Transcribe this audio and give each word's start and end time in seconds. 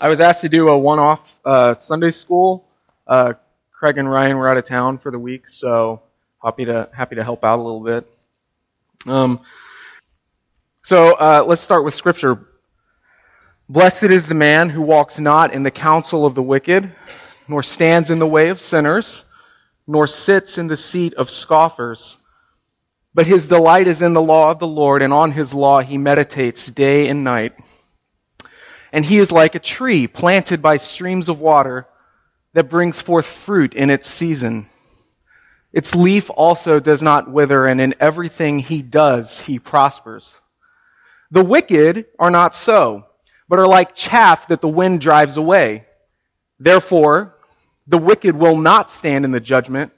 I 0.00 0.08
was 0.08 0.20
asked 0.20 0.42
to 0.42 0.48
do 0.48 0.68
a 0.68 0.78
one-off 0.78 1.34
uh, 1.44 1.76
Sunday 1.78 2.12
school. 2.12 2.64
Uh, 3.04 3.32
Craig 3.72 3.98
and 3.98 4.08
Ryan 4.08 4.36
were 4.36 4.48
out 4.48 4.56
of 4.56 4.64
town 4.64 4.98
for 4.98 5.10
the 5.10 5.18
week, 5.18 5.48
so 5.48 6.02
happy 6.40 6.66
to 6.66 6.88
happy 6.92 7.16
to 7.16 7.24
help 7.24 7.42
out 7.42 7.58
a 7.58 7.62
little 7.62 7.82
bit. 7.82 8.08
Um, 9.06 9.40
so 10.84 11.14
uh, 11.14 11.44
let's 11.44 11.62
start 11.62 11.84
with 11.84 11.94
scripture. 11.94 12.46
Blessed 13.68 14.04
is 14.04 14.28
the 14.28 14.36
man 14.36 14.70
who 14.70 14.82
walks 14.82 15.18
not 15.18 15.52
in 15.52 15.64
the 15.64 15.70
counsel 15.72 16.24
of 16.24 16.36
the 16.36 16.44
wicked, 16.44 16.92
nor 17.48 17.64
stands 17.64 18.10
in 18.10 18.20
the 18.20 18.26
way 18.26 18.50
of 18.50 18.60
sinners, 18.60 19.24
nor 19.84 20.06
sits 20.06 20.58
in 20.58 20.68
the 20.68 20.76
seat 20.76 21.14
of 21.14 21.28
scoffers. 21.28 22.16
But 23.14 23.26
his 23.26 23.48
delight 23.48 23.88
is 23.88 24.00
in 24.00 24.12
the 24.12 24.22
law 24.22 24.52
of 24.52 24.60
the 24.60 24.66
Lord, 24.66 25.02
and 25.02 25.12
on 25.12 25.32
his 25.32 25.52
law 25.52 25.80
he 25.80 25.98
meditates 25.98 26.66
day 26.66 27.08
and 27.08 27.24
night. 27.24 27.54
And 28.92 29.04
he 29.04 29.18
is 29.18 29.30
like 29.30 29.54
a 29.54 29.60
tree 29.60 30.06
planted 30.06 30.62
by 30.62 30.78
streams 30.78 31.28
of 31.28 31.40
water 31.40 31.86
that 32.54 32.70
brings 32.70 33.00
forth 33.00 33.26
fruit 33.26 33.74
in 33.74 33.90
its 33.90 34.08
season. 34.08 34.68
Its 35.72 35.94
leaf 35.94 36.30
also 36.30 36.80
does 36.80 37.02
not 37.02 37.30
wither, 37.30 37.66
and 37.66 37.80
in 37.80 37.94
everything 38.00 38.58
he 38.58 38.80
does, 38.80 39.38
he 39.38 39.58
prospers. 39.58 40.32
The 41.30 41.44
wicked 41.44 42.06
are 42.18 42.30
not 42.30 42.54
so, 42.54 43.04
but 43.48 43.58
are 43.58 43.66
like 43.66 43.94
chaff 43.94 44.48
that 44.48 44.62
the 44.62 44.68
wind 44.68 45.02
drives 45.02 45.36
away. 45.36 45.84
Therefore, 46.58 47.36
the 47.86 47.98
wicked 47.98 48.34
will 48.34 48.56
not 48.56 48.90
stand 48.90 49.26
in 49.26 49.30
the 49.30 49.40
judgment, 49.40 49.92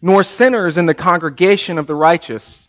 nor 0.00 0.22
sinners 0.22 0.78
in 0.78 0.86
the 0.86 0.94
congregation 0.94 1.78
of 1.78 1.88
the 1.88 1.94
righteous. 1.94 2.68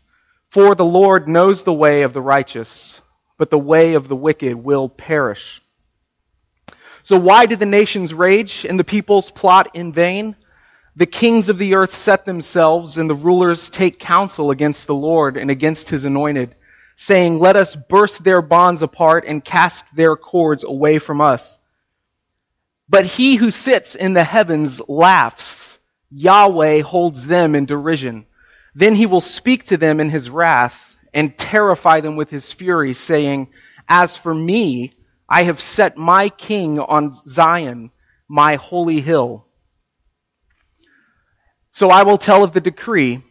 For 0.49 0.73
the 0.73 0.85
Lord 0.85 1.27
knows 1.27 1.63
the 1.63 1.73
way 1.73 2.01
of 2.01 2.13
the 2.13 2.21
righteous 2.21 2.99
but 3.43 3.49
the 3.49 3.59
way 3.59 3.95
of 3.95 4.07
the 4.07 4.15
wicked 4.15 4.55
will 4.55 4.87
perish. 4.87 5.61
So 7.03 7.19
why 7.19 7.45
did 7.45 7.59
the 7.59 7.65
nations 7.65 8.13
rage 8.13 8.65
and 8.65 8.79
the 8.79 8.85
peoples 8.85 9.31
plot 9.31 9.71
in 9.73 9.91
vain? 9.91 10.37
The 10.95 11.07
kings 11.07 11.49
of 11.49 11.57
the 11.57 11.75
earth 11.75 11.93
set 11.93 12.23
themselves 12.23 12.97
and 12.97 13.09
the 13.09 13.15
rulers 13.15 13.69
take 13.69 13.99
counsel 13.99 14.49
against 14.49 14.87
the 14.87 14.95
Lord 14.95 15.35
and 15.35 15.51
against 15.51 15.89
his 15.89 16.05
anointed, 16.05 16.55
saying, 16.95 17.37
Let 17.37 17.57
us 17.57 17.75
burst 17.75 18.23
their 18.23 18.41
bonds 18.41 18.81
apart 18.81 19.25
and 19.27 19.43
cast 19.43 19.93
their 19.93 20.15
cords 20.15 20.63
away 20.63 20.97
from 20.97 21.19
us. 21.19 21.59
But 22.87 23.05
he 23.05 23.35
who 23.35 23.51
sits 23.51 23.93
in 23.93 24.13
the 24.13 24.23
heavens 24.23 24.81
laughs. 24.87 25.79
Yahweh 26.09 26.79
holds 26.79 27.27
them 27.27 27.55
in 27.55 27.65
derision. 27.65 28.25
Then 28.73 28.95
he 28.95 29.05
will 29.05 29.19
speak 29.19 29.65
to 29.65 29.75
them 29.75 29.99
in 29.99 30.09
his 30.09 30.29
wrath 30.29 30.92
and 31.13 31.37
terrify 31.37 32.01
them 32.01 32.15
with 32.15 32.29
his 32.29 32.51
fury, 32.51 32.93
saying, 32.93 33.49
As 33.87 34.17
for 34.17 34.33
me, 34.33 34.93
I 35.29 35.43
have 35.43 35.61
set 35.61 35.97
my 35.97 36.29
king 36.29 36.79
on 36.79 37.13
Zion, 37.27 37.91
my 38.27 38.55
holy 38.55 38.99
hill. 38.99 39.45
So 41.71 41.89
I 41.89 42.03
will 42.03 42.17
tell 42.17 42.43
of 42.43 42.53
the 42.53 42.61
decree. 42.61 43.21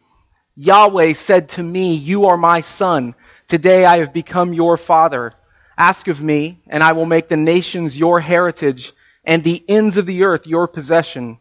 Yahweh 0.55 1.13
said 1.15 1.51
to 1.51 1.63
me, 1.63 1.95
You 1.95 2.27
are 2.27 2.37
my 2.37 2.61
son. 2.61 3.15
Today 3.49 3.85
I 3.85 3.99
have 3.99 4.13
become 4.13 4.53
your 4.53 4.77
father. 4.77 5.33
Ask 5.79 6.09
of 6.09 6.21
me, 6.21 6.61
and 6.67 6.83
I 6.83 6.93
will 6.93 7.07
make 7.07 7.29
the 7.29 7.37
nations 7.37 7.99
your 7.99 8.21
heritage, 8.21 8.93
and 9.25 9.43
the 9.43 9.65
ends 9.69 9.97
of 9.97 10.07
the 10.07 10.25
earth 10.25 10.47
your 10.47 10.69
possession. 10.69 11.39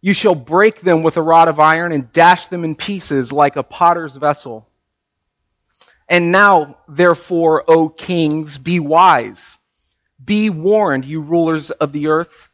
You 0.00 0.12
shall 0.12 0.34
break 0.34 0.80
them 0.82 1.02
with 1.02 1.16
a 1.16 1.22
rod 1.22 1.48
of 1.48 1.58
iron 1.58 1.92
and 1.92 2.12
dash 2.12 2.48
them 2.48 2.62
in 2.62 2.76
pieces 2.76 3.32
like 3.32 3.56
a 3.56 3.62
potter's 3.62 4.16
vessel. 4.16 4.68
And 6.08 6.32
now, 6.32 6.76
therefore, 6.88 7.64
O 7.66 7.88
kings, 7.88 8.58
be 8.58 8.80
wise. 8.80 9.58
Be 10.22 10.50
warned, 10.50 11.04
you 11.04 11.20
rulers 11.20 11.70
of 11.70 11.92
the 11.92 12.08
earth. 12.08 12.48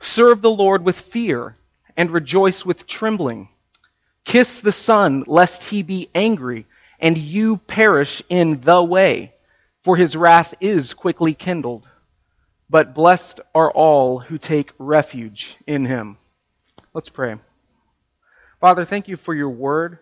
Serve 0.00 0.42
the 0.42 0.50
Lord 0.50 0.84
with 0.84 0.98
fear 0.98 1.56
and 1.96 2.10
rejoice 2.10 2.64
with 2.64 2.86
trembling. 2.86 3.48
Kiss 4.24 4.60
the 4.60 4.72
Son, 4.72 5.24
lest 5.26 5.62
he 5.62 5.82
be 5.82 6.10
angry 6.14 6.66
and 6.98 7.16
you 7.16 7.58
perish 7.58 8.22
in 8.28 8.60
the 8.60 8.82
way, 8.82 9.34
for 9.82 9.96
his 9.96 10.16
wrath 10.16 10.54
is 10.60 10.94
quickly 10.94 11.34
kindled. 11.34 11.88
But 12.68 12.94
blessed 12.94 13.40
are 13.54 13.70
all 13.70 14.18
who 14.18 14.38
take 14.38 14.72
refuge 14.78 15.56
in 15.66 15.84
him. 15.84 16.18
Let's 16.92 17.08
pray. 17.08 17.36
Father, 18.60 18.84
thank 18.84 19.08
you 19.08 19.16
for 19.16 19.34
your 19.34 19.50
word. 19.50 19.98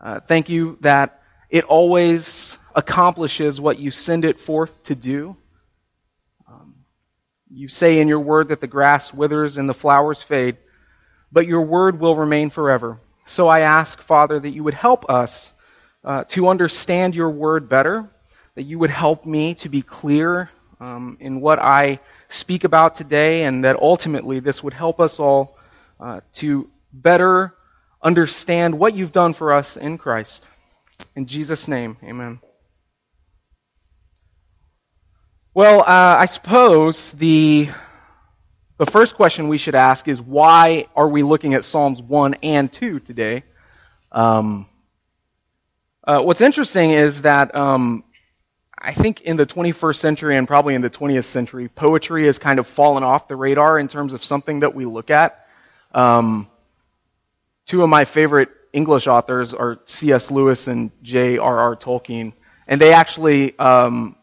Uh, 0.00 0.20
thank 0.20 0.48
you 0.48 0.78
that 0.80 1.21
it 1.52 1.64
always 1.64 2.56
accomplishes 2.74 3.60
what 3.60 3.78
you 3.78 3.90
send 3.90 4.24
it 4.24 4.40
forth 4.40 4.84
to 4.84 4.94
do. 4.94 5.36
Um, 6.48 6.76
you 7.50 7.68
say 7.68 8.00
in 8.00 8.08
your 8.08 8.20
word 8.20 8.48
that 8.48 8.62
the 8.62 8.66
grass 8.66 9.12
withers 9.12 9.58
and 9.58 9.68
the 9.68 9.74
flowers 9.74 10.22
fade, 10.22 10.56
but 11.30 11.46
your 11.46 11.60
word 11.60 12.00
will 12.00 12.16
remain 12.16 12.48
forever. 12.48 12.98
So 13.26 13.48
I 13.48 13.60
ask, 13.60 14.00
Father, 14.00 14.40
that 14.40 14.48
you 14.48 14.64
would 14.64 14.72
help 14.72 15.10
us 15.10 15.52
uh, 16.02 16.24
to 16.28 16.48
understand 16.48 17.14
your 17.14 17.28
word 17.28 17.68
better, 17.68 18.08
that 18.54 18.62
you 18.62 18.78
would 18.78 18.90
help 18.90 19.26
me 19.26 19.54
to 19.56 19.68
be 19.68 19.82
clear 19.82 20.48
um, 20.80 21.18
in 21.20 21.42
what 21.42 21.58
I 21.58 22.00
speak 22.30 22.64
about 22.64 22.94
today, 22.94 23.44
and 23.44 23.66
that 23.66 23.76
ultimately 23.76 24.40
this 24.40 24.64
would 24.64 24.72
help 24.72 25.00
us 25.00 25.20
all 25.20 25.58
uh, 26.00 26.22
to 26.36 26.70
better 26.94 27.54
understand 28.00 28.78
what 28.78 28.94
you've 28.94 29.12
done 29.12 29.34
for 29.34 29.52
us 29.52 29.76
in 29.76 29.98
Christ. 29.98 30.48
In 31.14 31.26
Jesus' 31.26 31.68
name, 31.68 31.96
amen. 32.02 32.40
Well, 35.54 35.80
uh, 35.80 35.84
I 36.18 36.26
suppose 36.26 37.12
the 37.12 37.68
the 38.78 38.86
first 38.86 39.14
question 39.14 39.48
we 39.48 39.58
should 39.58 39.74
ask 39.74 40.08
is 40.08 40.20
why 40.20 40.86
are 40.96 41.08
we 41.08 41.22
looking 41.22 41.54
at 41.54 41.64
Psalms 41.64 42.00
1 42.00 42.34
and 42.42 42.72
2 42.72 43.00
today? 43.00 43.44
Um, 44.10 44.66
uh, 46.04 46.22
what's 46.22 46.40
interesting 46.40 46.90
is 46.90 47.22
that 47.22 47.54
um, 47.54 48.02
I 48.76 48.92
think 48.92 49.20
in 49.20 49.36
the 49.36 49.46
21st 49.46 49.96
century 49.96 50.36
and 50.36 50.48
probably 50.48 50.74
in 50.74 50.80
the 50.80 50.90
20th 50.90 51.26
century, 51.26 51.68
poetry 51.68 52.26
has 52.26 52.38
kind 52.38 52.58
of 52.58 52.66
fallen 52.66 53.04
off 53.04 53.28
the 53.28 53.36
radar 53.36 53.78
in 53.78 53.86
terms 53.86 54.14
of 54.14 54.24
something 54.24 54.60
that 54.60 54.74
we 54.74 54.84
look 54.84 55.10
at. 55.10 55.46
Um, 55.94 56.48
two 57.66 57.82
of 57.84 57.88
my 57.88 58.04
favorite 58.04 58.48
English 58.72 59.06
authors 59.06 59.52
are 59.54 59.78
C.S. 59.86 60.30
Lewis 60.30 60.66
and 60.66 60.90
J.R.R. 61.02 61.76
Tolkien. 61.76 62.32
And 62.66 62.80
they 62.80 62.92
actually, 62.92 63.58
um, 63.58 64.16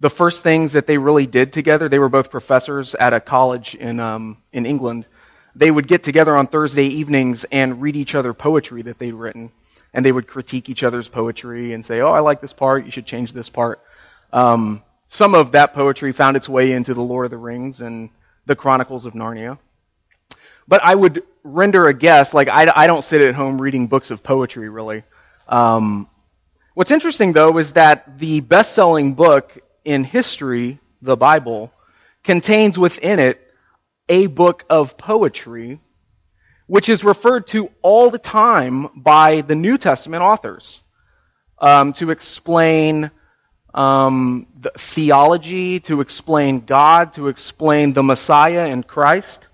the 0.00 0.10
first 0.10 0.42
things 0.42 0.72
that 0.72 0.86
they 0.86 0.98
really 0.98 1.26
did 1.26 1.52
together, 1.52 1.88
they 1.88 1.98
were 1.98 2.08
both 2.08 2.30
professors 2.30 2.94
at 2.94 3.12
a 3.12 3.20
college 3.20 3.74
in, 3.74 4.00
um, 4.00 4.38
in 4.52 4.66
England. 4.66 5.06
They 5.54 5.70
would 5.70 5.86
get 5.86 6.02
together 6.02 6.34
on 6.34 6.46
Thursday 6.46 6.86
evenings 6.86 7.44
and 7.44 7.82
read 7.82 7.96
each 7.96 8.14
other 8.14 8.32
poetry 8.32 8.82
that 8.82 8.98
they'd 8.98 9.12
written. 9.12 9.52
And 9.92 10.04
they 10.04 10.12
would 10.12 10.26
critique 10.26 10.70
each 10.70 10.82
other's 10.84 11.08
poetry 11.08 11.74
and 11.74 11.84
say, 11.84 12.00
oh, 12.00 12.12
I 12.12 12.20
like 12.20 12.40
this 12.40 12.54
part, 12.54 12.86
you 12.86 12.90
should 12.90 13.04
change 13.04 13.32
this 13.32 13.50
part. 13.50 13.82
Um, 14.32 14.82
some 15.06 15.34
of 15.34 15.52
that 15.52 15.74
poetry 15.74 16.12
found 16.12 16.38
its 16.38 16.48
way 16.48 16.72
into 16.72 16.94
the 16.94 17.02
Lord 17.02 17.26
of 17.26 17.30
the 17.30 17.36
Rings 17.36 17.82
and 17.82 18.08
the 18.46 18.56
Chronicles 18.56 19.04
of 19.04 19.12
Narnia. 19.12 19.58
But 20.66 20.82
I 20.82 20.94
would 20.94 21.22
render 21.44 21.86
a 21.86 21.94
guess. 21.94 22.34
Like 22.34 22.48
I, 22.48 22.70
I 22.74 22.86
don't 22.86 23.04
sit 23.04 23.22
at 23.22 23.34
home 23.34 23.60
reading 23.60 23.88
books 23.88 24.10
of 24.10 24.22
poetry 24.22 24.68
really. 24.68 25.04
Um, 25.48 26.08
what's 26.74 26.90
interesting 26.90 27.32
though 27.32 27.58
is 27.58 27.72
that 27.72 28.18
the 28.18 28.40
best-selling 28.40 29.14
book 29.14 29.58
in 29.84 30.04
history, 30.04 30.78
the 31.00 31.16
Bible, 31.16 31.72
contains 32.22 32.78
within 32.78 33.18
it 33.18 33.40
a 34.08 34.26
book 34.26 34.64
of 34.70 34.96
poetry, 34.96 35.80
which 36.66 36.88
is 36.88 37.04
referred 37.04 37.46
to 37.48 37.70
all 37.82 38.10
the 38.10 38.18
time 38.18 38.88
by 38.94 39.40
the 39.40 39.54
New 39.54 39.78
Testament 39.78 40.22
authors 40.22 40.82
um, 41.58 41.92
to 41.94 42.10
explain 42.10 43.10
um, 43.74 44.46
the 44.58 44.70
theology, 44.76 45.80
to 45.80 46.00
explain 46.00 46.60
God, 46.60 47.14
to 47.14 47.28
explain 47.28 47.92
the 47.92 48.02
Messiah 48.02 48.66
and 48.66 48.86
Christ. 48.86 49.48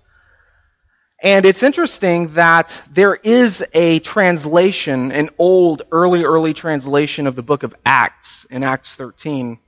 And 1.21 1.45
it's 1.45 1.63
interesting 1.63 2.33
that 2.35 2.81
there 2.89 3.13
is 3.13 3.63
a 3.73 3.99
translation, 3.99 5.11
an 5.11 5.29
old, 5.37 5.81
early, 5.91 6.23
early 6.23 6.53
translation 6.53 7.27
of 7.27 7.35
the 7.35 7.43
book 7.43 7.63
of 7.63 7.75
Acts 7.85 8.45
in 8.49 8.63
Acts 8.63 8.95
13, 8.95 9.59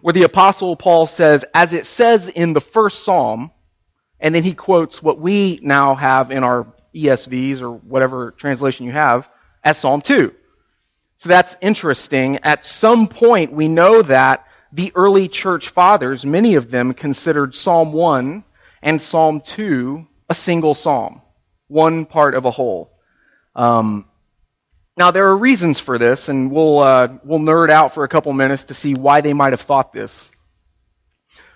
where 0.00 0.12
the 0.12 0.24
apostle 0.24 0.74
Paul 0.74 1.06
says, 1.06 1.44
as 1.54 1.74
it 1.74 1.86
says 1.86 2.26
in 2.26 2.54
the 2.54 2.60
first 2.60 3.04
psalm, 3.04 3.52
and 4.18 4.34
then 4.34 4.42
he 4.42 4.52
quotes 4.52 5.00
what 5.00 5.20
we 5.20 5.60
now 5.62 5.94
have 5.94 6.32
in 6.32 6.42
our 6.42 6.66
ESVs 6.92 7.62
or 7.62 7.70
whatever 7.70 8.32
translation 8.32 8.84
you 8.84 8.92
have 8.92 9.30
as 9.62 9.78
Psalm 9.78 10.00
2. 10.00 10.34
So 11.18 11.28
that's 11.28 11.56
interesting. 11.60 12.38
At 12.42 12.66
some 12.66 13.06
point, 13.06 13.52
we 13.52 13.68
know 13.68 14.02
that 14.02 14.44
the 14.72 14.90
early 14.96 15.28
church 15.28 15.68
fathers, 15.68 16.26
many 16.26 16.56
of 16.56 16.68
them 16.68 16.94
considered 16.94 17.54
Psalm 17.54 17.92
1 17.92 18.42
and 18.82 19.00
Psalm 19.00 19.40
2 19.40 20.06
a 20.28 20.34
single 20.34 20.74
psalm, 20.74 21.22
one 21.68 22.06
part 22.06 22.34
of 22.34 22.44
a 22.44 22.50
whole. 22.50 22.92
Um, 23.54 24.06
now 24.96 25.10
there 25.10 25.28
are 25.28 25.36
reasons 25.36 25.78
for 25.78 25.98
this, 25.98 26.28
and 26.28 26.50
we'll 26.50 26.80
uh, 26.80 27.08
we'll 27.24 27.38
nerd 27.38 27.70
out 27.70 27.94
for 27.94 28.04
a 28.04 28.08
couple 28.08 28.32
minutes 28.32 28.64
to 28.64 28.74
see 28.74 28.94
why 28.94 29.20
they 29.20 29.32
might 29.32 29.52
have 29.52 29.60
thought 29.60 29.92
this. 29.92 30.30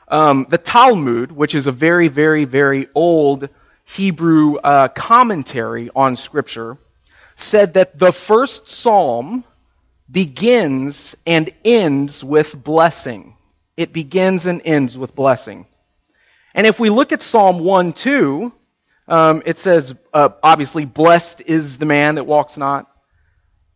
Um, 0.08 0.46
the 0.48 0.58
Talmud, 0.58 1.32
which 1.32 1.54
is 1.54 1.66
a 1.66 1.72
very, 1.72 2.08
very, 2.08 2.44
very 2.44 2.88
old 2.94 3.48
Hebrew 3.84 4.56
uh, 4.56 4.88
commentary 4.88 5.90
on 5.94 6.16
Scripture, 6.16 6.78
said 7.36 7.74
that 7.74 7.98
the 7.98 8.12
first 8.12 8.68
psalm 8.68 9.44
begins 10.10 11.16
and 11.26 11.50
ends 11.64 12.22
with 12.22 12.62
blessing. 12.62 13.36
It 13.76 13.92
begins 13.92 14.46
and 14.46 14.62
ends 14.64 14.96
with 14.96 15.14
blessing. 15.14 15.66
And 16.54 16.66
if 16.66 16.78
we 16.78 16.90
look 16.90 17.12
at 17.12 17.22
Psalm 17.22 17.60
1 17.60 17.94
2, 17.94 18.52
um, 19.08 19.42
it 19.44 19.58
says, 19.58 19.94
uh, 20.12 20.30
obviously, 20.42 20.84
blessed 20.84 21.42
is 21.46 21.78
the 21.78 21.86
man 21.86 22.16
that 22.16 22.24
walks 22.24 22.56
not. 22.56 22.88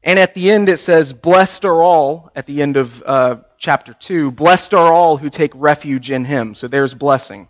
And 0.02 0.18
at 0.18 0.34
the 0.34 0.52
end, 0.52 0.68
it 0.68 0.78
says, 0.78 1.12
blessed 1.12 1.64
are 1.64 1.82
all, 1.82 2.30
at 2.36 2.46
the 2.46 2.62
end 2.62 2.76
of 2.76 3.02
uh, 3.04 3.36
chapter 3.58 3.92
2, 3.92 4.30
blessed 4.30 4.72
are 4.72 4.92
all 4.92 5.16
who 5.16 5.30
take 5.30 5.50
refuge 5.54 6.10
in 6.10 6.24
him. 6.24 6.54
So 6.54 6.68
there's 6.68 6.94
blessing. 6.94 7.48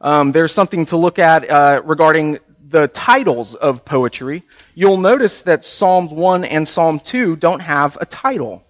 Um, 0.00 0.30
there's 0.30 0.52
something 0.52 0.86
to 0.86 0.96
look 0.96 1.18
at 1.18 1.50
uh, 1.50 1.82
regarding 1.84 2.38
the 2.68 2.88
titles 2.88 3.54
of 3.54 3.84
poetry. 3.84 4.44
You'll 4.74 4.98
notice 4.98 5.42
that 5.42 5.64
Psalms 5.64 6.10
1 6.12 6.44
and 6.44 6.68
Psalm 6.68 7.00
2 7.00 7.36
don't 7.36 7.60
have 7.60 7.98
a 8.00 8.06
title. 8.06 8.64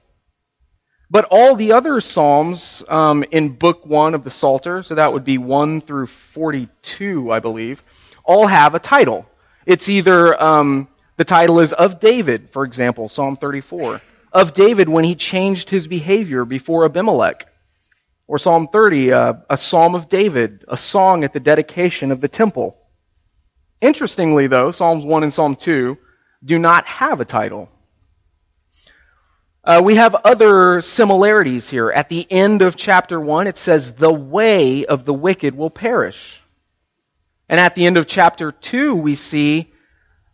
But 1.15 1.27
all 1.31 1.55
the 1.55 1.75
other 1.75 2.01
Psalms 2.01 2.83
um, 2.89 3.25
in 3.31 3.51
Book 3.51 3.87
1 3.87 4.15
of 4.15 4.25
the 4.25 4.33
Psalter, 4.33 4.83
so 4.83 4.97
that 4.97 5.13
would 5.13 5.23
be 5.23 5.39
1 5.39 5.81
through 5.83 6.09
42, 6.09 7.31
I 7.31 7.39
believe, 7.39 7.85
all 8.25 8.49
have 8.49 8.75
a 8.75 8.81
title. 8.81 9.25
It's 9.65 9.89
either, 9.89 10.43
um, 10.43 10.89
the 11.17 11.25
title 11.25 11.61
is 11.61 11.73
of 11.73 12.01
David, 12.01 12.51
for 12.51 12.65
example, 12.65 13.09
Psalm 13.09 13.37
34. 13.37 14.03
Of 14.33 14.55
David 14.55 14.89
when 14.89 15.05
he 15.05 15.15
changed 15.15 15.71
his 15.71 15.87
behavior 15.87 16.45
before 16.45 16.85
Abimelech. 16.85 17.47
Or 18.27 18.41
Psalm 18.41 18.67
30, 18.67 19.13
uh, 19.13 19.35
a 19.49 19.57
psalm 19.57 19.95
of 19.95 20.09
David, 20.09 20.65
a 20.67 20.77
song 20.77 21.23
at 21.23 21.33
the 21.33 21.39
dedication 21.39 22.11
of 22.11 22.21
the 22.21 22.27
temple. 22.27 22.77
Interestingly, 23.81 24.49
though, 24.49 24.73
Psalms 24.73 25.05
1 25.05 25.23
and 25.23 25.33
Psalm 25.33 25.55
2 25.55 25.97
do 26.45 26.59
not 26.59 26.87
have 26.87 27.21
a 27.21 27.25
title. 27.25 27.69
Uh, 29.65 29.81
we 29.83 29.95
have 29.95 30.15
other 30.15 30.83
similarities 30.83 31.71
here. 31.71 31.91
At 31.91 32.11
the 32.11 32.31
end 32.31 32.61
of 32.61 32.77
chapter 32.77 33.19
1, 33.19 33.47
it 33.47 33.57
says, 33.57 33.95
The 33.95 34.13
way 34.13 34.85
of 34.85 35.07
the 35.07 35.15
wicked 35.15 35.57
will 35.57 35.71
perish. 35.71 36.39
And 37.49 37.59
at 37.59 37.75
the 37.75 37.87
end 37.87 37.97
of 37.97 38.07
chapter 38.07 38.53
2, 38.53 38.95
we 38.95 39.15
see, 39.15 39.73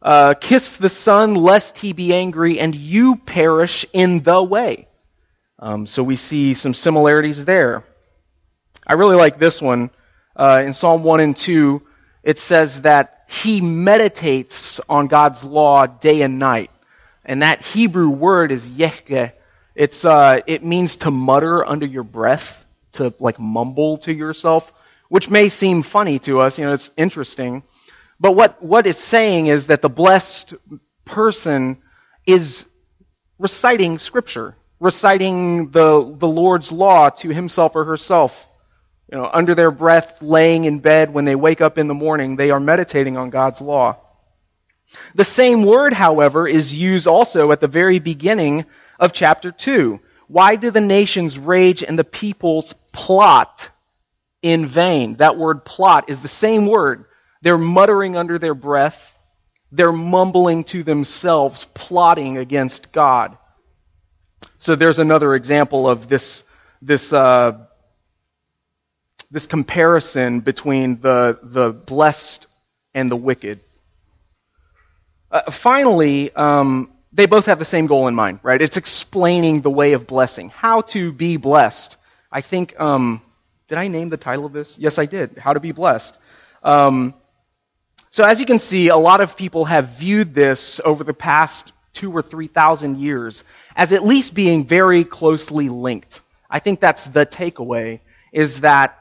uh, 0.02 0.34
Kiss 0.34 0.78
the 0.78 0.88
Son, 0.88 1.36
lest 1.36 1.78
he 1.78 1.92
be 1.92 2.12
angry, 2.12 2.58
and 2.58 2.74
you 2.74 3.14
perish 3.14 3.86
in 3.92 4.24
the 4.24 4.42
way. 4.42 4.88
Um, 5.60 5.86
so 5.86 6.02
we 6.02 6.16
see 6.16 6.54
some 6.54 6.74
similarities 6.74 7.44
there. 7.44 7.84
I 8.84 8.94
really 8.94 9.16
like 9.16 9.38
this 9.38 9.62
one. 9.62 9.90
Uh, 10.34 10.62
in 10.64 10.72
Psalm 10.72 11.04
1 11.04 11.20
and 11.20 11.36
2, 11.36 11.82
it 12.24 12.40
says 12.40 12.82
that 12.82 13.26
he 13.28 13.60
meditates 13.60 14.80
on 14.88 15.06
God's 15.06 15.44
law 15.44 15.86
day 15.86 16.22
and 16.22 16.40
night. 16.40 16.72
And 17.30 17.42
that 17.42 17.62
Hebrew 17.62 18.08
word 18.08 18.50
is 18.50 18.68
yehke. 18.68 19.30
It's, 19.76 20.04
uh, 20.04 20.40
it 20.48 20.64
means 20.64 20.96
to 20.96 21.12
mutter 21.12 21.64
under 21.64 21.86
your 21.86 22.02
breath, 22.02 22.66
to 22.94 23.14
like 23.20 23.38
mumble 23.38 23.98
to 23.98 24.12
yourself, 24.12 24.72
which 25.08 25.30
may 25.30 25.48
seem 25.48 25.84
funny 25.84 26.18
to 26.18 26.40
us. 26.40 26.58
You 26.58 26.64
know, 26.64 26.72
it's 26.72 26.90
interesting. 26.96 27.62
But 28.18 28.32
what, 28.32 28.60
what 28.60 28.88
it's 28.88 29.04
saying 29.04 29.46
is 29.46 29.68
that 29.68 29.80
the 29.80 29.88
blessed 29.88 30.54
person 31.04 31.76
is 32.26 32.66
reciting 33.38 34.00
scripture, 34.00 34.56
reciting 34.80 35.70
the, 35.70 36.12
the 36.18 36.26
Lord's 36.26 36.72
law 36.72 37.10
to 37.10 37.28
himself 37.28 37.76
or 37.76 37.84
herself. 37.84 38.48
You 39.08 39.18
know, 39.18 39.30
under 39.32 39.54
their 39.54 39.70
breath, 39.70 40.20
laying 40.20 40.64
in 40.64 40.80
bed 40.80 41.14
when 41.14 41.26
they 41.26 41.36
wake 41.36 41.60
up 41.60 41.78
in 41.78 41.86
the 41.86 41.94
morning, 41.94 42.34
they 42.34 42.50
are 42.50 42.58
meditating 42.58 43.16
on 43.16 43.30
God's 43.30 43.60
law. 43.60 43.98
The 45.14 45.24
same 45.24 45.64
word, 45.64 45.92
however, 45.92 46.46
is 46.46 46.74
used 46.74 47.06
also 47.06 47.52
at 47.52 47.60
the 47.60 47.68
very 47.68 47.98
beginning 47.98 48.66
of 48.98 49.12
chapter 49.12 49.52
2. 49.52 50.00
Why 50.28 50.56
do 50.56 50.70
the 50.70 50.80
nations 50.80 51.38
rage 51.38 51.82
and 51.82 51.98
the 51.98 52.04
peoples 52.04 52.74
plot 52.92 53.70
in 54.42 54.66
vain? 54.66 55.16
That 55.16 55.36
word 55.36 55.64
plot 55.64 56.10
is 56.10 56.22
the 56.22 56.28
same 56.28 56.66
word. 56.66 57.06
They're 57.42 57.58
muttering 57.58 58.16
under 58.16 58.38
their 58.38 58.54
breath. 58.54 59.18
They're 59.72 59.92
mumbling 59.92 60.64
to 60.64 60.82
themselves, 60.82 61.66
plotting 61.74 62.38
against 62.38 62.92
God. 62.92 63.36
So 64.58 64.76
there's 64.76 64.98
another 64.98 65.34
example 65.34 65.88
of 65.88 66.08
this, 66.08 66.44
this, 66.82 67.12
uh, 67.12 67.58
this 69.30 69.46
comparison 69.46 70.40
between 70.40 71.00
the, 71.00 71.38
the 71.42 71.72
blessed 71.72 72.46
and 72.94 73.10
the 73.10 73.16
wicked. 73.16 73.60
Uh, 75.30 75.50
finally, 75.50 76.34
um, 76.34 76.90
they 77.12 77.26
both 77.26 77.46
have 77.46 77.58
the 77.58 77.64
same 77.64 77.86
goal 77.86 78.08
in 78.08 78.14
mind, 78.14 78.40
right? 78.42 78.60
It's 78.60 78.76
explaining 78.76 79.60
the 79.60 79.70
way 79.70 79.92
of 79.92 80.06
blessing, 80.06 80.48
how 80.48 80.82
to 80.82 81.12
be 81.12 81.36
blessed. 81.36 81.96
I 82.32 82.40
think, 82.40 82.78
um, 82.80 83.22
did 83.68 83.78
I 83.78 83.88
name 83.88 84.08
the 84.08 84.16
title 84.16 84.44
of 84.46 84.52
this? 84.52 84.78
Yes, 84.78 84.98
I 84.98 85.06
did. 85.06 85.38
How 85.38 85.52
to 85.52 85.60
be 85.60 85.72
blessed. 85.72 86.18
Um, 86.62 87.14
so 88.10 88.24
as 88.24 88.40
you 88.40 88.46
can 88.46 88.58
see, 88.58 88.88
a 88.88 88.96
lot 88.96 89.20
of 89.20 89.36
people 89.36 89.64
have 89.64 89.90
viewed 89.90 90.34
this 90.34 90.80
over 90.84 91.04
the 91.04 91.14
past 91.14 91.72
two 91.92 92.12
or 92.12 92.22
three 92.22 92.46
thousand 92.46 92.98
years 92.98 93.44
as 93.74 93.92
at 93.92 94.04
least 94.04 94.34
being 94.34 94.66
very 94.66 95.04
closely 95.04 95.68
linked. 95.68 96.20
I 96.48 96.58
think 96.58 96.80
that's 96.80 97.04
the 97.04 97.24
takeaway, 97.24 98.00
is 98.32 98.60
that 98.60 98.98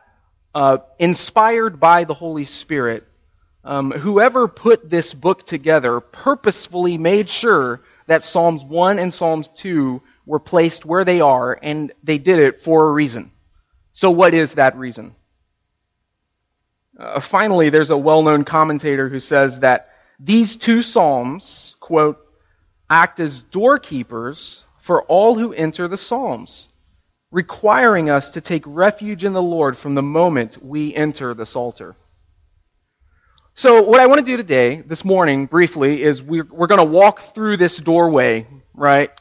uh, 0.54 0.78
inspired 1.00 1.80
by 1.80 2.04
the 2.04 2.14
Holy 2.14 2.46
Spirit, 2.46 3.08
um, 3.64 3.92
whoever 3.92 4.48
put 4.48 4.90
this 4.90 5.14
book 5.14 5.46
together 5.46 6.00
purposefully 6.00 6.98
made 6.98 7.30
sure 7.30 7.82
that 8.08 8.24
Psalms 8.24 8.64
1 8.64 9.00
and 9.00 9.14
Psalms 9.14 9.50
2 9.56 10.02
were 10.26 10.40
placed 10.40 10.86
where 10.86 11.04
they 11.04 11.22
are, 11.22 11.58
and 11.62 11.92
they 12.04 12.18
did 12.18 12.40
it 12.40 12.58
for 12.58 12.88
a 12.88 12.92
reason. 12.92 13.32
So, 13.92 14.12
what 14.12 14.34
is 14.34 14.54
that 14.54 14.78
reason? 14.78 15.16
Uh, 16.98 17.20
finally, 17.20 17.70
there's 17.70 17.90
a 17.90 17.98
well 17.98 18.24
known 18.24 18.44
commentator 18.44 19.10
who 19.10 19.20
says 19.20 19.60
that 19.62 19.90
these 20.20 20.56
two 20.56 20.82
Psalms, 20.82 21.76
quote, 21.80 22.20
act 22.90 23.20
as 23.20 23.42
doorkeepers 23.42 24.64
for 24.78 25.04
all 25.04 25.36
who 25.36 25.54
enter 25.54 25.88
the 25.88 25.98
Psalms, 25.98 26.68
requiring 27.32 28.10
us 28.10 28.32
to 28.32 28.42
take 28.42 28.64
refuge 28.66 29.24
in 29.24 29.34
the 29.34 29.42
Lord 29.42 29.78
from 29.78 29.96
the 29.96 30.02
moment 30.02 30.64
we 30.64 30.94
enter 30.94 31.34
the 31.34 31.46
Psalter. 31.46 31.96
So, 33.60 33.82
what 33.82 34.00
I 34.00 34.06
want 34.06 34.20
to 34.20 34.26
do 34.26 34.38
today, 34.38 34.78
this 34.78 35.04
morning, 35.04 35.46
briefly, 35.46 36.02
is 36.02 36.24
we're, 36.24 36.48
we're 36.50 36.68
going 36.68 36.80
to 36.80 36.86
walk 36.86 37.20
through 37.20 37.58
this 37.58 37.76
doorway, 37.76 38.48
right? 38.74 39.12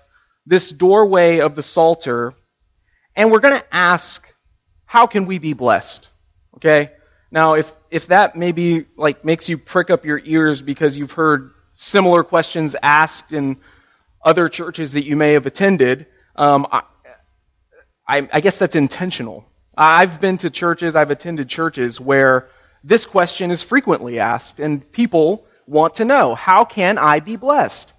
This 0.46 0.70
doorway 0.70 1.40
of 1.40 1.56
the 1.56 1.62
Psalter, 1.64 2.34
and 3.16 3.32
we're 3.32 3.40
going 3.40 3.58
to 3.58 3.74
ask, 3.74 4.24
how 4.84 5.08
can 5.08 5.26
we 5.26 5.40
be 5.40 5.54
blessed? 5.54 6.08
Okay? 6.54 6.92
Now, 7.32 7.54
if, 7.54 7.72
if 7.90 8.06
that 8.06 8.36
maybe, 8.36 8.86
like, 8.96 9.24
makes 9.24 9.48
you 9.48 9.58
prick 9.58 9.90
up 9.90 10.04
your 10.04 10.20
ears 10.22 10.62
because 10.62 10.96
you've 10.96 11.10
heard 11.10 11.50
similar 11.74 12.22
questions 12.22 12.76
asked 12.80 13.32
in 13.32 13.56
other 14.24 14.48
churches 14.48 14.92
that 14.92 15.04
you 15.04 15.16
may 15.16 15.32
have 15.32 15.46
attended, 15.46 16.06
um, 16.36 16.64
I, 16.70 16.82
I, 18.06 18.28
I 18.32 18.40
guess 18.40 18.60
that's 18.60 18.76
intentional. 18.76 19.50
I've 19.76 20.20
been 20.20 20.38
to 20.38 20.50
churches, 20.50 20.94
I've 20.94 21.10
attended 21.10 21.48
churches 21.48 22.00
where 22.00 22.50
this 22.84 23.06
question 23.06 23.50
is 23.50 23.62
frequently 23.62 24.20
asked, 24.20 24.60
and 24.60 24.90
people 24.92 25.46
want 25.66 25.94
to 25.94 26.04
know 26.04 26.34
how 26.34 26.64
can 26.64 26.98
I 26.98 27.20
be 27.20 27.36
blessed? 27.36 27.92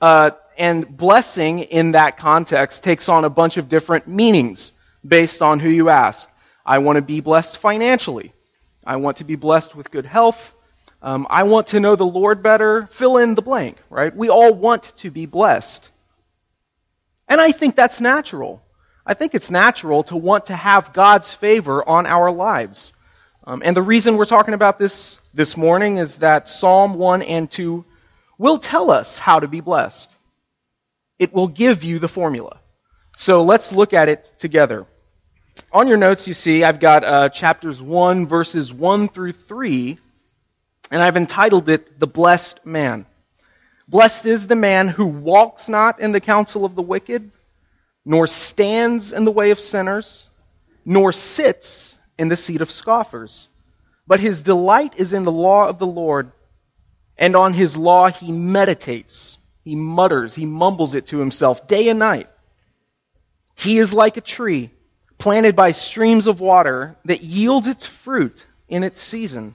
Uh, 0.00 0.30
and 0.58 0.96
blessing 0.96 1.60
in 1.60 1.92
that 1.92 2.16
context 2.16 2.82
takes 2.82 3.08
on 3.08 3.24
a 3.24 3.30
bunch 3.30 3.56
of 3.56 3.68
different 3.68 4.08
meanings 4.08 4.72
based 5.06 5.42
on 5.42 5.60
who 5.60 5.68
you 5.68 5.88
ask. 5.88 6.28
I 6.64 6.78
want 6.78 6.96
to 6.96 7.02
be 7.02 7.20
blessed 7.20 7.58
financially. 7.58 8.32
I 8.84 8.96
want 8.96 9.18
to 9.18 9.24
be 9.24 9.36
blessed 9.36 9.74
with 9.74 9.90
good 9.90 10.06
health. 10.06 10.54
Um, 11.02 11.26
I 11.28 11.44
want 11.44 11.68
to 11.68 11.80
know 11.80 11.94
the 11.94 12.06
Lord 12.06 12.42
better. 12.42 12.88
Fill 12.90 13.18
in 13.18 13.34
the 13.34 13.42
blank, 13.42 13.76
right? 13.90 14.14
We 14.14 14.28
all 14.28 14.52
want 14.54 14.96
to 14.98 15.10
be 15.10 15.26
blessed. 15.26 15.88
And 17.28 17.40
I 17.40 17.52
think 17.52 17.76
that's 17.76 18.00
natural. 18.00 18.62
I 19.04 19.14
think 19.14 19.34
it's 19.34 19.50
natural 19.50 20.02
to 20.04 20.16
want 20.16 20.46
to 20.46 20.56
have 20.56 20.92
God's 20.92 21.32
favor 21.32 21.86
on 21.86 22.06
our 22.06 22.30
lives. 22.32 22.92
Um, 23.46 23.62
and 23.64 23.76
the 23.76 23.82
reason 23.82 24.16
we're 24.16 24.24
talking 24.24 24.54
about 24.54 24.76
this 24.78 25.20
this 25.32 25.56
morning 25.56 25.98
is 25.98 26.16
that 26.16 26.48
Psalm 26.48 26.94
1 26.94 27.22
and 27.22 27.48
2 27.48 27.84
will 28.38 28.58
tell 28.58 28.90
us 28.90 29.18
how 29.18 29.38
to 29.38 29.46
be 29.46 29.60
blessed. 29.60 30.14
It 31.20 31.32
will 31.32 31.46
give 31.46 31.84
you 31.84 32.00
the 32.00 32.08
formula. 32.08 32.58
So 33.16 33.44
let's 33.44 33.70
look 33.72 33.92
at 33.92 34.08
it 34.08 34.30
together. 34.38 34.84
On 35.72 35.86
your 35.86 35.96
notes, 35.96 36.26
you 36.26 36.34
see 36.34 36.64
I've 36.64 36.80
got 36.80 37.04
uh, 37.04 37.28
chapters 37.28 37.80
1, 37.80 38.26
verses 38.26 38.74
1 38.74 39.08
through 39.08 39.32
3, 39.32 39.96
and 40.90 41.02
I've 41.02 41.16
entitled 41.16 41.68
it 41.68 42.00
The 42.00 42.08
Blessed 42.08 42.66
Man. 42.66 43.06
Blessed 43.86 44.26
is 44.26 44.48
the 44.48 44.56
man 44.56 44.88
who 44.88 45.06
walks 45.06 45.68
not 45.68 46.00
in 46.00 46.10
the 46.10 46.20
counsel 46.20 46.64
of 46.64 46.74
the 46.74 46.82
wicked, 46.82 47.30
nor 48.04 48.26
stands 48.26 49.12
in 49.12 49.24
the 49.24 49.30
way 49.30 49.52
of 49.52 49.60
sinners 49.60 50.26
nor 50.86 51.10
sits 51.12 51.95
in 52.18 52.28
the 52.28 52.36
seat 52.36 52.60
of 52.60 52.70
scoffers. 52.70 53.48
But 54.06 54.20
his 54.20 54.42
delight 54.42 54.94
is 54.96 55.12
in 55.12 55.24
the 55.24 55.32
law 55.32 55.68
of 55.68 55.78
the 55.78 55.86
Lord, 55.86 56.32
and 57.18 57.34
on 57.34 57.54
his 57.54 57.76
law 57.76 58.08
he 58.08 58.32
meditates. 58.32 59.38
He 59.64 59.74
mutters, 59.74 60.34
he 60.34 60.46
mumbles 60.46 60.94
it 60.94 61.08
to 61.08 61.18
himself 61.18 61.66
day 61.66 61.88
and 61.88 61.98
night. 61.98 62.28
He 63.56 63.78
is 63.78 63.92
like 63.92 64.16
a 64.16 64.20
tree 64.20 64.70
planted 65.18 65.56
by 65.56 65.72
streams 65.72 66.26
of 66.26 66.40
water 66.40 66.96
that 67.06 67.22
yields 67.22 67.66
its 67.66 67.86
fruit 67.86 68.44
in 68.68 68.84
its 68.84 69.00
season, 69.00 69.54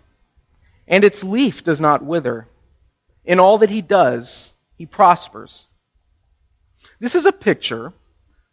and 0.87 1.03
its 1.03 1.23
leaf 1.23 1.63
does 1.63 1.79
not 1.79 2.03
wither. 2.03 2.47
In 3.23 3.39
all 3.39 3.59
that 3.59 3.69
he 3.69 3.81
does, 3.81 4.51
he 4.75 4.85
prospers. 4.85 5.67
This 6.99 7.15
is 7.15 7.25
a 7.25 7.31
picture, 7.31 7.93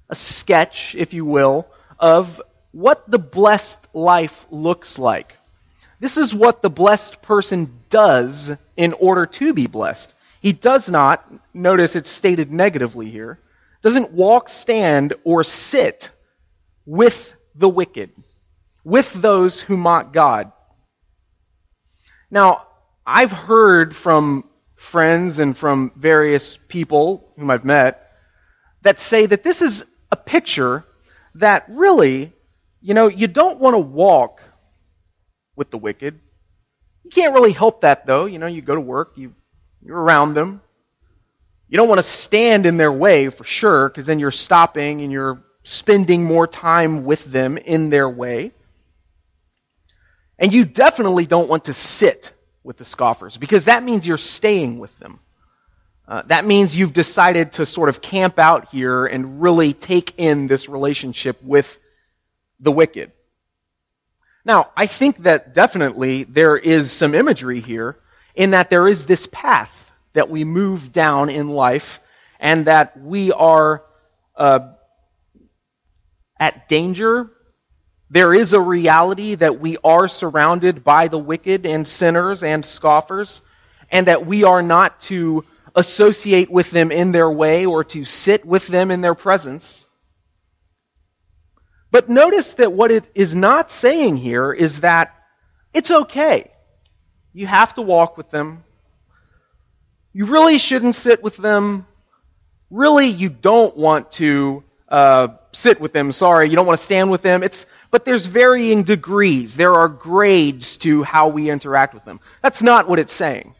a 0.09 0.15
sketch, 0.15 0.95
if 0.95 1.15
you 1.15 1.25
will, 1.25 1.67
of 1.99 2.41
what 2.73 3.11
the 3.11 3.19
blessed 3.19 3.79
life 3.93 4.47
looks 4.51 4.99
like. 4.99 5.37
This 6.01 6.17
is 6.17 6.35
what 6.35 6.63
the 6.63 6.71
blessed 6.71 7.23
person 7.23 7.81
does 7.91 8.57
in 8.77 8.93
order 8.93 9.27
to 9.27 9.53
be 9.53 9.67
blessed. 9.67 10.15
He 10.41 10.53
does 10.53 10.89
not, 10.89 11.31
notice 11.53 11.97
it's 11.97 12.11
stated 12.11 12.53
negatively 12.53 13.11
here, 13.11 13.41
doesn't 13.83 14.13
walk, 14.13 14.49
stand, 14.49 15.15
or 15.25 15.43
sit 15.43 16.11
with 16.87 17.35
the 17.55 17.69
wicked, 17.69 18.11
with 18.85 19.13
those 19.13 19.61
who 19.61 19.77
mock 19.77 20.13
God. 20.13 20.53
Now, 22.31 22.67
I've 23.05 23.33
heard 23.33 23.97
from 23.97 24.45
friends 24.75 25.39
and 25.39 25.57
from 25.57 25.93
various 25.97 26.57
people 26.69 27.33
whom 27.37 27.51
I've 27.51 27.65
met 27.65 28.13
that 28.83 29.01
say 29.01 29.27
that 29.27 29.43
this 29.43 29.61
is 29.61 29.85
a 30.13 30.17
picture 30.17 30.85
that 31.35 31.67
really, 31.69 32.33
you 32.81 32.95
know, 32.95 33.09
you 33.09 33.27
don't 33.27 33.61
want 33.61 33.75
to 33.75 33.79
walk 33.79 34.41
with 35.57 35.71
the 35.71 35.79
wicked. 35.79 36.21
You 37.05 37.11
can't 37.11 37.35
really 37.35 37.53
help 37.53 37.81
that 37.83 38.07
though. 38.07 38.27
You 38.27 38.39
know, 38.39 38.47
you 38.47 38.63
go 38.63 38.75
to 38.75 38.81
work, 38.81 39.13
you, 39.17 39.35
you're 39.83 39.99
around 39.99 40.35
them. 40.35 40.61
You 41.69 41.77
don't 41.77 41.89
want 41.89 41.99
to 41.99 42.03
stand 42.05 42.65
in 42.65 42.79
their 42.79 42.93
way 42.93 43.29
for 43.29 43.45
sure, 43.45 43.89
because 43.89 44.07
then 44.07 44.19
you're 44.19 44.31
stopping 44.31 45.03
and 45.03 45.13
you're 45.13 45.43
spending 45.65 46.25
more 46.25 46.47
time 46.47 47.05
with 47.05 47.25
them 47.27 47.59
in 47.59 47.91
their 47.91 48.09
way. 48.09 48.53
And 50.39 50.55
you 50.55 50.65
definitely 50.65 51.27
don't 51.27 51.49
want 51.49 51.67
to 51.67 51.75
sit 51.75 52.33
with 52.65 52.79
the 52.79 52.87
scoffers, 52.87 53.37
because 53.37 53.65
that 53.65 53.83
means 53.83 54.07
you're 54.07 54.17
staying 54.17 54.79
with 54.79 54.99
them. 54.99 55.21
Uh, 56.07 56.23
that 56.27 56.47
means 56.47 56.75
you've 56.75 56.95
decided 56.95 57.53
to 57.53 57.67
sort 57.67 57.91
of 57.91 58.01
camp 58.01 58.39
out 58.39 58.71
here 58.71 59.05
and 59.05 59.43
really 59.43 59.75
take 59.75 60.15
in 60.17 60.47
this 60.47 60.71
relationship 60.71 61.43
with 61.43 61.79
the 62.61 62.73
wicked. 62.73 63.13
Now, 64.45 64.71
I 64.77 64.87
think 64.87 65.19
that 65.25 65.55
definitely 65.55 66.25
there 66.25 66.57
is 66.57 66.91
some 66.91 67.15
imagery 67.15 67.61
here 67.61 67.99
in 68.35 68.53
that 68.53 68.71
there 68.71 68.89
is 68.89 69.07
this 69.07 69.29
path 69.31 69.93
that 70.15 70.31
we 70.31 70.45
move 70.45 70.93
down 70.93 71.29
in 71.29 71.49
life 71.49 72.01
and 72.41 72.67
that 72.67 72.99
we 72.99 73.33
are 73.33 73.85
uh, 74.37 74.73
at 76.41 76.69
danger. 76.69 77.31
There 78.11 78.33
is 78.33 78.53
a 78.53 78.61
reality 78.61 79.35
that 79.35 79.61
we 79.61 79.77
are 79.85 80.09
surrounded 80.09 80.83
by 80.83 81.09
the 81.09 81.19
wicked 81.19 81.67
and 81.67 81.87
sinners 81.87 82.43
and 82.43 82.65
scoffers, 82.65 83.43
and 83.91 84.07
that 84.07 84.25
we 84.25 84.45
are 84.45 84.63
not 84.63 85.01
to 85.03 85.45
associate 85.75 86.51
with 86.51 86.71
them 86.71 86.91
in 86.91 87.13
their 87.13 87.31
way 87.31 87.67
or 87.67 87.85
to 87.85 88.05
sit 88.05 88.45
with 88.45 88.67
them 88.67 88.91
in 88.91 89.01
their 89.01 89.15
presence. 89.15 89.85
But 91.91 92.09
notice 92.09 92.55
that 92.55 92.73
what 92.73 92.91
it 92.91 93.09
is 93.15 93.35
not 93.35 93.71
saying 93.71 94.17
here 94.17 94.53
is 94.53 94.81
that 94.81 95.15
it's 95.73 95.91
okay. 95.91 96.51
You 97.33 97.47
have 97.47 97.75
to 97.75 97.83
walk 97.83 98.17
with 98.17 98.31
them. 98.31 98.65
You 100.13 100.27
really 100.27 100.59
shouldn't 100.59 100.95
sit 100.95 101.23
with 101.23 101.37
them. 101.37 101.87
Really, 102.71 103.07
you 103.07 103.29
don't 103.29 103.77
want 103.77 104.13
to 104.13 104.65
uh, 104.89 105.29
sit 105.53 105.81
with 105.81 105.93
them. 105.93 106.13
Sorry, 106.13 106.51
you 106.51 106.57
don't 106.57 106.67
want 106.67 106.79
to 106.79 106.85
stand 106.85 107.11
with 107.11 107.23
them. 107.23 107.43
It's 107.43 107.65
but 107.91 108.05
there's 108.05 108.27
varying 108.27 108.83
degrees. 108.83 109.55
There 109.55 109.75
are 109.75 109.89
grades 109.89 110.77
to 110.79 111.03
how 111.03 111.29
we 111.29 111.51
interact 111.51 111.95
with 111.95 112.05
them. 112.05 112.21
That's 112.43 112.61
not 112.61 112.87
what 112.89 112.99
it's 112.99 113.13
saying. 113.13 113.55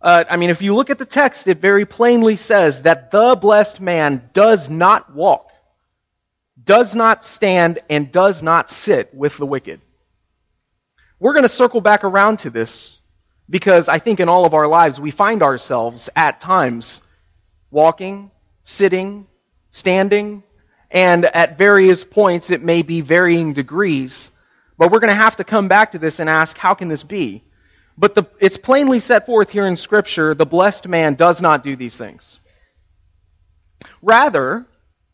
Uh, 0.00 0.24
I 0.28 0.36
mean, 0.36 0.50
if 0.50 0.62
you 0.62 0.74
look 0.74 0.90
at 0.90 0.98
the 0.98 1.04
text, 1.04 1.46
it 1.46 1.58
very 1.58 1.84
plainly 1.86 2.36
says 2.36 2.82
that 2.82 3.10
the 3.10 3.36
blessed 3.36 3.80
man 3.80 4.30
does 4.32 4.70
not 4.70 5.14
walk 5.14 5.50
does 6.64 6.94
not 6.94 7.24
stand 7.24 7.78
and 7.90 8.10
does 8.10 8.42
not 8.42 8.70
sit 8.70 9.14
with 9.14 9.36
the 9.36 9.46
wicked. 9.46 9.80
We're 11.18 11.32
going 11.32 11.44
to 11.44 11.48
circle 11.48 11.80
back 11.80 12.04
around 12.04 12.40
to 12.40 12.50
this 12.50 12.98
because 13.48 13.88
I 13.88 13.98
think 13.98 14.20
in 14.20 14.28
all 14.28 14.46
of 14.46 14.54
our 14.54 14.66
lives 14.66 15.00
we 15.00 15.10
find 15.10 15.42
ourselves 15.42 16.08
at 16.16 16.40
times 16.40 17.00
walking, 17.70 18.30
sitting, 18.62 19.26
standing, 19.70 20.42
and 20.90 21.24
at 21.24 21.58
various 21.58 22.04
points 22.04 22.50
it 22.50 22.62
may 22.62 22.82
be 22.82 23.00
varying 23.00 23.52
degrees. 23.52 24.30
But 24.78 24.90
we're 24.90 25.00
going 25.00 25.08
to 25.08 25.14
have 25.14 25.36
to 25.36 25.44
come 25.44 25.68
back 25.68 25.92
to 25.92 25.98
this 25.98 26.18
and 26.18 26.28
ask, 26.28 26.56
how 26.56 26.74
can 26.74 26.88
this 26.88 27.02
be? 27.02 27.42
But 27.96 28.14
the, 28.14 28.24
it's 28.40 28.56
plainly 28.56 28.98
set 28.98 29.26
forth 29.26 29.50
here 29.50 29.66
in 29.66 29.76
Scripture 29.76 30.34
the 30.34 30.46
blessed 30.46 30.88
man 30.88 31.14
does 31.14 31.40
not 31.40 31.62
do 31.62 31.76
these 31.76 31.96
things. 31.96 32.40
Rather, 34.02 34.66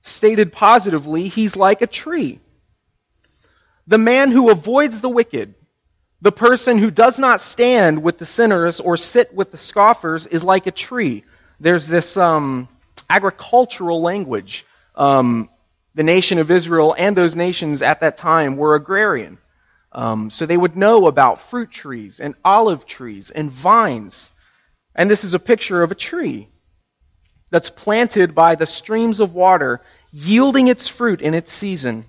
Stated 0.02 0.52
positively, 0.52 1.28
he's 1.28 1.56
like 1.56 1.82
a 1.82 1.86
tree. 1.86 2.40
The 3.86 3.98
man 3.98 4.30
who 4.30 4.50
avoids 4.50 5.00
the 5.00 5.08
wicked, 5.08 5.54
the 6.22 6.32
person 6.32 6.78
who 6.78 6.90
does 6.90 7.18
not 7.18 7.40
stand 7.40 8.02
with 8.02 8.18
the 8.18 8.26
sinners 8.26 8.80
or 8.80 8.96
sit 8.96 9.34
with 9.34 9.50
the 9.50 9.58
scoffers, 9.58 10.26
is 10.26 10.44
like 10.44 10.66
a 10.66 10.70
tree. 10.70 11.24
There's 11.58 11.86
this 11.86 12.16
um, 12.16 12.68
agricultural 13.08 14.00
language. 14.00 14.64
Um, 14.94 15.50
the 15.94 16.02
nation 16.02 16.38
of 16.38 16.50
Israel 16.50 16.94
and 16.96 17.16
those 17.16 17.36
nations 17.36 17.82
at 17.82 18.00
that 18.00 18.16
time 18.16 18.56
were 18.56 18.74
agrarian. 18.74 19.38
Um, 19.92 20.30
so 20.30 20.46
they 20.46 20.56
would 20.56 20.76
know 20.76 21.06
about 21.06 21.40
fruit 21.40 21.70
trees 21.70 22.20
and 22.20 22.34
olive 22.44 22.86
trees 22.86 23.30
and 23.30 23.50
vines. 23.50 24.30
And 24.94 25.10
this 25.10 25.24
is 25.24 25.34
a 25.34 25.38
picture 25.38 25.82
of 25.82 25.90
a 25.90 25.96
tree 25.96 26.48
that's 27.50 27.70
planted 27.70 28.34
by 28.34 28.54
the 28.54 28.66
streams 28.66 29.20
of 29.20 29.34
water, 29.34 29.80
yielding 30.12 30.68
its 30.68 30.88
fruit 30.88 31.20
in 31.20 31.34
its 31.34 31.52
season. 31.52 32.04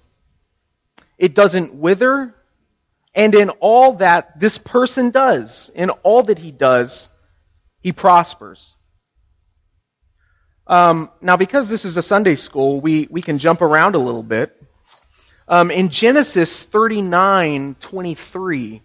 It 1.18 1.36
doesn't 1.36 1.74
wither, 1.76 2.34
and 3.14 3.36
in 3.36 3.50
all 3.60 3.94
that 3.94 4.40
this 4.40 4.58
person 4.58 5.10
does, 5.12 5.70
in 5.76 5.90
all 5.90 6.24
that 6.24 6.38
he 6.38 6.52
does, 6.52 7.10
he 7.82 7.92
prospers. 7.92 8.76
Um, 10.68 11.10
now, 11.20 11.38
because 11.38 11.70
this 11.70 11.86
is 11.86 11.98
a 11.98 12.02
Sunday 12.02 12.36
school, 12.36 12.80
we, 12.80 13.08
we 13.10 13.22
can 13.22 13.40
jump 13.40 13.62
around 13.62 13.96
a 13.96 14.00
little 14.00 14.24
bit. 14.24 14.56
Um, 15.48 15.70
in 15.70 15.90
Genesis 15.90 16.64
39 16.64 17.76
23, 17.80 18.82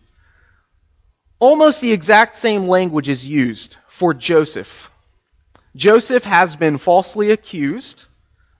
almost 1.39 1.81
the 1.81 1.93
exact 1.93 2.35
same 2.35 2.67
language 2.67 3.09
is 3.09 3.27
used 3.27 3.77
for 3.87 4.15
Joseph. 4.15 4.91
Joseph 5.77 6.25
has 6.25 6.57
been 6.57 6.79
falsely 6.79 7.31
accused. 7.31 8.07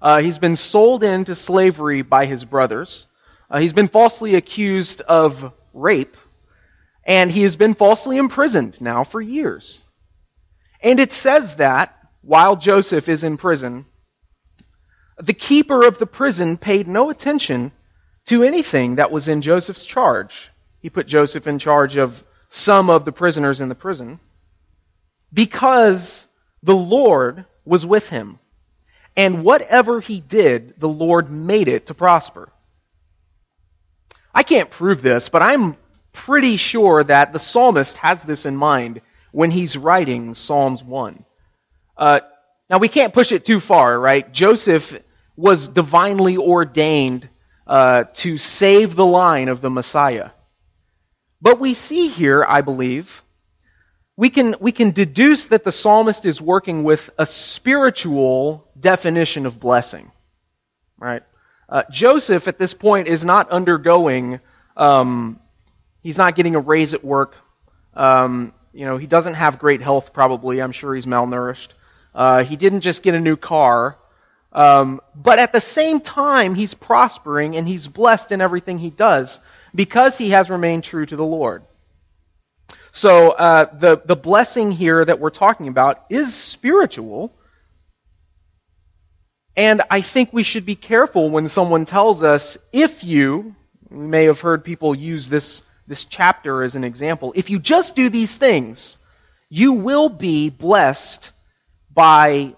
Uh, 0.01 0.21
he's 0.21 0.39
been 0.39 0.57
sold 0.57 1.03
into 1.03 1.35
slavery 1.35 2.03
by 2.03 2.27
his 2.27 2.45
brothers. 2.45 3.07
Uh, 3.51 3.59
he's 3.59 3.73
been 3.73 3.89
falsely 3.89 4.35
accused 4.35 5.01
of 5.01 5.53
rape. 5.73 6.17
And 7.05 7.31
he 7.31 7.43
has 7.43 7.57
been 7.57 7.75
falsely 7.75 8.19
imprisoned 8.19 8.81
now 8.81 9.03
for 9.03 9.21
years. 9.21 9.83
And 10.83 11.01
it 11.01 11.13
says 11.13 11.57
that 11.57 11.97
while 12.21 12.57
Joseph 12.57 13.09
is 13.09 13.25
in 13.25 13.39
prison, 13.39 13.87
the 15.17 15.33
keeper 15.33 15.87
of 15.87 15.99
the 15.99 16.07
prison 16.07 16.59
paid 16.59 16.87
no 16.87 17.09
attention 17.09 17.73
to 18.27 18.43
anything 18.43 18.97
that 18.97 19.11
was 19.11 19.29
in 19.29 19.41
Joseph's 19.41 19.87
charge. 19.87 20.51
He 20.81 20.91
put 20.91 21.07
Joseph 21.07 21.47
in 21.47 21.59
charge 21.59 21.97
of 21.97 22.23
some 22.51 22.91
of 22.91 23.05
the 23.05 23.13
prisoners 23.13 23.61
in 23.61 23.69
the 23.69 23.75
prison 23.75 24.21
because 25.33 26.27
the 26.67 26.77
Lord 26.77 27.45
was 27.65 27.87
with 27.87 28.09
him. 28.11 28.41
And 29.17 29.45
whatever 29.45 30.01
he 30.01 30.21
did, 30.21 30.75
the 30.79 30.89
Lord 30.89 31.31
made 31.31 31.69
it 31.69 31.87
to 31.87 31.95
prosper. 31.95 32.51
I 34.35 34.43
can't 34.43 34.69
prove 34.69 35.01
this, 35.01 35.29
but 35.29 35.43
I'm 35.43 35.77
pretty 36.13 36.57
sure 36.57 37.05
that 37.05 37.33
the 37.33 37.39
psalmist 37.39 37.97
has 37.99 38.21
this 38.23 38.47
in 38.47 38.57
mind 38.57 39.01
when 39.31 39.53
he's 39.53 39.79
writing 39.79 40.35
Psalms 40.35 40.83
1. 40.83 41.25
Uh, 41.97 42.21
now, 42.69 42.79
we 42.79 42.89
can't 42.89 43.15
push 43.15 43.31
it 43.31 43.45
too 43.45 43.61
far, 43.61 43.99
right? 43.99 44.31
Joseph 44.33 45.01
was 45.37 45.69
divinely 45.69 46.37
ordained 46.37 47.29
uh, 47.67 48.05
to 48.15 48.39
save 48.39 48.97
the 48.97 49.07
line 49.07 49.49
of 49.49 49.61
the 49.61 49.71
Messiah. 49.71 50.31
But 51.41 51.61
we 51.61 51.75
see 51.75 52.09
here, 52.09 52.45
I 52.45 52.63
believe, 52.63 53.23
we 54.17 54.31
can, 54.31 54.57
we 54.61 54.73
can 54.73 54.93
deduce 54.93 55.49
that 55.49 55.63
the 55.63 55.73
psalmist 55.73 56.25
is 56.25 56.41
working 56.41 56.85
with 56.85 57.11
a 57.19 57.27
spiritual 57.27 58.67
definition 58.79 59.47
of 59.47 59.61
blessing. 59.61 60.11
Right? 60.99 61.23
Uh, 61.69 61.83
Joseph 61.91 62.49
at 62.49 62.59
this 62.59 62.73
point 62.73 63.09
is 63.09 63.25
not 63.25 63.51
undergoing, 63.51 64.41
um, 64.77 65.41
he's 66.03 66.17
not 66.17 66.35
getting 66.35 66.55
a 66.55 66.61
raise 66.61 66.95
at 66.95 67.05
work. 67.05 67.35
Um, 67.93 68.55
you 68.73 68.87
know, 68.87 68.97
he 68.97 69.07
doesn't 69.07 69.35
have 69.35 69.59
great 69.59 69.83
health 69.83 70.13
probably. 70.13 70.63
I'm 70.63 70.73
sure 70.73 70.95
he's 70.95 71.07
malnourished. 71.07 71.69
Uh, 72.15 72.45
he 72.45 72.57
didn't 72.57 72.81
just 72.81 73.03
get 73.03 73.15
a 73.15 73.21
new 73.21 73.37
car. 73.37 73.99
Um, 74.53 75.03
but 75.15 75.39
at 75.39 75.53
the 75.53 75.61
same 75.61 76.01
time, 76.01 76.55
he's 76.55 76.73
prospering 76.73 77.57
and 77.57 77.69
he's 77.69 77.89
blessed 77.89 78.33
in 78.33 78.41
everything 78.41 78.79
he 78.79 78.89
does 78.89 79.39
because 79.75 80.17
he 80.17 80.31
has 80.31 80.49
remained 80.49 80.85
true 80.85 81.05
to 81.05 81.17
the 81.17 81.25
Lord. 81.25 81.63
So 82.97 83.29
uh, 83.29 83.67
the 83.75 84.01
the 84.03 84.17
blessing 84.17 84.73
here 84.73 85.05
that 85.05 85.21
we're 85.21 85.29
talking 85.29 85.69
about 85.69 86.07
is 86.09 86.35
spiritual, 86.35 87.31
and 89.55 89.83
I 89.91 90.01
think 90.01 90.33
we 90.33 90.43
should 90.43 90.65
be 90.65 90.77
careful 90.77 91.29
when 91.29 91.49
someone 91.49 91.85
tells 91.85 92.23
us, 92.23 92.57
if 92.73 93.05
you, 93.05 93.55
we 93.91 94.07
may 94.07 94.25
have 94.25 94.41
heard 94.41 94.65
people 94.65 94.95
use 94.95 95.29
this, 95.29 95.61
this 95.87 96.05
chapter 96.05 96.63
as 96.63 96.75
an 96.75 96.85
example, 96.85 97.35
if 97.37 97.51
you 97.51 97.59
just 97.59 97.97
do 97.97 98.09
these 98.09 98.35
things, 98.35 98.97
you 99.51 99.75
will 99.75 100.09
be 100.09 100.49
blessed 100.49 101.33
by, 101.93 102.55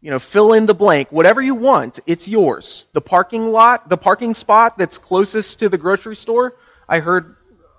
you 0.00 0.10
know, 0.12 0.20
fill 0.20 0.52
in 0.52 0.66
the 0.66 0.74
blank, 0.74 1.10
whatever 1.10 1.42
you 1.42 1.56
want, 1.56 1.98
it's 2.06 2.28
yours. 2.28 2.86
The 2.92 3.00
parking 3.00 3.50
lot, 3.50 3.88
the 3.88 3.96
parking 3.96 4.34
spot 4.34 4.78
that's 4.78 4.98
closest 4.98 5.58
to 5.58 5.68
the 5.68 5.78
grocery 5.78 6.14
store, 6.14 6.54
I 6.88 7.00
heard 7.00 7.34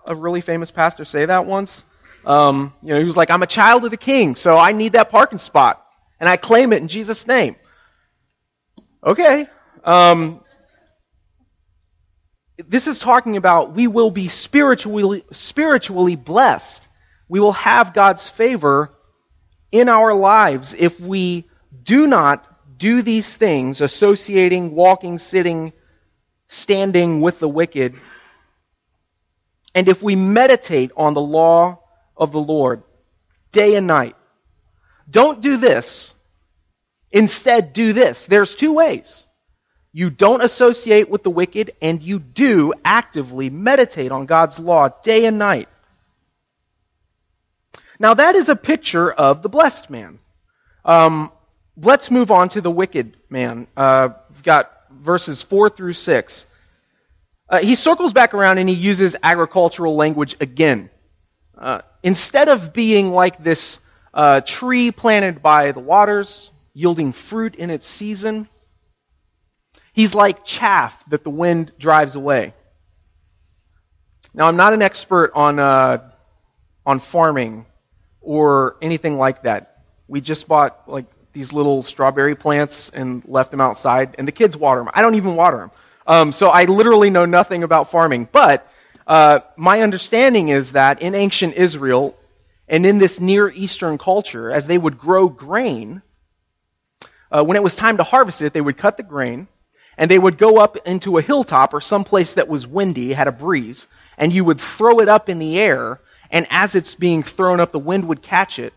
a 0.07 0.15
really 0.15 0.41
famous 0.41 0.71
pastor 0.71 1.05
say 1.05 1.25
that 1.25 1.45
once. 1.45 1.83
Um, 2.25 2.73
you 2.81 2.93
know, 2.93 2.99
he 2.99 3.05
was 3.05 3.17
like, 3.17 3.29
I'm 3.29 3.43
a 3.43 3.47
child 3.47 3.85
of 3.85 3.91
the 3.91 3.97
king, 3.97 4.35
so 4.35 4.57
I 4.57 4.71
need 4.71 4.93
that 4.93 5.09
parking 5.09 5.39
spot. 5.39 5.85
And 6.19 6.27
I 6.29 6.37
claim 6.37 6.73
it 6.73 6.81
in 6.81 6.87
Jesus' 6.87 7.27
name. 7.27 7.55
Okay. 9.03 9.47
Um, 9.83 10.41
this 12.57 12.87
is 12.87 12.99
talking 12.99 13.37
about 13.37 13.73
we 13.73 13.87
will 13.87 14.11
be 14.11 14.27
spiritually, 14.27 15.23
spiritually 15.31 16.15
blessed. 16.15 16.87
We 17.27 17.39
will 17.39 17.53
have 17.53 17.93
God's 17.93 18.27
favor 18.27 18.91
in 19.71 19.89
our 19.89 20.13
lives 20.13 20.73
if 20.73 20.99
we 20.99 21.49
do 21.83 22.07
not 22.07 22.47
do 22.77 23.01
these 23.01 23.31
things, 23.35 23.81
associating, 23.81 24.73
walking, 24.73 25.19
sitting, 25.19 25.73
standing 26.47 27.21
with 27.21 27.39
the 27.39 27.49
wicked, 27.49 27.95
and 29.75 29.87
if 29.87 30.01
we 30.01 30.15
meditate 30.15 30.91
on 30.97 31.13
the 31.13 31.21
law 31.21 31.79
of 32.17 32.31
the 32.31 32.39
Lord 32.39 32.81
day 33.51 33.75
and 33.75 33.85
night. 33.85 34.15
Don't 35.07 35.41
do 35.41 35.57
this 35.57 36.15
Instead, 37.15 37.71
do 37.71 37.93
this. 37.93 38.25
There's 38.25 38.55
two 38.55 38.73
ways. 38.73 39.25
You 39.93 40.09
don't 40.09 40.43
associate 40.43 41.09
with 41.09 41.23
the 41.23 41.29
wicked, 41.29 41.71
and 41.81 42.03
you 42.03 42.19
do 42.19 42.73
actively 42.83 43.49
meditate 43.49 44.11
on 44.11 44.25
God's 44.25 44.59
law 44.59 44.89
day 44.89 45.25
and 45.25 45.39
night. 45.39 45.69
Now, 47.97 48.15
that 48.15 48.35
is 48.35 48.49
a 48.49 48.55
picture 48.57 49.09
of 49.09 49.41
the 49.41 49.47
blessed 49.47 49.89
man. 49.89 50.19
Um, 50.83 51.31
let's 51.77 52.11
move 52.11 52.31
on 52.31 52.49
to 52.49 52.59
the 52.59 52.69
wicked 52.69 53.15
man. 53.29 53.67
Uh, 53.77 54.09
we've 54.29 54.43
got 54.43 54.73
verses 54.91 55.41
4 55.41 55.69
through 55.69 55.93
6. 55.93 56.47
Uh, 57.49 57.59
he 57.59 57.75
circles 57.75 58.13
back 58.13 58.33
around 58.33 58.57
and 58.57 58.67
he 58.67 58.75
uses 58.75 59.15
agricultural 59.21 59.95
language 59.95 60.35
again. 60.39 60.89
Uh, 61.57 61.81
instead 62.03 62.49
of 62.49 62.73
being 62.73 63.11
like 63.11 63.43
this 63.43 63.79
uh, 64.13 64.41
tree 64.41 64.91
planted 64.91 65.41
by 65.41 65.71
the 65.71 65.79
waters, 65.79 66.51
yielding 66.75 67.13
fruit 67.13 67.55
in 67.55 67.71
its 67.71 67.87
season. 67.87 68.47
He's 69.93 70.13
like 70.13 70.43
chaff 70.43 71.03
that 71.09 71.23
the 71.23 71.29
wind 71.29 71.71
drives 71.79 72.15
away. 72.15 72.53
Now, 74.33 74.47
I'm 74.47 74.57
not 74.57 74.73
an 74.73 74.81
expert 74.81 75.31
on, 75.33 75.57
uh, 75.57 76.11
on 76.85 76.99
farming 76.99 77.65
or 78.19 78.75
anything 78.81 79.17
like 79.17 79.43
that. 79.43 79.83
We 80.07 80.19
just 80.19 80.47
bought 80.47 80.83
like 80.87 81.05
these 81.31 81.53
little 81.53 81.81
strawberry 81.81 82.35
plants 82.35 82.89
and 82.93 83.23
left 83.25 83.51
them 83.51 83.61
outside, 83.61 84.15
and 84.17 84.27
the 84.27 84.33
kids 84.33 84.57
water 84.57 84.81
them. 84.81 84.89
I 84.93 85.01
don't 85.01 85.15
even 85.15 85.35
water 85.35 85.57
them. 85.57 85.71
Um, 86.07 86.31
so 86.31 86.49
I 86.49 86.65
literally 86.65 87.09
know 87.09 87.25
nothing 87.25 87.63
about 87.63 87.91
farming. 87.91 88.29
But 88.31 88.67
uh, 89.07 89.39
my 89.57 89.81
understanding 89.81 90.49
is 90.49 90.73
that 90.73 91.01
in 91.01 91.15
ancient 91.15 91.55
Israel 91.55 92.15
and 92.67 92.85
in 92.85 92.97
this 92.97 93.19
Near 93.19 93.49
Eastern 93.49 93.97
culture, 93.97 94.51
as 94.51 94.67
they 94.67 94.77
would 94.77 94.97
grow 94.97 95.29
grain, 95.29 96.01
uh, 97.31 97.43
when 97.43 97.57
it 97.57 97.63
was 97.63 97.75
time 97.75 97.97
to 97.97 98.03
harvest 98.03 98.41
it, 98.41 98.53
they 98.53 98.61
would 98.61 98.77
cut 98.77 98.97
the 98.97 99.03
grain 99.03 99.47
and 99.97 100.11
they 100.11 100.19
would 100.19 100.37
go 100.37 100.57
up 100.57 100.77
into 100.87 101.17
a 101.17 101.21
hilltop 101.21 101.73
or 101.73 101.81
some 101.81 102.03
place 102.03 102.33
that 102.33 102.47
was 102.47 102.67
windy, 102.67 103.13
had 103.13 103.27
a 103.27 103.31
breeze, 103.31 103.87
and 104.17 104.33
you 104.33 104.43
would 104.43 104.59
throw 104.59 104.99
it 104.99 105.09
up 105.09 105.29
in 105.29 105.39
the 105.39 105.59
air, 105.59 106.01
and 106.29 106.45
as 106.49 106.75
it's 106.75 106.95
being 106.95 107.23
thrown 107.23 107.59
up, 107.59 107.71
the 107.71 107.79
wind 107.79 108.07
would 108.07 108.21
catch 108.21 108.59
it, 108.59 108.73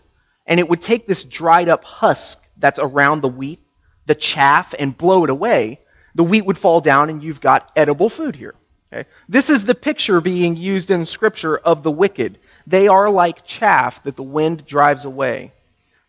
and 0.47 0.61
it 0.61 0.69
would 0.69 0.81
take 0.81 1.07
this 1.07 1.25
dried 1.25 1.69
up 1.69 1.85
husk 1.85 2.41
that's 2.57 2.79
around 2.79 3.21
the 3.21 3.29
wheat, 3.29 3.61
the 4.07 4.15
chaff, 4.15 4.75
and 4.79 4.97
blow 4.97 5.25
it 5.25 5.31
away. 5.31 5.81
The 6.15 6.25
wheat 6.25 6.47
would 6.47 6.59
fall 6.59 6.81
down, 6.81 7.11
and 7.11 7.23
you've 7.23 7.41
got 7.41 7.71
edible 7.77 8.09
food 8.09 8.37
here. 8.37 8.55
Okay? 8.93 9.09
This 9.29 9.51
is 9.51 9.65
the 9.65 9.75
picture 9.75 10.21
being 10.21 10.57
used 10.57 10.91
in 10.91 11.07
Scripture 11.07 11.57
of 11.57 11.83
the 11.83 11.91
wicked. 11.91 12.39
They 12.67 12.89
are 12.89 13.11
like 13.11 13.45
chaff 13.45 14.03
that 14.05 14.17
the 14.17 14.23
wind 14.23 14.67
drives 14.67 15.05
away. 15.05 15.53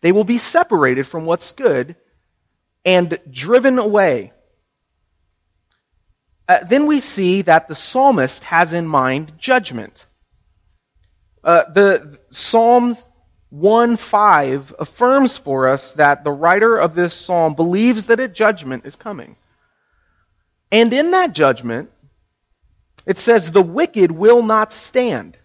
They 0.01 0.12
will 0.12 0.23
be 0.23 0.38
separated 0.38 1.07
from 1.07 1.25
what's 1.25 1.51
good 1.51 1.95
and 2.85 3.19
driven 3.29 3.79
away. 3.79 4.31
Uh, 6.47 6.63
then 6.63 6.88
we 6.88 6.99
see 6.99 7.43
that 7.43 7.67
the 7.67 7.75
psalmist 7.75 8.43
has 8.45 8.73
in 8.73 8.88
mind 8.88 9.33
judgment. 9.38 10.05
Uh, 11.43 11.63
the 11.71 12.19
Psalms 12.31 13.03
1:5 13.51 14.73
affirms 14.79 15.38
for 15.38 15.67
us 15.67 15.91
that 15.93 16.23
the 16.23 16.31
writer 16.31 16.77
of 16.77 16.95
this 16.95 17.13
psalm 17.13 17.53
believes 17.53 18.07
that 18.07 18.19
a 18.19 18.27
judgment 18.27 18.85
is 18.85 18.95
coming. 18.95 19.35
And 20.71 20.93
in 20.93 21.12
that 21.12 21.34
judgment, 21.34 21.89
it 23.05 23.17
says, 23.17 23.51
The 23.51 23.62
wicked 23.62 24.12
will 24.12 24.43
not 24.43 24.71
stand. 24.71 25.38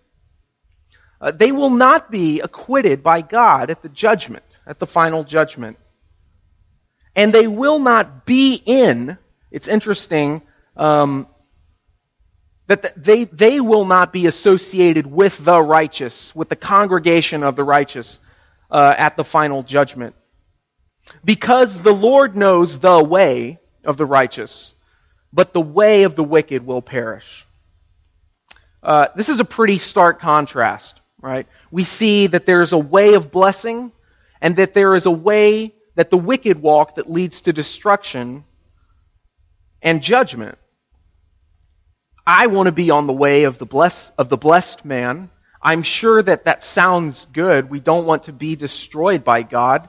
Uh, 1.21 1.31
they 1.31 1.53
will 1.53 1.71
not 1.71 2.11
be 2.11 2.41
acquitted 2.41 3.03
by 3.03 3.23
God 3.23 3.71
at 3.71 3.83
the 3.83 3.89
judgment, 3.89 4.45
at 4.67 4.79
the 4.79 4.87
final 4.87 5.25
judgment 5.25 5.79
and 7.17 7.33
they 7.33 7.47
will 7.47 7.79
not 7.79 8.27
be 8.27 8.61
in. 8.65 9.19
It's 9.51 9.69
interesting 9.69 10.43
um, 10.77 11.29
that 12.67 13.03
they, 13.03 13.25
they 13.25 13.61
will 13.61 13.85
not 13.85 14.13
be 14.13 14.27
associated 14.27 15.07
with 15.07 15.45
the 15.45 15.61
righteous, 15.61 16.35
with 16.35 16.49
the 16.49 16.57
congregation 16.57 17.43
of 17.43 17.57
the 17.57 17.65
righteous 17.65 18.21
uh, 18.71 18.95
at 18.97 19.17
the 19.17 19.25
final 19.25 19.63
judgment. 19.63 20.15
Because 21.25 21.81
the 21.81 21.93
Lord 21.93 22.35
knows 22.35 22.79
the 22.79 23.03
way 23.03 23.61
of 23.85 23.97
the 23.97 24.07
righteous, 24.07 24.74
but 25.35 25.53
the 25.53 25.61
way 25.61 26.05
of 26.05 26.15
the 26.15 26.23
wicked 26.23 26.65
will 26.65 26.81
perish. 26.81 27.45
Uh, 28.83 29.09
this 29.17 29.29
is 29.29 29.41
a 29.41 29.45
pretty 29.45 29.79
stark 29.79 30.21
contrast, 30.21 31.01
right? 31.21 31.49
We 31.73 31.83
see 31.85 32.29
that 32.29 32.47
there 32.47 32.63
is 32.63 32.73
a 32.73 32.79
way 32.79 33.15
of 33.15 33.33
blessing 33.33 33.91
and 34.41 34.57
that 34.57 34.75
there 34.75 34.95
is 34.95 35.07
a 35.07 35.11
way 35.11 35.75
that 35.97 36.11
the 36.11 36.19
wicked 36.19 36.63
walk 36.63 36.97
that 36.97 37.11
leads 37.11 37.43
to 37.43 37.53
destruction 37.53 38.45
and 39.83 40.03
judgment. 40.03 40.57
I 42.27 42.47
want 42.47 42.67
to 42.67 42.73
be 42.73 42.91
on 42.91 43.07
the 43.07 43.13
way 43.13 43.45
of 43.45 43.59
the 43.59 43.67
blessed, 43.67 44.13
of 44.17 44.29
the 44.29 44.37
blessed 44.37 44.85
man. 44.85 45.31
I'm 45.61 45.83
sure 45.83 46.23
that 46.23 46.45
that 46.45 46.63
sounds 46.63 47.27
good. 47.33 47.71
We 47.71 47.81
don't 47.81 48.07
want 48.07 48.25
to 48.25 48.33
be 48.33 48.55
destroyed 48.55 49.25
by 49.25 49.43
God. 49.43 49.89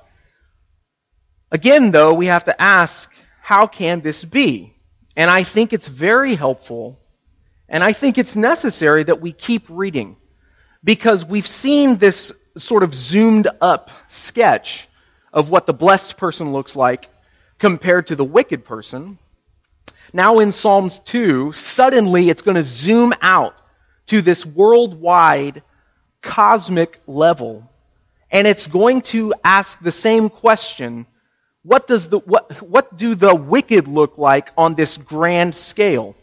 Again, 1.51 1.91
though, 1.91 2.13
we 2.13 2.27
have 2.27 2.45
to 2.45 2.61
ask, 2.61 3.11
how 3.41 3.67
can 3.67 4.01
this 4.01 4.25
be? 4.25 4.74
And 5.15 5.31
I 5.31 5.43
think 5.43 5.73
it's 5.73 5.87
very 5.87 6.35
helpful, 6.35 6.99
and 7.69 7.83
I 7.83 7.93
think 7.93 8.17
it's 8.17 8.35
necessary 8.35 9.03
that 9.03 9.21
we 9.21 9.31
keep 9.31 9.65
reading. 9.69 10.17
Because 10.83 11.25
we've 11.25 11.47
seen 11.47 11.97
this 11.97 12.31
sort 12.57 12.83
of 12.83 12.93
zoomed 12.93 13.47
up 13.59 13.89
sketch 14.09 14.87
of 15.33 15.49
what 15.49 15.65
the 15.65 15.73
blessed 15.73 16.17
person 16.17 16.53
looks 16.53 16.75
like 16.75 17.07
compared 17.59 18.07
to 18.07 18.15
the 18.15 18.23
wicked 18.23 18.65
person. 18.65 19.17
Now 20.13 20.39
in 20.39 20.51
Psalms 20.51 20.99
2, 20.99 21.51
suddenly 21.51 22.29
it's 22.29 22.41
going 22.41 22.55
to 22.55 22.63
zoom 22.63 23.13
out 23.21 23.55
to 24.07 24.21
this 24.21 24.45
worldwide 24.45 25.63
cosmic 26.21 26.99
level. 27.07 27.69
And 28.31 28.47
it's 28.47 28.67
going 28.67 29.01
to 29.13 29.33
ask 29.43 29.79
the 29.81 29.91
same 29.91 30.29
question 30.29 31.05
what, 31.65 31.87
does 31.87 32.09
the, 32.09 32.19
what, 32.19 32.61
what 32.61 32.95
do 32.95 33.15
the 33.15 33.33
wicked 33.33 33.87
look 33.87 34.19
like 34.19 34.51
on 34.55 34.75
this 34.75 34.97
grand 34.97 35.55
scale? 35.55 36.15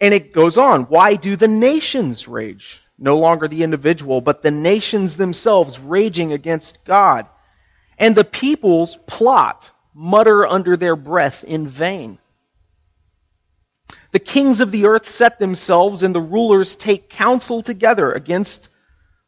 And 0.00 0.14
it 0.14 0.32
goes 0.32 0.56
on. 0.56 0.84
Why 0.84 1.16
do 1.16 1.36
the 1.36 1.46
nations 1.46 2.26
rage? 2.26 2.80
No 2.98 3.18
longer 3.18 3.46
the 3.46 3.62
individual, 3.62 4.22
but 4.22 4.40
the 4.40 4.50
nations 4.50 5.18
themselves 5.18 5.78
raging 5.78 6.32
against 6.32 6.82
God. 6.86 7.26
And 7.98 8.16
the 8.16 8.24
peoples 8.24 8.98
plot. 9.06 9.70
mutter 9.92 10.46
under 10.46 10.78
their 10.78 10.96
breath 10.96 11.44
in 11.44 11.66
vain. 11.66 12.18
The 14.12 14.18
kings 14.18 14.62
of 14.62 14.70
the 14.70 14.86
earth 14.86 15.10
set 15.10 15.38
themselves, 15.38 16.02
and 16.02 16.14
the 16.14 16.20
rulers 16.22 16.74
take 16.74 17.10
counsel 17.10 17.60
together 17.60 18.12
against 18.12 18.70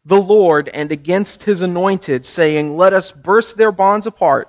the 0.08 0.20
Lord 0.20 0.70
and 0.70 0.90
against 0.90 1.42
his 1.42 1.60
anointed, 1.60 2.24
saying, 2.24 2.78
Let 2.78 2.94
us 2.94 3.12
burst 3.12 3.58
their 3.58 3.70
bonds 3.70 4.06
apart 4.06 4.48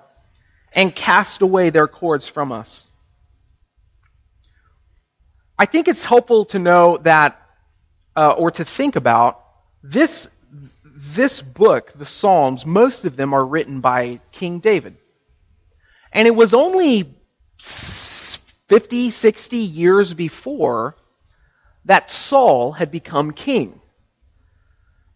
and 0.71 0.95
cast 0.95 1.41
away 1.41 1.69
their 1.69 1.87
cords 1.87 2.27
from 2.27 2.53
us. 2.53 2.89
I 5.57 5.65
think 5.65 5.89
it's 5.89 6.05
helpful 6.05 6.45
to 6.45 6.59
know 6.59 6.97
that, 6.99 7.41
uh, 8.15 8.31
or 8.31 8.51
to 8.51 8.63
think 8.63 8.95
about, 8.95 9.43
this, 9.83 10.29
this 10.85 11.41
book, 11.41 11.91
the 11.93 12.05
Psalms, 12.05 12.65
most 12.65 13.03
of 13.03 13.17
them 13.17 13.33
are 13.33 13.45
written 13.45 13.81
by 13.81 14.21
King 14.31 14.59
David. 14.59 14.95
And 16.13 16.25
it 16.25 16.35
was 16.35 16.53
only 16.53 17.13
50, 17.57 19.09
60 19.09 19.57
years 19.57 20.13
before 20.13 20.95
that 21.83 22.09
Saul 22.09 22.71
had 22.71 22.91
become 22.91 23.31
king. 23.33 23.78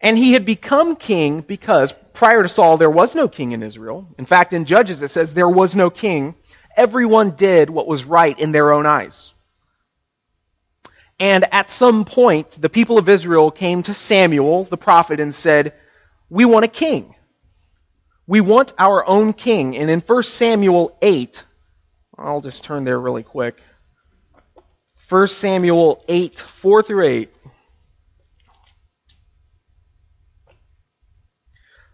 And 0.04 0.18
he 0.18 0.34
had 0.34 0.46
become 0.46 0.98
king 0.98 1.40
because 1.40 1.94
prior 2.12 2.44
to 2.44 2.50
Saul, 2.50 2.76
there 2.76 2.90
was 2.90 3.16
no 3.16 3.30
king 3.30 3.54
in 3.54 3.64
Israel. 3.64 4.14
In 4.18 4.26
fact, 4.26 4.52
in 4.52 4.66
Judges, 4.66 5.02
it 5.02 5.10
says 5.10 5.34
there 5.34 5.48
was 5.50 5.76
no 5.76 5.90
king. 5.90 6.36
Everyone 6.76 7.32
did 7.32 7.70
what 7.70 7.88
was 7.88 8.04
right 8.04 8.38
in 8.38 8.52
their 8.52 8.74
own 8.74 8.86
eyes. 8.86 9.34
And 11.20 11.46
at 11.54 11.70
some 11.70 12.04
point, 12.04 12.50
the 12.60 12.68
people 12.68 12.98
of 12.98 13.08
Israel 13.08 13.50
came 13.50 13.82
to 13.84 13.94
Samuel, 13.94 14.66
the 14.66 14.78
prophet, 14.78 15.22
and 15.22 15.34
said, 15.34 15.74
We 16.30 16.44
want 16.44 16.66
a 16.66 16.68
king. 16.68 17.16
We 18.28 18.42
want 18.42 18.74
our 18.78 19.08
own 19.08 19.32
king. 19.32 19.78
And 19.78 19.90
in 19.90 20.02
1 20.02 20.24
Samuel 20.24 20.98
8, 21.02 21.46
I'll 22.18 22.42
just 22.42 22.66
turn 22.66 22.84
there 22.84 23.00
really 23.00 23.24
quick. 23.24 23.56
1 25.08 25.28
Samuel 25.30 26.04
8, 26.10 26.40
4 26.40 26.84
through 26.84 27.06
8. 27.06 27.34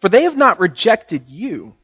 For 0.00 0.08
they 0.08 0.24
have 0.24 0.36
not 0.36 0.60
rejected 0.60 1.28
you, 1.28 1.74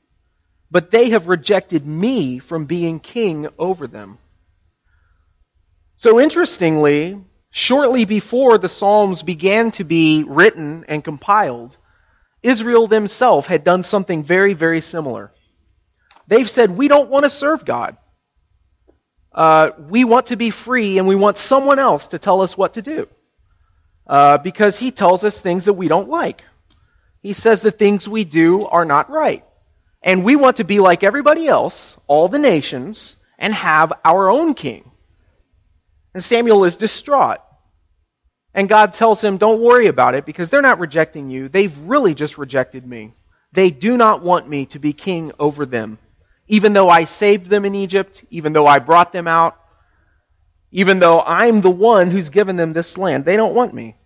but 0.70 0.90
they 0.90 1.10
have 1.10 1.28
rejected 1.28 1.86
me 1.86 2.38
from 2.38 2.66
being 2.66 3.00
king 3.00 3.48
over 3.58 3.86
them. 3.86 4.18
So 5.96 6.20
interestingly, 6.20 7.20
shortly 7.50 8.04
before 8.04 8.58
the 8.58 8.68
Psalms 8.68 9.22
began 9.22 9.70
to 9.72 9.84
be 9.84 10.24
written 10.26 10.84
and 10.88 11.04
compiled, 11.04 11.76
Israel 12.42 12.86
themselves 12.86 13.46
had 13.46 13.64
done 13.64 13.82
something 13.82 14.22
very, 14.24 14.54
very 14.54 14.80
similar. 14.80 15.32
They've 16.26 16.48
said, 16.48 16.70
We 16.70 16.88
don't 16.88 17.10
want 17.10 17.24
to 17.24 17.30
serve 17.30 17.64
God. 17.64 17.96
Uh, 19.32 19.70
we 19.88 20.04
want 20.04 20.28
to 20.28 20.36
be 20.36 20.50
free 20.50 20.98
and 20.98 21.06
we 21.06 21.16
want 21.16 21.36
someone 21.36 21.78
else 21.78 22.08
to 22.08 22.18
tell 22.18 22.40
us 22.40 22.56
what 22.56 22.74
to 22.74 22.82
do. 22.82 23.08
Uh, 24.06 24.38
because 24.38 24.78
he 24.78 24.90
tells 24.90 25.22
us 25.22 25.40
things 25.40 25.66
that 25.66 25.74
we 25.74 25.86
don't 25.86 26.08
like. 26.08 26.42
He 27.22 27.32
says 27.34 27.60
the 27.60 27.70
things 27.70 28.08
we 28.08 28.24
do 28.24 28.64
are 28.66 28.84
not 28.84 29.10
right. 29.10 29.44
And 30.02 30.24
we 30.24 30.36
want 30.36 30.56
to 30.56 30.64
be 30.64 30.80
like 30.80 31.02
everybody 31.02 31.46
else, 31.46 31.98
all 32.06 32.28
the 32.28 32.38
nations, 32.38 33.16
and 33.38 33.52
have 33.52 33.92
our 34.04 34.30
own 34.30 34.54
king. 34.54 34.90
And 36.14 36.24
Samuel 36.24 36.64
is 36.64 36.76
distraught. 36.76 37.38
And 38.54 38.68
God 38.68 38.94
tells 38.94 39.22
him, 39.22 39.36
Don't 39.36 39.60
worry 39.60 39.86
about 39.86 40.14
it 40.14 40.26
because 40.26 40.50
they're 40.50 40.62
not 40.62 40.80
rejecting 40.80 41.30
you. 41.30 41.48
They've 41.48 41.76
really 41.80 42.14
just 42.14 42.38
rejected 42.38 42.86
me. 42.86 43.14
They 43.52 43.70
do 43.70 43.96
not 43.96 44.22
want 44.22 44.48
me 44.48 44.66
to 44.66 44.78
be 44.78 44.92
king 44.92 45.32
over 45.38 45.66
them. 45.66 45.98
Even 46.48 46.72
though 46.72 46.88
I 46.88 47.04
saved 47.04 47.46
them 47.46 47.64
in 47.64 47.74
Egypt, 47.74 48.24
even 48.30 48.52
though 48.52 48.66
I 48.66 48.80
brought 48.80 49.12
them 49.12 49.28
out, 49.28 49.56
even 50.72 50.98
though 50.98 51.20
I'm 51.20 51.60
the 51.60 51.70
one 51.70 52.10
who's 52.10 52.28
given 52.28 52.56
them 52.56 52.72
this 52.72 52.96
land, 52.96 53.24
they 53.24 53.36
don't 53.36 53.54
want 53.54 53.74
me. 53.74 53.96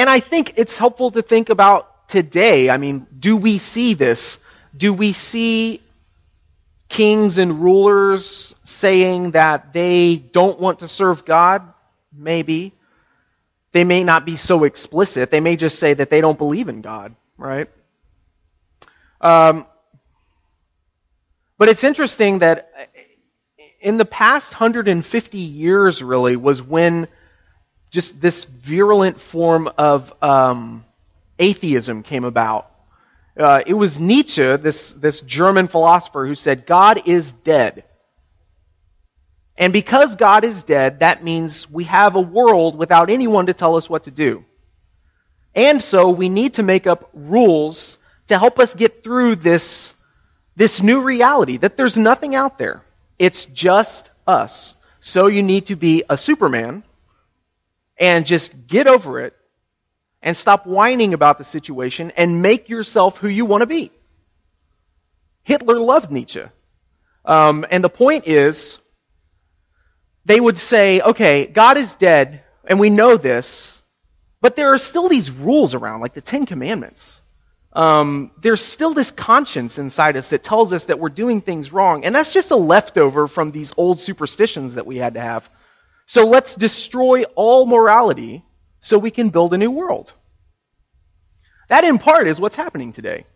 And 0.00 0.08
I 0.08 0.20
think 0.20 0.54
it's 0.56 0.78
helpful 0.78 1.10
to 1.10 1.20
think 1.20 1.50
about 1.50 2.08
today. 2.08 2.70
I 2.70 2.78
mean, 2.78 3.06
do 3.18 3.36
we 3.36 3.58
see 3.58 3.92
this? 3.92 4.38
Do 4.74 4.94
we 4.94 5.12
see 5.12 5.82
kings 6.88 7.36
and 7.36 7.60
rulers 7.62 8.54
saying 8.62 9.32
that 9.32 9.74
they 9.74 10.16
don't 10.16 10.58
want 10.58 10.78
to 10.78 10.88
serve 10.88 11.26
God? 11.26 11.74
Maybe. 12.16 12.72
They 13.72 13.84
may 13.84 14.02
not 14.02 14.24
be 14.24 14.36
so 14.36 14.64
explicit. 14.64 15.30
They 15.30 15.40
may 15.40 15.56
just 15.56 15.78
say 15.78 15.92
that 15.92 16.08
they 16.08 16.22
don't 16.22 16.38
believe 16.38 16.70
in 16.70 16.80
God, 16.80 17.14
right? 17.36 17.68
Um, 19.20 19.66
but 21.58 21.68
it's 21.68 21.84
interesting 21.84 22.38
that 22.38 22.90
in 23.82 23.98
the 23.98 24.06
past 24.06 24.54
150 24.54 25.36
years, 25.36 26.02
really, 26.02 26.36
was 26.36 26.62
when 26.62 27.06
just 27.90 28.20
this 28.20 28.44
virulent 28.44 29.20
form 29.20 29.68
of 29.76 30.12
um, 30.22 30.84
atheism 31.38 32.02
came 32.02 32.24
about. 32.24 32.70
Uh, 33.36 33.62
it 33.66 33.74
was 33.74 33.98
Nietzsche, 33.98 34.56
this, 34.56 34.92
this 34.92 35.20
German 35.20 35.66
philosopher, 35.66 36.26
who 36.26 36.34
said, 36.34 36.66
God 36.66 37.08
is 37.08 37.32
dead. 37.32 37.84
And 39.56 39.72
because 39.72 40.16
God 40.16 40.44
is 40.44 40.62
dead, 40.62 41.00
that 41.00 41.22
means 41.22 41.70
we 41.70 41.84
have 41.84 42.16
a 42.16 42.20
world 42.20 42.76
without 42.76 43.10
anyone 43.10 43.46
to 43.46 43.54
tell 43.54 43.76
us 43.76 43.90
what 43.90 44.04
to 44.04 44.10
do. 44.10 44.44
And 45.54 45.82
so 45.82 46.10
we 46.10 46.28
need 46.28 46.54
to 46.54 46.62
make 46.62 46.86
up 46.86 47.10
rules 47.12 47.98
to 48.28 48.38
help 48.38 48.58
us 48.58 48.74
get 48.74 49.02
through 49.02 49.36
this, 49.36 49.92
this 50.56 50.82
new 50.82 51.02
reality 51.02 51.56
that 51.58 51.76
there's 51.76 51.98
nothing 51.98 52.34
out 52.34 52.56
there. 52.58 52.82
It's 53.18 53.46
just 53.46 54.10
us. 54.26 54.74
So 55.00 55.26
you 55.26 55.42
need 55.42 55.66
to 55.66 55.76
be 55.76 56.04
a 56.08 56.16
Superman 56.16 56.84
and 58.00 58.26
just 58.26 58.66
get 58.66 58.86
over 58.86 59.20
it 59.20 59.36
and 60.22 60.36
stop 60.36 60.66
whining 60.66 61.14
about 61.14 61.38
the 61.38 61.44
situation 61.44 62.10
and 62.16 62.42
make 62.42 62.68
yourself 62.68 63.18
who 63.18 63.28
you 63.28 63.44
want 63.44 63.60
to 63.60 63.66
be. 63.66 63.92
Hitler 65.42 65.78
loved 65.78 66.10
Nietzsche. 66.10 66.44
Um, 67.24 67.66
and 67.70 67.84
the 67.84 67.90
point 67.90 68.26
is, 68.26 68.78
they 70.24 70.40
would 70.40 70.58
say, 70.58 71.00
okay, 71.00 71.46
God 71.46 71.76
is 71.76 71.94
dead, 71.94 72.42
and 72.66 72.80
we 72.80 72.90
know 72.90 73.16
this, 73.16 73.80
but 74.40 74.56
there 74.56 74.72
are 74.72 74.78
still 74.78 75.08
these 75.08 75.30
rules 75.30 75.74
around, 75.74 76.00
like 76.00 76.14
the 76.14 76.20
Ten 76.20 76.46
Commandments. 76.46 77.20
Um, 77.72 78.32
there's 78.40 78.62
still 78.62 78.94
this 78.94 79.10
conscience 79.10 79.78
inside 79.78 80.16
us 80.16 80.28
that 80.28 80.42
tells 80.42 80.72
us 80.72 80.84
that 80.84 80.98
we're 80.98 81.08
doing 81.08 81.40
things 81.40 81.72
wrong, 81.72 82.04
and 82.04 82.14
that's 82.14 82.32
just 82.32 82.50
a 82.50 82.56
leftover 82.56 83.28
from 83.28 83.50
these 83.50 83.72
old 83.76 84.00
superstitions 84.00 84.74
that 84.74 84.86
we 84.86 84.96
had 84.96 85.14
to 85.14 85.20
have. 85.20 85.48
So 86.10 86.26
let's 86.26 86.56
destroy 86.56 87.22
all 87.36 87.66
morality 87.66 88.44
so 88.80 88.98
we 88.98 89.12
can 89.12 89.28
build 89.28 89.54
a 89.54 89.58
new 89.58 89.70
world. 89.70 90.12
That, 91.68 91.84
in 91.84 91.98
part, 91.98 92.26
is 92.26 92.40
what's 92.40 92.56
happening 92.56 92.92
today. 92.92 93.26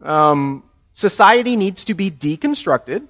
Um, 0.00 0.64
society 0.94 1.56
needs 1.56 1.84
to 1.84 1.94
be 1.94 2.10
deconstructed. 2.10 3.06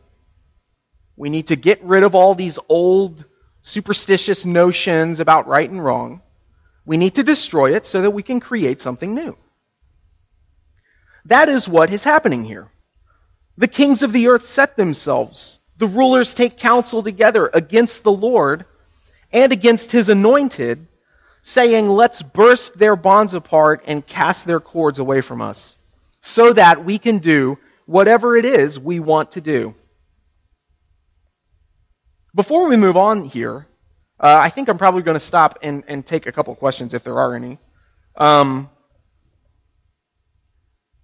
We 1.14 1.30
need 1.30 1.46
to 1.46 1.54
get 1.54 1.84
rid 1.84 2.02
of 2.02 2.16
all 2.16 2.34
these 2.34 2.58
old 2.68 3.24
superstitious 3.62 4.44
notions 4.44 5.20
about 5.20 5.46
right 5.46 5.70
and 5.70 5.84
wrong. 5.84 6.20
We 6.84 6.96
need 6.96 7.14
to 7.14 7.22
destroy 7.22 7.76
it 7.76 7.86
so 7.86 8.02
that 8.02 8.10
we 8.10 8.24
can 8.24 8.40
create 8.40 8.80
something 8.80 9.14
new. 9.14 9.36
That 11.26 11.48
is 11.48 11.68
what 11.68 11.92
is 11.92 12.02
happening 12.02 12.42
here. 12.42 12.66
The 13.56 13.68
kings 13.68 14.02
of 14.02 14.12
the 14.12 14.26
earth 14.26 14.46
set 14.46 14.76
themselves. 14.76 15.60
The 15.76 15.86
rulers 15.86 16.34
take 16.34 16.58
counsel 16.58 17.04
together 17.04 17.48
against 17.54 18.02
the 18.02 18.10
Lord 18.10 18.64
and 19.32 19.52
against 19.52 19.92
his 19.92 20.08
anointed, 20.08 20.86
saying, 21.42 21.88
Let's 21.88 22.22
burst 22.22 22.78
their 22.78 22.96
bonds 22.96 23.34
apart 23.34 23.82
and 23.86 24.06
cast 24.06 24.46
their 24.46 24.60
cords 24.60 24.98
away 24.98 25.20
from 25.20 25.40
us, 25.40 25.76
so 26.20 26.52
that 26.52 26.84
we 26.84 26.98
can 26.98 27.18
do 27.18 27.58
whatever 27.86 28.36
it 28.36 28.44
is 28.44 28.78
we 28.78 29.00
want 29.00 29.32
to 29.32 29.40
do. 29.40 29.74
Before 32.34 32.68
we 32.68 32.76
move 32.76 32.96
on 32.96 33.24
here, 33.24 33.66
uh, 34.20 34.38
I 34.42 34.50
think 34.50 34.68
I'm 34.68 34.78
probably 34.78 35.02
going 35.02 35.18
to 35.18 35.24
stop 35.24 35.58
and, 35.62 35.84
and 35.88 36.04
take 36.04 36.26
a 36.26 36.32
couple 36.32 36.54
questions 36.54 36.94
if 36.94 37.02
there 37.02 37.18
are 37.18 37.34
any. 37.34 37.58
Um, 38.16 38.70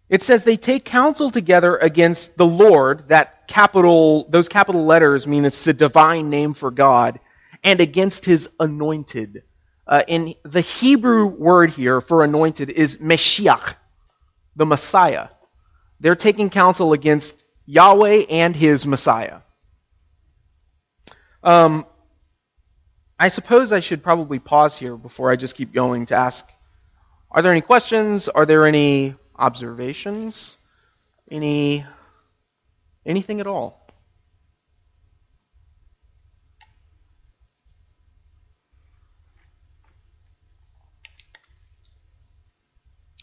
it 0.08 0.22
says 0.22 0.44
they 0.44 0.58
take 0.58 0.84
counsel 0.84 1.30
together 1.30 1.76
against 1.76 2.36
the 2.36 2.44
Lord, 2.44 3.08
that 3.08 3.48
capital, 3.48 4.26
those 4.28 4.48
capital 4.48 4.84
letters 4.84 5.26
mean 5.26 5.46
it's 5.46 5.64
the 5.64 5.72
divine 5.72 6.28
name 6.28 6.52
for 6.52 6.70
God, 6.70 7.18
and 7.62 7.80
against 7.80 8.24
his 8.24 8.48
anointed. 8.58 9.44
Uh, 9.86 10.02
in 10.06 10.34
the 10.44 10.60
Hebrew 10.60 11.26
word 11.26 11.70
here 11.70 12.00
for 12.00 12.22
anointed 12.22 12.70
is 12.70 12.98
Meshiach, 12.98 13.74
the 14.56 14.66
Messiah. 14.66 15.28
They're 16.00 16.16
taking 16.16 16.50
counsel 16.50 16.92
against 16.92 17.44
Yahweh 17.66 18.24
and 18.30 18.54
his 18.56 18.86
Messiah. 18.86 19.40
Um, 21.42 21.86
I 23.18 23.28
suppose 23.28 23.72
I 23.72 23.80
should 23.80 24.02
probably 24.02 24.38
pause 24.38 24.78
here 24.78 24.96
before 24.96 25.30
I 25.30 25.36
just 25.36 25.54
keep 25.54 25.72
going 25.72 26.06
to 26.06 26.14
ask 26.14 26.48
Are 27.30 27.42
there 27.42 27.52
any 27.52 27.60
questions? 27.60 28.28
Are 28.28 28.46
there 28.46 28.66
any 28.66 29.14
observations? 29.36 30.58
Any 31.30 31.86
anything 33.06 33.40
at 33.40 33.46
all? 33.46 33.81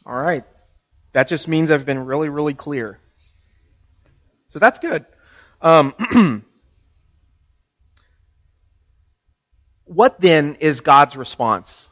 All 0.10 0.20
right. 0.20 0.44
That 1.14 1.28
just 1.28 1.48
means 1.48 1.70
I've 1.70 1.86
been 1.86 2.06
really, 2.06 2.30
really 2.30 2.56
clear. 2.56 3.00
So 4.48 4.58
that's 4.58 4.80
good. 4.80 5.06
Um, 5.62 5.94
what 9.86 10.20
then 10.20 10.56
is 10.62 10.82
God's 10.82 11.16
response? 11.16 11.88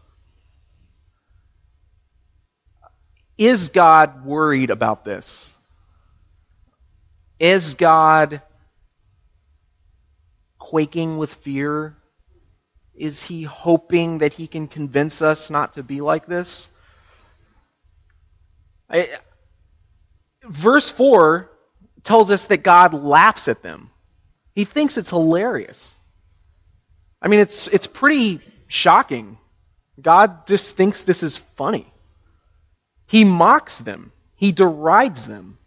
Is 3.37 3.69
God 3.69 4.25
worried 4.25 4.71
about 4.71 5.05
this? 5.05 5.53
Is 7.39 7.75
God 7.75 8.41
quaking 10.57 11.19
with 11.19 11.31
fear? 11.35 11.95
Is 12.95 13.21
he 13.21 13.43
hoping 13.43 14.19
that 14.19 14.33
he 14.33 14.47
can 14.47 14.67
convince 14.67 15.21
us 15.21 15.51
not 15.51 15.73
to 15.73 15.83
be 15.83 16.01
like 16.01 16.25
this? 16.25 16.67
I, 18.89 19.09
verse 20.43 20.89
4 20.89 21.49
tells 22.03 22.31
us 22.31 22.45
that 22.47 22.63
God 22.63 22.93
laughs 22.93 23.47
at 23.47 23.61
them. 23.61 23.89
He 24.53 24.65
thinks 24.65 24.97
it's 24.97 25.09
hilarious. 25.09 25.95
I 27.21 27.27
mean, 27.27 27.41
it's, 27.41 27.67
it's 27.67 27.87
pretty 27.87 28.41
shocking. 28.67 29.37
God 30.01 30.47
just 30.47 30.75
thinks 30.75 31.03
this 31.03 31.23
is 31.23 31.37
funny. 31.37 31.91
He 33.07 33.23
mocks 33.23 33.79
them, 33.79 34.11
he 34.35 34.51
derides 34.51 35.25
them. 35.27 35.57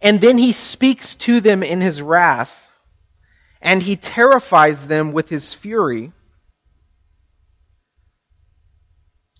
And 0.00 0.20
then 0.20 0.36
he 0.36 0.52
speaks 0.52 1.14
to 1.14 1.40
them 1.40 1.62
in 1.62 1.80
his 1.80 2.02
wrath, 2.02 2.70
and 3.62 3.82
he 3.82 3.96
terrifies 3.96 4.86
them 4.86 5.12
with 5.12 5.28
his 5.28 5.54
fury, 5.54 6.12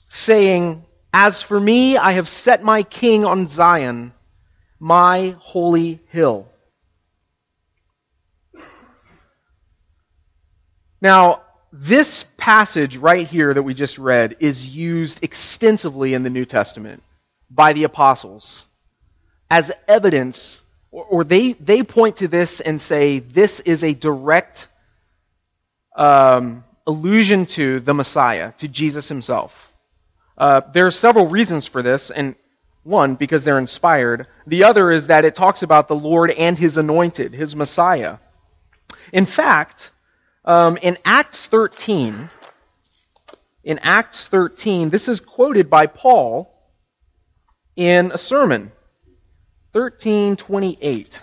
saying, 0.09 0.87
As 1.17 1.41
for 1.41 1.61
me, 1.61 1.97
I 1.97 2.15
have 2.15 2.29
set 2.29 2.65
my 2.65 2.83
king 2.83 3.25
on 3.25 3.47
Zion, 3.47 4.13
my 4.81 5.37
holy 5.39 6.01
hill. 6.09 6.49
Now, 11.01 11.43
this 11.73 12.25
passage 12.37 12.97
right 12.97 13.29
here 13.29 13.55
that 13.55 13.63
we 13.63 13.75
just 13.75 13.97
read 13.97 14.39
is 14.41 14.69
used 14.69 15.23
extensively 15.23 16.15
in 16.15 16.25
the 16.25 16.31
New 16.31 16.45
Testament 16.45 17.01
by 17.49 17.75
the 17.75 17.85
apostles 17.85 18.67
as 19.49 19.71
evidence, 19.87 20.63
or, 20.91 21.23
they, 21.23 21.53
they 21.53 21.85
point 21.85 22.17
to 22.17 22.27
this 22.27 22.61
and 22.61 22.81
say 22.81 23.21
this 23.21 23.61
is 23.61 23.85
a 23.85 23.95
direct 23.95 24.67
um, 25.95 26.65
allusion 26.89 27.47
to 27.47 27.79
the 27.79 27.95
Messiah, 27.95 28.51
to 28.59 28.67
Jesus 28.67 29.09
himself. 29.09 29.71
Uh, 30.37 30.63
there 30.73 30.87
are 30.87 30.91
several 30.91 31.27
reasons 31.27 31.67
for 31.67 31.83
this, 31.83 32.11
and 32.11 32.35
one, 32.83 33.15
because 33.15 33.45
they're 33.45 33.59
inspired. 33.59 34.27
The 34.47 34.65
other 34.65 34.91
is 34.91 35.07
that 35.07 35.25
it 35.25 35.35
talks 35.35 35.63
about 35.63 35.89
the 35.89 35.95
Lord 35.97 36.31
and 36.31 36.59
his 36.59 36.77
anointed, 36.77 37.33
his 37.33 37.57
Messiah. 37.57 38.19
In 39.13 39.27
fact, 39.27 39.91
um, 40.45 40.77
in 40.77 40.99
Acts 41.05 41.47
13, 41.47 42.29
in 43.63 43.79
Acts 43.79 44.29
13, 44.29 44.91
this 44.91 45.09
is 45.09 45.21
quoted 45.21 45.71
by 45.71 45.87
Paul 45.87 46.51
in 47.77 48.13
a 48.13 48.19
sermon. 48.19 48.71
1328. 49.73 51.21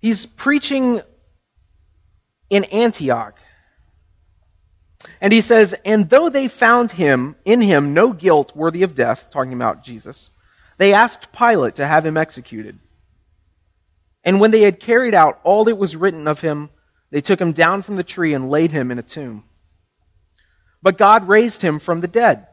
He's 0.00 0.26
preaching 0.26 1.00
in 2.50 2.64
Antioch. 2.64 3.36
And 5.20 5.32
he 5.32 5.40
says, 5.40 5.74
And 5.84 6.08
though 6.08 6.28
they 6.28 6.48
found 6.48 6.92
him, 6.92 7.36
in 7.44 7.60
him, 7.60 7.94
no 7.94 8.12
guilt 8.12 8.54
worthy 8.54 8.82
of 8.82 8.94
death, 8.94 9.28
talking 9.30 9.52
about 9.52 9.82
Jesus, 9.82 10.30
they 10.76 10.92
asked 10.92 11.32
Pilate 11.32 11.76
to 11.76 11.86
have 11.86 12.06
him 12.06 12.16
executed. 12.16 12.78
And 14.24 14.40
when 14.40 14.50
they 14.50 14.62
had 14.62 14.80
carried 14.80 15.14
out 15.14 15.40
all 15.42 15.64
that 15.64 15.76
was 15.76 15.96
written 15.96 16.28
of 16.28 16.40
him, 16.40 16.70
they 17.10 17.20
took 17.20 17.40
him 17.40 17.52
down 17.52 17.82
from 17.82 17.96
the 17.96 18.04
tree 18.04 18.34
and 18.34 18.50
laid 18.50 18.70
him 18.70 18.90
in 18.90 18.98
a 18.98 19.02
tomb. 19.02 19.44
But 20.82 20.98
God 20.98 21.28
raised 21.28 21.62
him 21.62 21.78
from 21.78 22.00
the 22.00 22.08
dead. 22.08 22.46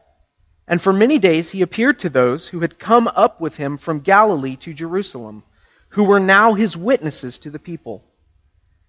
And 0.66 0.80
for 0.80 0.92
many 0.92 1.18
days 1.18 1.50
he 1.50 1.62
appeared 1.62 2.00
to 2.00 2.08
those 2.08 2.48
who 2.48 2.60
had 2.60 2.78
come 2.78 3.06
up 3.06 3.40
with 3.40 3.56
him 3.56 3.76
from 3.76 4.00
Galilee 4.00 4.56
to 4.56 4.74
Jerusalem, 4.74 5.44
who 5.90 6.04
were 6.04 6.18
now 6.18 6.54
his 6.54 6.76
witnesses 6.76 7.38
to 7.38 7.50
the 7.50 7.60
people. 7.60 8.04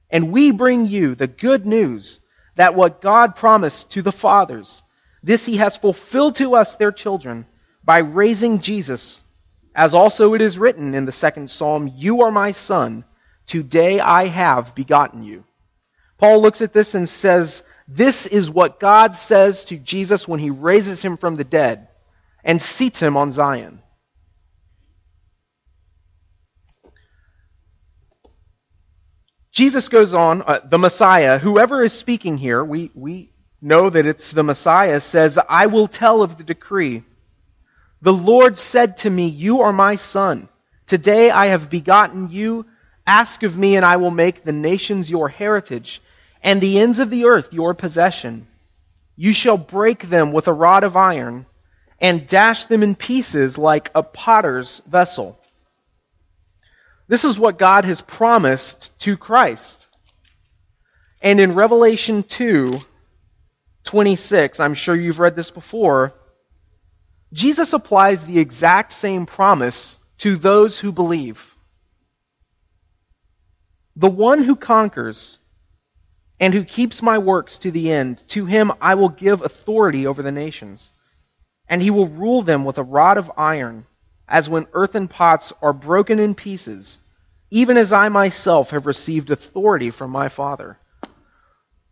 And 0.10 0.32
we 0.32 0.52
bring 0.52 0.88
you 0.88 1.14
the 1.14 1.28
good 1.28 1.66
news 1.66 2.20
that 2.58 2.76
what 2.76 3.02
God 3.02 3.36
promised 3.36 3.92
to 3.92 4.02
the 4.02 4.12
fathers, 4.12 4.84
this 5.24 5.46
he 5.46 5.58
has 5.58 5.78
fulfilled 5.78 6.36
to 6.36 6.56
us, 6.56 6.76
their 6.76 6.92
children, 6.92 7.48
by 7.84 8.00
raising 8.00 8.60
Jesus 8.60 9.22
as 9.78 9.94
also 9.94 10.34
it 10.34 10.42
is 10.42 10.58
written 10.58 10.96
in 10.96 11.06
the 11.06 11.12
second 11.12 11.52
psalm, 11.52 11.94
You 11.96 12.24
are 12.24 12.32
my 12.32 12.52
son, 12.52 13.06
today 13.46 14.00
I 14.00 14.26
have 14.26 14.74
begotten 14.74 15.24
you. 15.24 15.44
Paul 16.18 16.42
looks 16.42 16.64
at 16.64 16.74
this 16.74 16.96
and 16.96 17.08
says, 17.08 17.62
This 17.88 18.26
is 18.26 18.50
what 18.50 18.80
God 18.80 19.16
says 19.16 19.66
to 19.66 19.78
Jesus 19.78 20.28
when 20.28 20.40
he 20.40 20.50
raises 20.50 21.04
him 21.04 21.16
from 21.16 21.36
the 21.36 21.44
dead 21.44 21.90
and 22.44 22.60
seats 22.60 23.00
him 23.00 23.16
on 23.16 23.32
Zion. 23.32 23.84
Jesus 29.58 29.90
goes 29.90 30.14
on, 30.14 30.44
uh, 30.44 30.60
the 30.64 30.78
Messiah, 30.78 31.40
whoever 31.40 31.84
is 31.84 31.92
speaking 31.92 32.38
here, 32.38 32.64
we, 32.64 32.92
we 32.94 33.32
know 33.60 33.90
that 33.90 34.06
it's 34.06 34.30
the 34.30 34.44
Messiah, 34.44 35.02
says, 35.02 35.40
I 35.50 35.66
will 35.66 35.88
tell 35.88 36.22
of 36.22 36.38
the 36.38 36.44
decree. 36.44 37.04
The 38.04 38.14
Lord 38.14 38.60
said 38.60 38.98
to 38.98 39.10
me, 39.10 39.30
You 39.30 39.62
are 39.62 39.74
my 39.74 39.96
son. 39.96 40.48
Today 40.86 41.32
I 41.32 41.48
have 41.48 41.72
begotten 41.72 42.30
you. 42.30 42.68
Ask 43.08 43.42
of 43.42 43.58
me, 43.58 43.76
and 43.78 43.84
I 43.84 43.98
will 43.98 44.12
make 44.12 44.44
the 44.44 44.52
nations 44.52 45.10
your 45.10 45.28
heritage, 45.28 46.04
and 46.44 46.62
the 46.62 46.78
ends 46.80 47.00
of 47.00 47.10
the 47.10 47.26
earth 47.26 47.52
your 47.52 47.74
possession. 47.74 48.46
You 49.16 49.34
shall 49.34 49.58
break 49.58 50.08
them 50.08 50.34
with 50.34 50.48
a 50.48 50.54
rod 50.54 50.84
of 50.84 50.96
iron, 50.96 51.48
and 52.00 52.28
dash 52.28 52.66
them 52.66 52.84
in 52.84 52.94
pieces 52.94 53.58
like 53.58 53.90
a 53.96 54.04
potter's 54.04 54.84
vessel. 54.86 55.36
This 57.08 57.24
is 57.24 57.40
what 57.40 57.58
God 57.58 57.86
has 57.86 58.02
promised 58.02 58.98
to 59.00 59.18
Christ. 59.18 59.88
And 61.22 61.40
in 61.40 61.54
Revelation 61.54 62.24
2 62.24 62.80
26, 63.84 64.60
I'm 64.60 64.74
sure 64.74 64.94
you've 64.96 65.20
read 65.20 65.38
this 65.38 65.50
before, 65.50 66.14
Jesus 67.32 67.72
applies 67.72 68.26
the 68.26 68.40
exact 68.40 68.92
same 68.92 69.26
promise 69.26 69.98
to 70.20 70.36
those 70.36 70.78
who 70.78 70.92
believe. 70.92 71.56
The 73.96 74.10
one 74.10 74.44
who 74.44 74.58
conquers 74.58 75.40
and 76.40 76.54
who 76.54 76.64
keeps 76.64 77.02
my 77.02 77.18
works 77.18 77.60
to 77.60 77.72
the 77.72 77.92
end, 77.92 78.24
to 78.30 78.46
him 78.46 78.72
I 78.82 78.96
will 78.96 79.10
give 79.10 79.42
authority 79.42 80.06
over 80.06 80.22
the 80.22 80.32
nations, 80.32 80.92
and 81.68 81.82
he 81.82 81.90
will 81.90 82.08
rule 82.08 82.42
them 82.44 82.64
with 82.66 82.78
a 82.78 82.84
rod 82.84 83.18
of 83.18 83.32
iron, 83.38 83.86
as 84.28 84.50
when 84.50 84.68
earthen 84.74 85.08
pots 85.08 85.54
are 85.62 85.74
broken 85.74 86.20
in 86.20 86.36
pieces, 86.36 87.00
even 87.50 87.78
as 87.78 87.94
I 87.94 88.10
myself 88.10 88.72
have 88.72 88.86
received 88.86 89.32
authority 89.32 89.92
from 89.92 90.12
my 90.12 90.30
Father. 90.30 90.78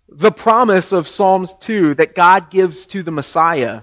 The 0.09 0.31
promise 0.31 0.91
of 0.91 1.07
Psalms 1.07 1.53
2 1.61 1.95
that 1.95 2.15
God 2.15 2.49
gives 2.49 2.85
to 2.87 3.03
the 3.03 3.11
Messiah 3.11 3.81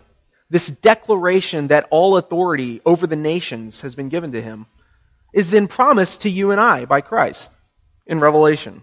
this 0.52 0.66
declaration 0.66 1.68
that 1.68 1.88
all 1.90 2.18
authority 2.18 2.82
over 2.84 3.06
the 3.06 3.16
nations 3.16 3.80
has 3.80 3.94
been 3.94 4.10
given 4.10 4.32
to 4.32 4.42
him, 4.42 4.66
is 5.32 5.50
then 5.50 5.66
promised 5.66 6.20
to 6.20 6.30
you 6.30 6.50
and 6.50 6.60
I 6.60 6.84
by 6.84 7.00
Christ 7.00 7.56
in 8.06 8.20
Revelation. 8.20 8.82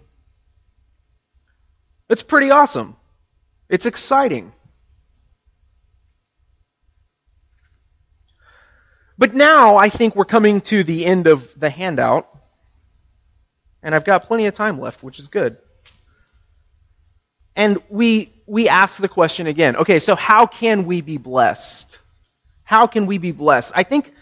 It's 2.10 2.24
pretty 2.24 2.50
awesome. 2.50 2.96
It's 3.70 3.86
exciting. 3.86 4.52
But 9.20 9.34
now 9.34 9.76
I 9.76 9.90
think 9.90 10.16
we're 10.16 10.24
coming 10.24 10.62
to 10.62 10.82
the 10.82 11.06
end 11.06 11.28
of 11.28 11.60
the 11.60 11.70
handout. 11.70 12.30
And 13.84 13.94
I've 13.94 14.06
got 14.06 14.24
plenty 14.24 14.46
of 14.46 14.54
time 14.54 14.80
left, 14.80 15.04
which 15.04 15.20
is 15.20 15.28
good. 15.28 15.58
And 17.54 17.80
we, 17.90 18.32
we 18.46 18.70
ask 18.70 18.98
the 18.98 19.10
question 19.10 19.48
again. 19.48 19.76
Okay, 19.76 20.00
so 20.00 20.16
how 20.16 20.46
can 20.46 20.86
we 20.86 21.02
be 21.02 21.18
blessed? 21.18 22.00
How 22.64 22.88
can 22.88 23.08
we 23.08 23.18
be 23.18 23.34
blessed? 23.34 23.74
I 23.76 23.84
think 23.84 24.14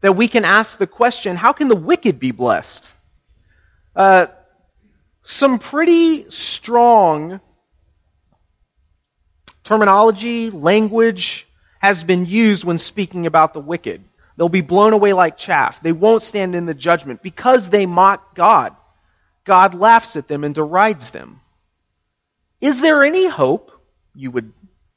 that 0.00 0.16
we 0.16 0.26
can 0.26 0.44
ask 0.44 0.78
the 0.78 0.88
question, 0.88 1.36
how 1.36 1.52
can 1.52 1.68
the 1.68 1.76
wicked 1.76 2.18
be 2.18 2.32
blessed? 2.32 2.92
Uh, 3.94 4.26
some 5.22 5.60
pretty 5.60 6.28
strong 6.28 7.40
terminology, 9.62 10.50
language 10.50 11.45
has 11.78 12.04
been 12.04 12.26
used 12.26 12.64
when 12.64 12.78
speaking 12.78 13.26
about 13.26 13.52
the 13.52 13.60
wicked. 13.60 14.02
They'll 14.36 14.48
be 14.48 14.60
blown 14.60 14.92
away 14.92 15.12
like 15.12 15.38
chaff. 15.38 15.80
They 15.80 15.92
won't 15.92 16.22
stand 16.22 16.54
in 16.54 16.66
the 16.66 16.74
judgment 16.74 17.22
because 17.22 17.70
they 17.70 17.86
mock 17.86 18.34
God. 18.34 18.76
God 19.44 19.74
laughs 19.74 20.16
at 20.16 20.28
them 20.28 20.44
and 20.44 20.54
derides 20.54 21.10
them. 21.10 21.40
Is 22.60 22.80
there 22.80 23.04
any 23.04 23.28
hope, 23.28 23.70
you 24.14 24.30
would 24.30 24.52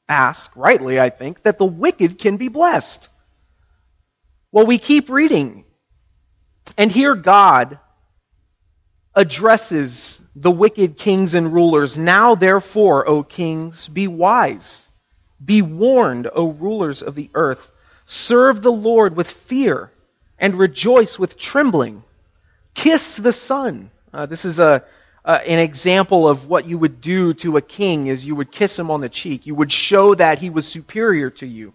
ask, 0.08 0.50
rightly, 0.56 1.00
I 1.00 1.10
think, 1.10 1.42
that 1.42 1.58
the 1.58 1.66
wicked 1.66 2.18
can 2.18 2.36
be 2.36 2.48
blessed? 2.48 3.08
Well, 4.52 4.66
we 4.66 4.78
keep 4.78 5.08
reading. 5.08 5.64
And 6.76 6.90
here 6.90 7.14
God 7.14 7.78
addresses 9.14 10.20
the 10.34 10.50
wicked 10.50 10.96
kings 10.96 11.34
and 11.34 11.52
rulers. 11.52 11.96
Now, 11.96 12.34
therefore, 12.34 13.08
O 13.08 13.22
kings, 13.22 13.88
be 13.88 14.08
wise. 14.08 14.88
Be 15.44 15.62
warned, 15.62 16.28
O 16.32 16.50
rulers 16.50 17.02
of 17.02 17.14
the 17.14 17.30
earth. 17.34 17.70
Serve 18.06 18.62
the 18.62 18.72
Lord 18.72 19.16
with 19.16 19.30
fear 19.30 19.90
and 20.38 20.54
rejoice 20.54 21.18
with 21.18 21.38
trembling. 21.38 22.02
Kiss 22.74 23.16
the 23.16 23.32
Son. 23.32 23.90
Uh, 24.12 24.26
this 24.26 24.44
is 24.44 24.58
a, 24.58 24.84
uh, 25.24 25.38
an 25.46 25.58
example 25.58 26.28
of 26.28 26.46
what 26.48 26.66
you 26.66 26.78
would 26.78 27.00
do 27.00 27.34
to 27.34 27.56
a 27.56 27.62
king 27.62 28.06
is 28.06 28.26
you 28.26 28.34
would 28.34 28.50
kiss 28.50 28.78
him 28.78 28.90
on 28.90 29.00
the 29.00 29.08
cheek. 29.08 29.46
You 29.46 29.54
would 29.54 29.70
show 29.70 30.14
that 30.14 30.38
he 30.38 30.50
was 30.50 30.66
superior 30.66 31.30
to 31.30 31.46
you. 31.46 31.72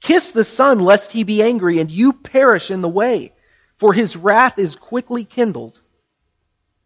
Kiss 0.00 0.30
the 0.30 0.44
Son, 0.44 0.80
lest 0.80 1.12
he 1.12 1.24
be 1.24 1.42
angry 1.42 1.80
and 1.80 1.90
you 1.90 2.12
perish 2.12 2.70
in 2.70 2.80
the 2.80 2.88
way, 2.88 3.32
for 3.76 3.92
his 3.92 4.16
wrath 4.16 4.58
is 4.58 4.76
quickly 4.76 5.24
kindled. 5.24 5.80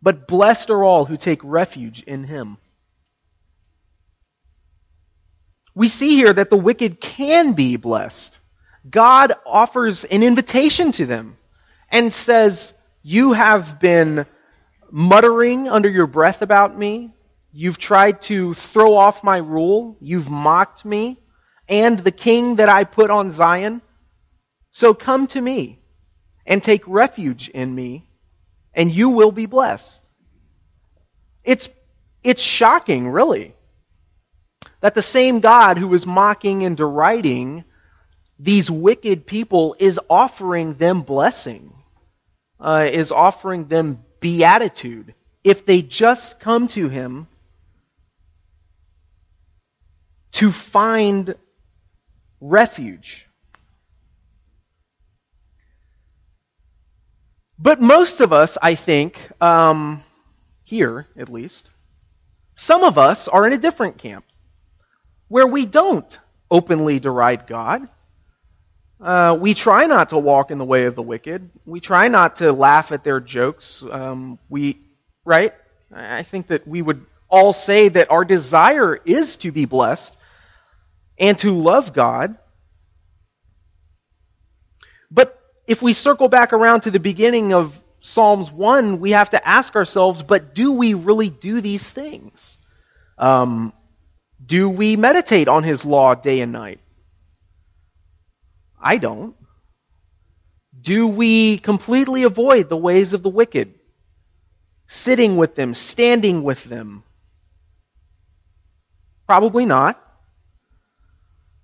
But 0.02 0.26
blessed 0.26 0.70
are 0.70 0.82
all 0.82 1.04
who 1.04 1.16
take 1.16 1.40
refuge 1.42 2.02
in 2.02 2.24
him. 2.24 2.58
We 5.80 5.88
see 5.88 6.14
here 6.14 6.30
that 6.30 6.50
the 6.50 6.58
wicked 6.58 7.00
can 7.00 7.54
be 7.54 7.76
blessed. 7.76 8.38
God 8.90 9.32
offers 9.46 10.04
an 10.04 10.22
invitation 10.22 10.92
to 10.92 11.06
them 11.06 11.38
and 11.90 12.12
says, 12.12 12.74
You 13.02 13.32
have 13.32 13.80
been 13.80 14.26
muttering 14.90 15.70
under 15.70 15.88
your 15.88 16.06
breath 16.06 16.42
about 16.42 16.76
me. 16.76 17.14
You've 17.50 17.78
tried 17.78 18.20
to 18.28 18.52
throw 18.52 18.94
off 18.94 19.24
my 19.24 19.38
rule. 19.38 19.96
You've 20.02 20.28
mocked 20.28 20.84
me 20.84 21.16
and 21.66 21.98
the 21.98 22.12
king 22.12 22.56
that 22.56 22.68
I 22.68 22.84
put 22.84 23.10
on 23.10 23.30
Zion. 23.30 23.80
So 24.72 24.92
come 24.92 25.28
to 25.28 25.40
me 25.40 25.80
and 26.44 26.62
take 26.62 26.86
refuge 26.86 27.48
in 27.48 27.74
me, 27.74 28.06
and 28.74 28.92
you 28.94 29.08
will 29.08 29.32
be 29.32 29.46
blessed. 29.46 30.10
It's, 31.42 31.70
it's 32.22 32.42
shocking, 32.42 33.08
really, 33.08 33.54
that 34.80 34.94
the 34.94 35.02
same 35.02 35.40
God 35.40 35.78
who 35.78 35.92
is 35.94 36.06
mocking 36.06 36.64
and 36.64 36.76
deriding 36.76 37.64
these 38.38 38.70
wicked 38.70 39.26
people 39.26 39.76
is 39.78 40.00
offering 40.08 40.74
them 40.74 41.02
blessing, 41.02 41.74
uh, 42.58 42.88
is 42.90 43.12
offering 43.12 43.66
them 43.66 44.02
beatitude 44.20 45.14
if 45.44 45.66
they 45.66 45.82
just 45.82 46.40
come 46.40 46.68
to 46.68 46.88
him 46.88 47.26
to 50.32 50.50
find 50.50 51.34
refuge. 52.40 53.26
But 57.58 57.78
most 57.78 58.20
of 58.22 58.32
us, 58.32 58.56
I 58.60 58.74
think, 58.74 59.20
um, 59.42 60.02
here 60.64 61.06
at 61.14 61.28
least, 61.28 61.68
some 62.54 62.84
of 62.84 62.96
us 62.96 63.28
are 63.28 63.46
in 63.46 63.52
a 63.52 63.58
different 63.58 63.98
camp 63.98 64.24
where 65.30 65.46
we 65.46 65.64
don't 65.64 66.18
openly 66.50 66.98
deride 66.98 67.46
God. 67.46 67.88
Uh, 69.00 69.38
we 69.40 69.54
try 69.54 69.86
not 69.86 70.10
to 70.10 70.18
walk 70.18 70.50
in 70.50 70.58
the 70.58 70.64
way 70.64 70.84
of 70.84 70.96
the 70.96 71.02
wicked. 71.02 71.48
We 71.64 71.78
try 71.78 72.08
not 72.08 72.36
to 72.36 72.52
laugh 72.52 72.90
at 72.92 73.04
their 73.04 73.20
jokes. 73.20 73.82
Um, 73.88 74.40
we, 74.50 74.80
right? 75.24 75.54
I 75.94 76.24
think 76.24 76.48
that 76.48 76.66
we 76.66 76.82
would 76.82 77.06
all 77.28 77.52
say 77.52 77.88
that 77.88 78.10
our 78.10 78.24
desire 78.24 78.98
is 79.04 79.36
to 79.36 79.52
be 79.52 79.66
blessed 79.66 80.14
and 81.16 81.38
to 81.38 81.52
love 81.52 81.92
God. 81.94 82.36
But 85.12 85.40
if 85.68 85.80
we 85.80 85.92
circle 85.92 86.28
back 86.28 86.52
around 86.52 86.82
to 86.82 86.90
the 86.90 86.98
beginning 87.00 87.54
of 87.54 87.78
Psalms 88.00 88.50
1, 88.50 88.98
we 88.98 89.12
have 89.12 89.30
to 89.30 89.48
ask 89.48 89.76
ourselves, 89.76 90.24
but 90.24 90.56
do 90.56 90.72
we 90.72 90.94
really 90.94 91.30
do 91.30 91.60
these 91.60 91.88
things? 91.88 92.58
Um, 93.16 93.72
do 94.44 94.68
we 94.68 94.96
meditate 94.96 95.48
on 95.48 95.62
His 95.62 95.84
law 95.84 96.14
day 96.14 96.40
and 96.40 96.52
night? 96.52 96.80
I 98.80 98.96
don't. 98.96 99.36
Do 100.80 101.06
we 101.06 101.58
completely 101.58 102.22
avoid 102.22 102.68
the 102.68 102.76
ways 102.76 103.12
of 103.12 103.22
the 103.22 103.28
wicked? 103.28 103.74
Sitting 104.86 105.36
with 105.36 105.54
them, 105.54 105.74
standing 105.74 106.42
with 106.42 106.64
them? 106.64 107.04
Probably 109.26 109.66
not. 109.66 110.02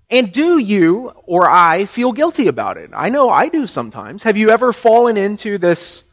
And 0.08 0.30
do 0.32 0.58
you 0.58 1.12
or 1.24 1.50
I 1.50 1.86
feel 1.86 2.12
guilty 2.12 2.46
about 2.46 2.76
it? 2.76 2.90
I 2.94 3.08
know 3.08 3.28
I 3.28 3.48
do 3.48 3.66
sometimes. 3.66 4.22
Have 4.22 4.36
you 4.36 4.50
ever 4.50 4.72
fallen 4.72 5.16
into 5.16 5.58
this 5.58 6.04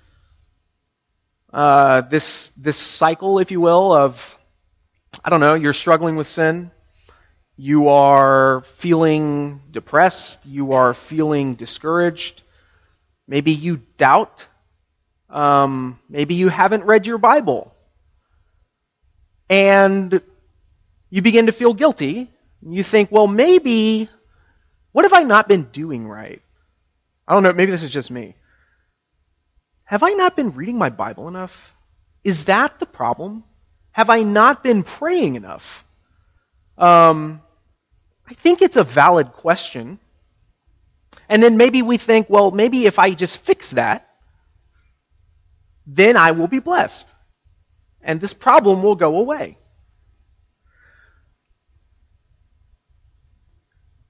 uh, 1.51 2.01
this 2.01 2.49
this 2.57 2.77
cycle, 2.77 3.37
if 3.37 3.51
you 3.51 3.61
will, 3.61 3.93
of 3.93 4.39
I 5.23 5.29
don't 5.29 5.39
know, 5.39 5.53
you're 5.53 5.73
struggling 5.73 6.15
with 6.15 6.27
sin, 6.27 6.71
you 7.57 7.89
are 7.89 8.61
feeling 8.61 9.61
depressed, 9.71 10.45
you 10.45 10.73
are 10.73 10.93
feeling 10.93 11.55
discouraged, 11.55 12.41
maybe 13.27 13.51
you 13.51 13.81
doubt, 13.97 14.47
um, 15.29 15.99
maybe 16.09 16.35
you 16.35 16.49
haven't 16.49 16.85
read 16.85 17.05
your 17.05 17.17
Bible, 17.17 17.73
and 19.49 20.21
you 21.09 21.21
begin 21.21 21.47
to 21.47 21.51
feel 21.51 21.73
guilty 21.73 22.29
you 22.69 22.83
think, 22.83 23.11
well, 23.11 23.27
maybe, 23.27 24.09
what 24.91 25.05
have 25.05 25.13
I 25.13 25.23
not 25.23 25.47
been 25.47 25.63
doing 25.63 26.07
right? 26.07 26.41
I 27.27 27.33
don't 27.33 27.43
know, 27.43 27.53
maybe 27.53 27.71
this 27.71 27.83
is 27.83 27.91
just 27.91 28.11
me. 28.11 28.35
Have 29.85 30.03
I 30.03 30.11
not 30.11 30.35
been 30.35 30.51
reading 30.51 30.77
my 30.77 30.89
Bible 30.89 31.27
enough? 31.27 31.75
Is 32.23 32.45
that 32.45 32.79
the 32.79 32.85
problem? 32.85 33.43
Have 33.93 34.09
I 34.09 34.23
not 34.23 34.63
been 34.63 34.83
praying 34.83 35.35
enough? 35.35 35.85
Um, 36.77 37.41
I 38.27 38.33
think 38.33 38.61
it's 38.61 38.75
a 38.75 38.83
valid 38.83 39.31
question. 39.31 39.99
And 41.29 41.41
then 41.41 41.57
maybe 41.57 41.81
we 41.81 41.97
think, 41.97 42.29
well, 42.29 42.51
maybe 42.51 42.85
if 42.85 42.99
I 42.99 43.11
just 43.11 43.37
fix 43.37 43.71
that, 43.71 44.09
then 45.85 46.17
I 46.17 46.31
will 46.31 46.47
be 46.47 46.59
blessed. 46.59 47.13
And 48.01 48.19
this 48.19 48.33
problem 48.33 48.83
will 48.83 48.95
go 48.95 49.19
away. 49.19 49.57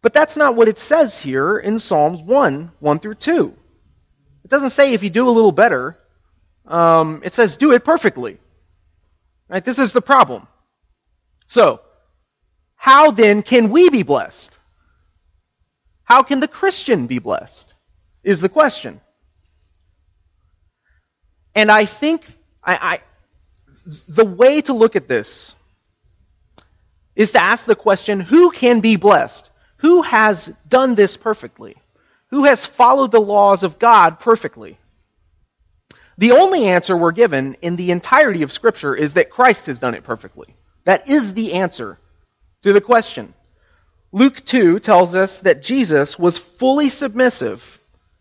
But 0.01 0.13
that's 0.13 0.35
not 0.35 0.55
what 0.55 0.67
it 0.67 0.79
says 0.79 1.17
here 1.17 1.57
in 1.57 1.79
Psalms 1.79 2.21
1, 2.21 2.71
1 2.79 2.99
through 2.99 3.15
2. 3.15 3.53
It 4.43 4.49
doesn't 4.49 4.71
say 4.71 4.93
if 4.93 5.03
you 5.03 5.09
do 5.09 5.29
a 5.29 5.31
little 5.31 5.51
better. 5.53 5.97
Um, 6.65 7.21
it 7.23 7.33
says 7.33 7.55
do 7.55 7.71
it 7.71 7.83
perfectly. 7.83 8.37
Right? 9.49 9.63
This 9.63 9.79
is 9.79 9.93
the 9.93 10.01
problem. 10.01 10.47
So, 11.47 11.81
how 12.75 13.11
then 13.11 13.43
can 13.43 13.69
we 13.69 13.89
be 13.89 14.03
blessed? 14.03 14.57
How 16.03 16.23
can 16.23 16.39
the 16.39 16.47
Christian 16.47 17.07
be 17.07 17.19
blessed? 17.19 17.73
Is 18.23 18.41
the 18.41 18.49
question. 18.49 19.01
And 21.55 21.71
I 21.71 21.85
think 21.85 22.25
I, 22.63 22.75
I, 22.75 22.99
the 24.07 24.25
way 24.25 24.61
to 24.61 24.73
look 24.73 24.95
at 24.95 25.07
this 25.07 25.55
is 27.15 27.33
to 27.33 27.41
ask 27.41 27.65
the 27.65 27.75
question 27.75 28.19
who 28.19 28.51
can 28.51 28.79
be 28.79 28.95
blessed? 28.95 29.49
Who 29.77 30.01
has 30.01 30.51
done 30.67 30.95
this 30.95 31.17
perfectly? 31.17 31.75
Who 32.27 32.45
has 32.45 32.65
followed 32.65 33.11
the 33.11 33.21
laws 33.21 33.63
of 33.63 33.77
God 33.77 34.19
perfectly? 34.19 34.77
The 36.17 36.33
only 36.33 36.65
answer 36.65 36.95
we're 36.95 37.11
given 37.11 37.55
in 37.61 37.75
the 37.75 37.91
entirety 37.91 38.43
of 38.43 38.51
Scripture 38.51 38.95
is 38.95 39.13
that 39.13 39.29
Christ 39.29 39.65
has 39.65 39.79
done 39.79 39.95
it 39.95 40.03
perfectly. 40.03 40.55
That 40.83 41.07
is 41.09 41.33
the 41.33 41.53
answer 41.53 41.97
to 42.63 42.73
the 42.73 42.81
question. 42.81 43.33
Luke 44.11 44.43
2 44.45 44.79
tells 44.79 45.15
us 45.15 45.39
that 45.41 45.63
Jesus 45.63 46.19
was 46.19 46.37
fully 46.37 46.89
submissive 46.89 47.79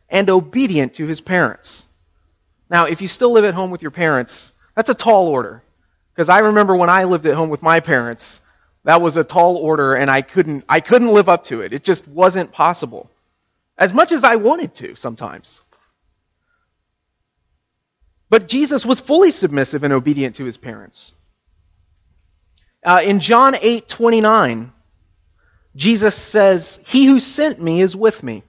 and 0.09 0.31
obedient 0.31 0.95
to 0.95 1.07
his 1.07 1.21
parents. 1.21 1.87
Now, 2.71 2.87
if 2.87 3.03
you 3.03 3.09
still 3.09 3.33
live 3.33 3.45
at 3.45 3.55
home 3.55 3.71
with 3.71 3.83
your 3.83 3.91
parents, 3.91 4.53
that's 4.75 4.91
a 4.91 4.95
tall 4.95 5.29
order. 5.29 5.63
Because 6.15 6.29
I 6.29 6.41
remember 6.41 6.77
when 6.77 6.91
I 6.91 7.05
lived 7.05 7.27
at 7.27 7.35
home 7.35 7.49
with 7.49 7.63
my 7.63 7.81
parents, 7.81 8.41
that 8.85 9.01
was 9.01 9.17
a 9.17 9.25
tall 9.25 9.57
order 9.57 9.95
and 9.95 10.11
I 10.11 10.23
couldn't, 10.23 10.65
I 10.69 10.81
couldn't 10.81 11.13
live 11.13 11.29
up 11.29 11.45
to 11.45 11.63
it. 11.63 11.73
It 11.73 11.85
just 11.85 12.07
wasn't 12.07 12.53
possible. 12.53 13.11
As 13.79 13.93
much 13.93 14.13
as 14.13 14.25
I 14.25 14.37
wanted 14.37 14.75
to 14.77 14.95
sometimes. 14.95 15.62
But 18.33 18.49
Jesus 18.49 18.87
was 18.87 18.99
fully 18.99 19.31
submissive 19.31 19.85
and 19.85 19.93
obedient 19.93 20.37
to 20.37 20.47
his 20.47 20.57
parents. 20.57 21.13
Uh, 22.83 23.03
in 23.05 23.21
John 23.21 23.55
8 23.61 23.87
29, 23.87 24.73
Jesus 25.77 26.15
says, 26.15 26.81
He 26.87 27.05
who 27.05 27.21
sent 27.21 27.61
me 27.61 27.83
is 27.83 27.95
with 27.95 28.23
me. 28.23 28.43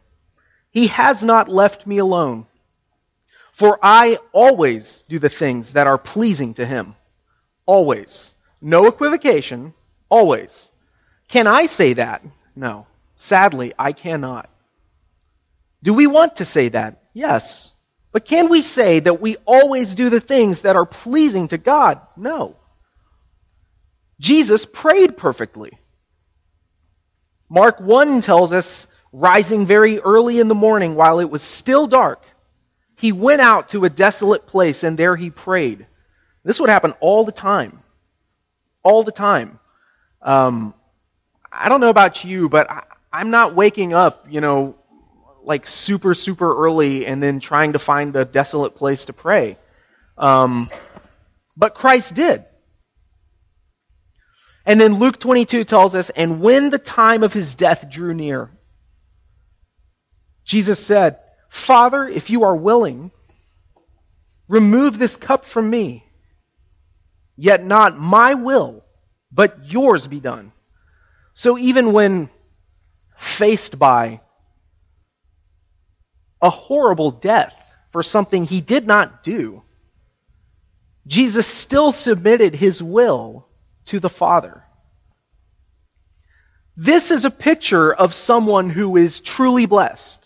He 0.71 0.87
has 0.87 1.21
not 1.21 1.49
left 1.49 1.85
me 1.85 1.97
alone. 1.97 2.45
For 3.51 3.77
I 3.83 4.19
always 4.31 5.03
do 5.09 5.19
the 5.19 5.27
things 5.27 5.73
that 5.73 5.85
are 5.85 5.97
pleasing 5.97 6.53
to 6.53 6.65
him. 6.65 6.95
Always. 7.65 8.33
No 8.61 8.87
equivocation. 8.87 9.73
Always. 10.07 10.71
Can 11.27 11.45
I 11.45 11.65
say 11.65 11.91
that? 11.95 12.23
No. 12.55 12.87
Sadly, 13.17 13.73
I 13.77 13.91
cannot. 13.91 14.49
Do 15.83 15.93
we 15.93 16.07
want 16.07 16.37
to 16.37 16.45
say 16.45 16.69
that? 16.69 17.03
Yes. 17.13 17.72
But 18.13 18.25
can 18.25 18.47
we 18.47 18.61
say 18.61 18.99
that 18.99 19.19
we 19.19 19.35
always 19.45 19.95
do 19.95 20.09
the 20.09 20.21
things 20.21 20.61
that 20.61 20.77
are 20.77 20.85
pleasing 20.85 21.49
to 21.49 21.57
God? 21.57 21.99
No. 22.15 22.55
Jesus 24.19 24.65
prayed 24.65 25.17
perfectly. 25.17 25.73
Mark 27.49 27.79
1 27.81 28.21
tells 28.21 28.53
us, 28.53 28.87
rising 29.11 29.65
very 29.65 29.99
early 29.99 30.39
in 30.39 30.47
the 30.47 30.55
morning 30.55 30.95
while 30.95 31.19
it 31.19 31.29
was 31.29 31.41
still 31.41 31.87
dark, 31.87 32.23
he 32.95 33.11
went 33.11 33.41
out 33.41 33.69
to 33.69 33.85
a 33.85 33.89
desolate 33.89 34.47
place 34.47 34.83
and 34.83 34.97
there 34.97 35.15
he 35.15 35.29
prayed. 35.29 35.85
This 36.43 36.59
would 36.59 36.69
happen 36.69 36.93
all 36.99 37.25
the 37.25 37.31
time. 37.31 37.79
All 38.83 39.03
the 39.03 39.11
time. 39.11 39.59
Um, 40.21 40.73
I 41.51 41.69
don't 41.69 41.81
know 41.81 41.89
about 41.89 42.23
you, 42.23 42.49
but 42.49 42.69
I, 42.69 42.83
I'm 43.11 43.29
not 43.29 43.55
waking 43.55 43.93
up, 43.93 44.27
you 44.29 44.41
know, 44.41 44.75
like 45.45 45.67
super, 45.67 46.13
super 46.13 46.53
early 46.65 47.05
and 47.05 47.21
then 47.21 47.39
trying 47.39 47.73
to 47.73 47.79
find 47.79 48.15
a 48.15 48.25
desolate 48.25 48.75
place 48.75 49.05
to 49.05 49.13
pray. 49.13 49.57
Um, 50.17 50.69
but 51.55 51.75
Christ 51.75 52.15
did. 52.15 52.45
And 54.65 54.79
then 54.79 54.95
Luke 54.95 55.19
22 55.19 55.65
tells 55.65 55.93
us, 55.93 56.09
and 56.09 56.39
when 56.39 56.69
the 56.69 56.77
time 56.77 57.23
of 57.23 57.33
his 57.33 57.55
death 57.55 57.89
drew 57.89 58.13
near, 58.13 58.49
Jesus 60.45 60.83
said, 60.83 61.19
Father, 61.49 62.07
if 62.07 62.29
you 62.29 62.43
are 62.43 62.55
willing, 62.55 63.11
remove 64.47 64.97
this 64.97 65.17
cup 65.17 65.45
from 65.45 65.69
me. 65.69 66.05
Yet 67.35 67.63
not 67.63 67.99
my 67.99 68.35
will, 68.35 68.83
but 69.31 69.65
yours 69.65 70.07
be 70.07 70.19
done. 70.19 70.51
So 71.33 71.57
even 71.57 71.93
when 71.93 72.29
faced 73.17 73.79
by 73.79 74.21
a 76.43 76.49
horrible 76.49 77.09
death 77.09 77.55
for 77.91 78.03
something 78.03 78.43
he 78.43 78.61
did 78.61 78.85
not 78.85 79.23
do, 79.23 79.63
Jesus 81.07 81.47
still 81.47 81.91
submitted 81.91 82.53
his 82.53 82.83
will 82.83 83.47
to 83.85 83.99
the 83.99 84.09
Father. 84.09 84.63
This 86.75 87.11
is 87.11 87.23
a 87.23 87.31
picture 87.31 87.93
of 87.93 88.13
someone 88.13 88.69
who 88.69 88.97
is 88.97 89.21
truly 89.21 89.65
blessed. 89.65 90.19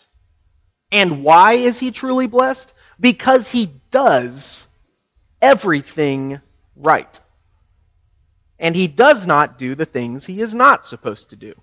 And 0.90 1.22
why 1.22 1.54
is 1.54 1.78
he 1.78 1.90
truly 1.90 2.26
blessed? 2.26 2.72
Because 2.98 3.48
he 3.48 3.70
does 3.90 4.66
everything 5.40 6.40
right. 6.74 7.20
And 8.58 8.74
he 8.74 8.88
does 8.88 9.26
not 9.26 9.58
do 9.58 9.74
the 9.74 9.84
things 9.84 10.24
he 10.24 10.40
is 10.40 10.54
not 10.54 10.86
supposed 10.86 11.30
to 11.30 11.36
do. 11.36 11.54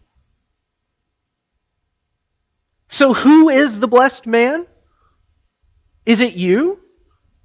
So, 2.96 3.14
who 3.14 3.50
is 3.50 3.78
the 3.78 3.90
blessed 3.90 4.26
man? 4.26 4.66
Is 6.06 6.22
it 6.22 6.36
you? 6.36 6.80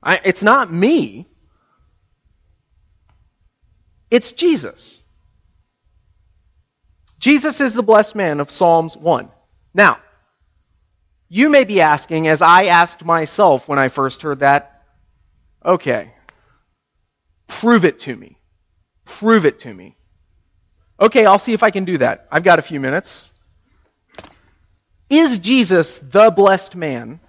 I, 0.00 0.20
it's 0.22 0.44
not 0.44 0.72
me. 0.72 1.26
It's 4.12 4.30
Jesus. 4.30 5.02
Jesus 7.18 7.60
is 7.60 7.74
the 7.74 7.82
blessed 7.82 8.14
man 8.14 8.38
of 8.38 8.52
Psalms 8.52 8.96
1. 8.96 9.28
Now, 9.74 9.98
you 11.28 11.48
may 11.48 11.64
be 11.64 11.80
asking, 11.80 12.28
as 12.28 12.42
I 12.42 12.66
asked 12.66 13.04
myself 13.04 13.66
when 13.66 13.80
I 13.80 13.88
first 13.88 14.22
heard 14.22 14.38
that, 14.38 14.84
okay, 15.64 16.14
prove 17.48 17.84
it 17.84 17.98
to 18.06 18.14
me. 18.14 18.38
Prove 19.04 19.44
it 19.44 19.58
to 19.58 19.74
me. 19.74 19.96
Okay, 21.00 21.26
I'll 21.26 21.40
see 21.40 21.54
if 21.54 21.64
I 21.64 21.72
can 21.72 21.84
do 21.84 21.98
that. 21.98 22.28
I've 22.30 22.44
got 22.44 22.60
a 22.60 22.62
few 22.62 22.78
minutes. 22.78 23.29
Is 25.10 25.40
Jesus 25.40 25.98
the 25.98 26.30
blessed 26.30 26.76
man? 26.76 27.20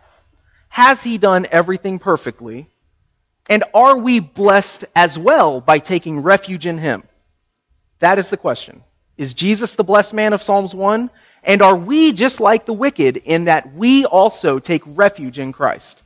Has 0.70 1.04
he 1.04 1.18
done 1.18 1.48
everything 1.52 2.00
perfectly? 2.00 2.70
And 3.50 3.64
are 3.74 3.98
we 3.98 4.20
blessed 4.20 4.86
as 4.96 5.18
well 5.18 5.60
by 5.60 5.80
taking 5.80 6.22
refuge 6.22 6.68
in 6.68 6.78
him? 6.78 7.04
That 8.00 8.20
is 8.20 8.30
the 8.30 8.38
question. 8.38 8.84
Is 9.18 9.34
Jesus 9.34 9.76
the 9.76 9.84
blessed 9.84 10.14
man 10.14 10.34
of 10.34 10.44
Psalms 10.44 10.74
1? 10.74 11.10
And 11.44 11.62
are 11.62 11.76
we 11.76 12.14
just 12.14 12.40
like 12.40 12.66
the 12.66 12.74
wicked 12.74 13.18
in 13.18 13.46
that 13.46 13.74
we 13.74 14.06
also 14.06 14.60
take 14.60 14.84
refuge 14.86 15.40
in 15.40 15.52
Christ? 15.52 16.02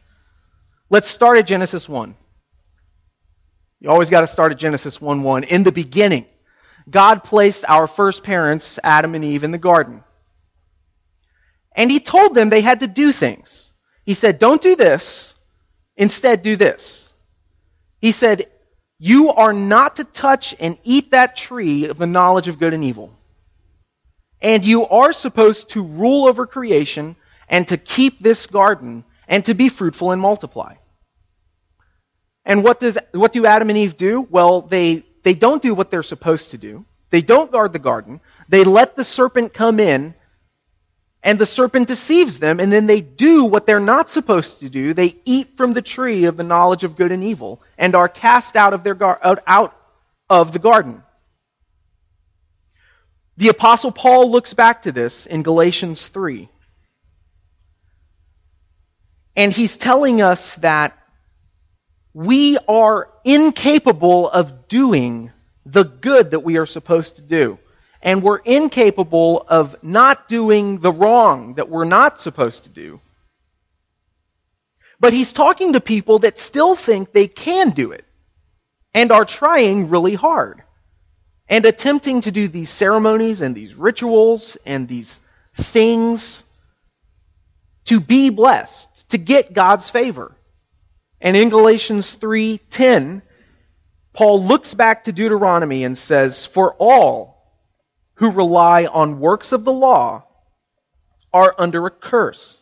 Let's 0.90 1.10
start 1.10 1.38
at 1.38 1.46
Genesis 1.46 1.90
1. 1.90 2.16
You 3.82 3.90
always 3.90 4.10
got 4.10 4.22
to 4.22 4.28
start 4.28 4.54
at 4.54 4.58
Genesis 4.58 5.00
1 5.02 5.24
1. 5.24 5.44
In 5.44 5.64
the 5.64 5.72
beginning, 5.72 6.26
God 6.90 7.24
placed 7.24 7.66
our 7.68 7.86
first 7.86 8.24
parents, 8.24 8.80
Adam 8.84 9.14
and 9.14 9.26
Eve, 9.26 9.44
in 9.44 9.52
the 9.52 9.58
garden. 9.58 10.04
And 11.76 11.92
He 11.92 12.00
told 12.00 12.34
them 12.34 12.50
they 12.50 12.62
had 12.62 12.80
to 12.80 12.88
do 12.88 13.12
things. 13.12 13.74
He 14.06 14.14
said, 14.14 14.40
Don't 14.40 14.62
do 14.62 14.76
this. 14.76 15.34
Instead, 15.98 16.42
do 16.42 16.56
this. 16.56 17.10
He 18.02 18.12
said, 18.12 18.48
You 19.00 19.32
are 19.32 19.54
not 19.54 19.98
to 19.98 20.04
touch 20.04 20.56
and 20.60 20.78
eat 20.84 21.12
that 21.12 21.36
tree 21.36 21.86
of 21.86 21.98
the 21.98 22.08
knowledge 22.08 22.48
of 22.48 22.60
good 22.60 22.74
and 22.74 22.84
evil. 22.84 23.12
And 24.42 24.66
you 24.66 24.86
are 24.86 25.14
supposed 25.14 25.70
to 25.70 25.84
rule 25.84 26.28
over 26.28 26.46
creation 26.46 27.16
and 27.50 27.68
to 27.70 27.78
keep 27.78 28.20
this 28.20 28.48
garden 28.48 29.04
and 29.28 29.44
to 29.46 29.54
be 29.54 29.70
fruitful 29.70 30.12
and 30.12 30.22
multiply. 30.22 30.76
And 32.46 32.64
what 32.64 32.80
does 32.80 32.98
what 33.12 33.34
do 33.34 33.46
Adam 33.46 33.70
and 33.70 33.78
Eve 33.78 33.98
do? 33.98 34.22
Well, 34.22 34.62
they 34.62 35.04
they 35.24 35.34
don't 35.34 35.62
do 35.62 35.74
what 35.74 35.90
they're 35.90 36.04
supposed 36.04 36.52
to 36.52 36.58
do. 36.58 36.86
They 37.10 37.22
don't 37.22 37.52
guard 37.52 37.74
the 37.74 37.80
garden. 37.80 38.22
They 38.50 38.64
let 38.64 38.96
the 38.96 39.04
serpent 39.04 39.54
come 39.54 39.80
in 39.80 40.14
and 41.26 41.40
the 41.40 41.46
serpent 41.48 41.88
deceives 41.88 42.38
them, 42.38 42.60
and 42.60 42.72
then 42.72 42.86
they 42.86 43.02
do 43.02 43.46
what 43.46 43.66
they're 43.66 43.80
not 43.80 44.12
supposed 44.12 44.60
to 44.60 44.70
do. 44.70 44.94
They 44.94 45.16
eat 45.26 45.58
from 45.58 45.74
the 45.74 45.82
tree 45.82 46.26
of 46.26 46.38
the 46.38 46.44
knowledge 46.44 46.84
of 46.84 46.96
good 46.96 47.12
and 47.12 47.24
evil, 47.24 47.64
and 47.80 47.96
are 47.96 48.08
cast 48.08 48.56
out 48.56 48.76
of, 48.76 48.84
their 48.84 48.94
gar- 48.94 49.42
out, 49.48 49.76
of 50.30 50.54
the 50.54 50.60
garden. 50.60 51.02
The 53.38 53.50
Apostle 53.50 53.92
Paul 53.92 54.30
looks 54.30 54.54
back 54.54 54.84
to 54.84 54.92
this 54.92 55.26
in 55.26 55.42
Galatians 55.42 56.08
3. 56.08 56.48
And 59.36 59.52
he's 59.52 59.76
telling 59.78 60.22
us 60.22 60.56
that 60.58 60.96
we 62.14 62.60
are 62.68 63.10
incapable 63.24 64.30
of 64.30 64.68
doing 64.68 65.32
the 65.66 65.84
good 65.84 66.32
that 66.32 66.42
we 66.42 66.58
are 66.58 66.68
supposed 66.68 67.16
to 67.16 67.24
do 67.24 67.58
and 68.06 68.22
we're 68.22 68.38
incapable 68.38 69.44
of 69.48 69.84
not 69.84 70.30
doing 70.30 70.78
the 70.78 70.92
wrong 70.92 71.56
that 71.56 71.70
we're 71.70 71.86
not 71.86 72.22
supposed 72.22 72.64
to 72.64 72.70
do. 72.70 73.02
But 75.00 75.12
he's 75.12 75.34
talking 75.34 75.74
to 75.74 75.82
people 75.82 76.20
that 76.20 76.38
still 76.38 76.76
think 76.76 77.12
they 77.12 77.28
can 77.28 77.72
do 77.72 77.92
it 77.94 78.06
and 78.94 79.12
are 79.12 79.26
trying 79.26 79.90
really 79.90 80.14
hard 80.14 80.62
and 81.50 81.66
attempting 81.66 82.22
to 82.22 82.32
do 82.32 82.48
these 82.48 82.70
ceremonies 82.70 83.42
and 83.42 83.56
these 83.56 83.74
rituals 83.74 84.56
and 84.68 84.88
these 84.88 85.20
things 85.56 86.44
to 87.86 88.00
be 88.00 88.30
blessed, 88.30 89.10
to 89.10 89.18
get 89.18 89.54
God's 89.54 89.90
favor. 89.90 90.32
And 91.20 91.36
in 91.36 91.50
Galatians 91.50 92.16
3:10, 92.16 93.24
Paul 94.14 94.44
looks 94.44 94.76
back 94.76 95.06
to 95.06 95.12
Deuteronomy 95.12 95.84
and 95.84 95.98
says, 95.98 96.46
"For 96.46 96.76
all 96.76 97.35
who 98.16 98.32
rely 98.32 98.86
on 98.86 99.20
works 99.20 99.52
of 99.52 99.64
the 99.64 99.72
law 99.72 100.24
are 101.34 101.56
under 101.58 101.86
a 101.86 101.92
curse. 101.92 102.62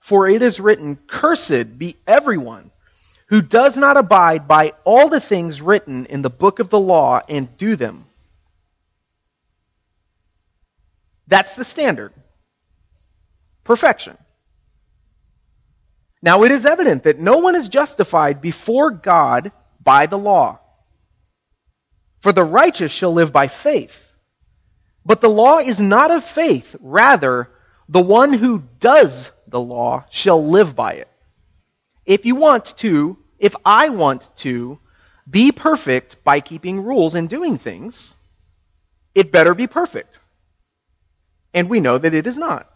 For 0.00 0.28
it 0.28 0.42
is 0.42 0.60
written, 0.60 0.96
Cursed 1.06 1.78
be 1.78 1.96
everyone 2.06 2.70
who 3.26 3.42
does 3.42 3.78
not 3.78 3.96
abide 3.96 4.46
by 4.46 4.72
all 4.84 5.08
the 5.08 5.20
things 5.20 5.62
written 5.62 6.06
in 6.06 6.22
the 6.22 6.30
book 6.30 6.58
of 6.58 6.70
the 6.70 6.78
law 6.78 7.20
and 7.28 7.56
do 7.56 7.76
them. 7.76 8.04
That's 11.28 11.54
the 11.54 11.64
standard. 11.64 12.12
Perfection. 13.64 14.18
Now 16.20 16.44
it 16.44 16.52
is 16.52 16.66
evident 16.66 17.04
that 17.04 17.18
no 17.18 17.38
one 17.38 17.54
is 17.54 17.68
justified 17.68 18.40
before 18.40 18.90
God 18.90 19.50
by 19.82 20.06
the 20.06 20.18
law. 20.18 20.60
For 22.20 22.32
the 22.32 22.44
righteous 22.44 22.92
shall 22.92 23.12
live 23.12 23.32
by 23.32 23.48
faith. 23.48 24.11
But 25.04 25.20
the 25.20 25.30
law 25.30 25.58
is 25.58 25.80
not 25.80 26.10
of 26.10 26.24
faith. 26.24 26.76
Rather, 26.80 27.50
the 27.88 28.00
one 28.00 28.32
who 28.32 28.62
does 28.78 29.30
the 29.48 29.60
law 29.60 30.04
shall 30.10 30.46
live 30.46 30.76
by 30.76 30.92
it. 30.92 31.08
If 32.06 32.26
you 32.26 32.36
want 32.36 32.76
to, 32.78 33.18
if 33.38 33.54
I 33.64 33.88
want 33.90 34.28
to 34.38 34.78
be 35.28 35.52
perfect 35.52 36.24
by 36.24 36.40
keeping 36.40 36.84
rules 36.84 37.14
and 37.14 37.28
doing 37.28 37.58
things, 37.58 38.14
it 39.14 39.32
better 39.32 39.54
be 39.54 39.66
perfect. 39.66 40.18
And 41.54 41.68
we 41.68 41.80
know 41.80 41.98
that 41.98 42.14
it 42.14 42.26
is 42.26 42.38
not. 42.38 42.68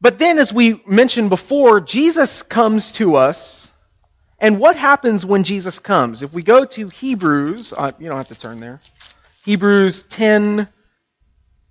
But 0.00 0.18
then, 0.18 0.38
as 0.38 0.52
we 0.52 0.82
mentioned 0.84 1.30
before, 1.30 1.80
Jesus 1.80 2.42
comes 2.42 2.92
to 2.92 3.14
us. 3.16 3.61
And 4.42 4.58
what 4.58 4.74
happens 4.74 5.24
when 5.24 5.44
Jesus 5.44 5.78
comes? 5.78 6.24
If 6.24 6.34
we 6.34 6.42
go 6.42 6.64
to 6.64 6.88
Hebrews, 6.88 7.72
uh, 7.72 7.92
you 8.00 8.08
don't 8.08 8.16
have 8.16 8.26
to 8.28 8.34
turn 8.34 8.58
there. 8.58 8.80
Hebrews 9.44 10.02
10, 10.02 10.68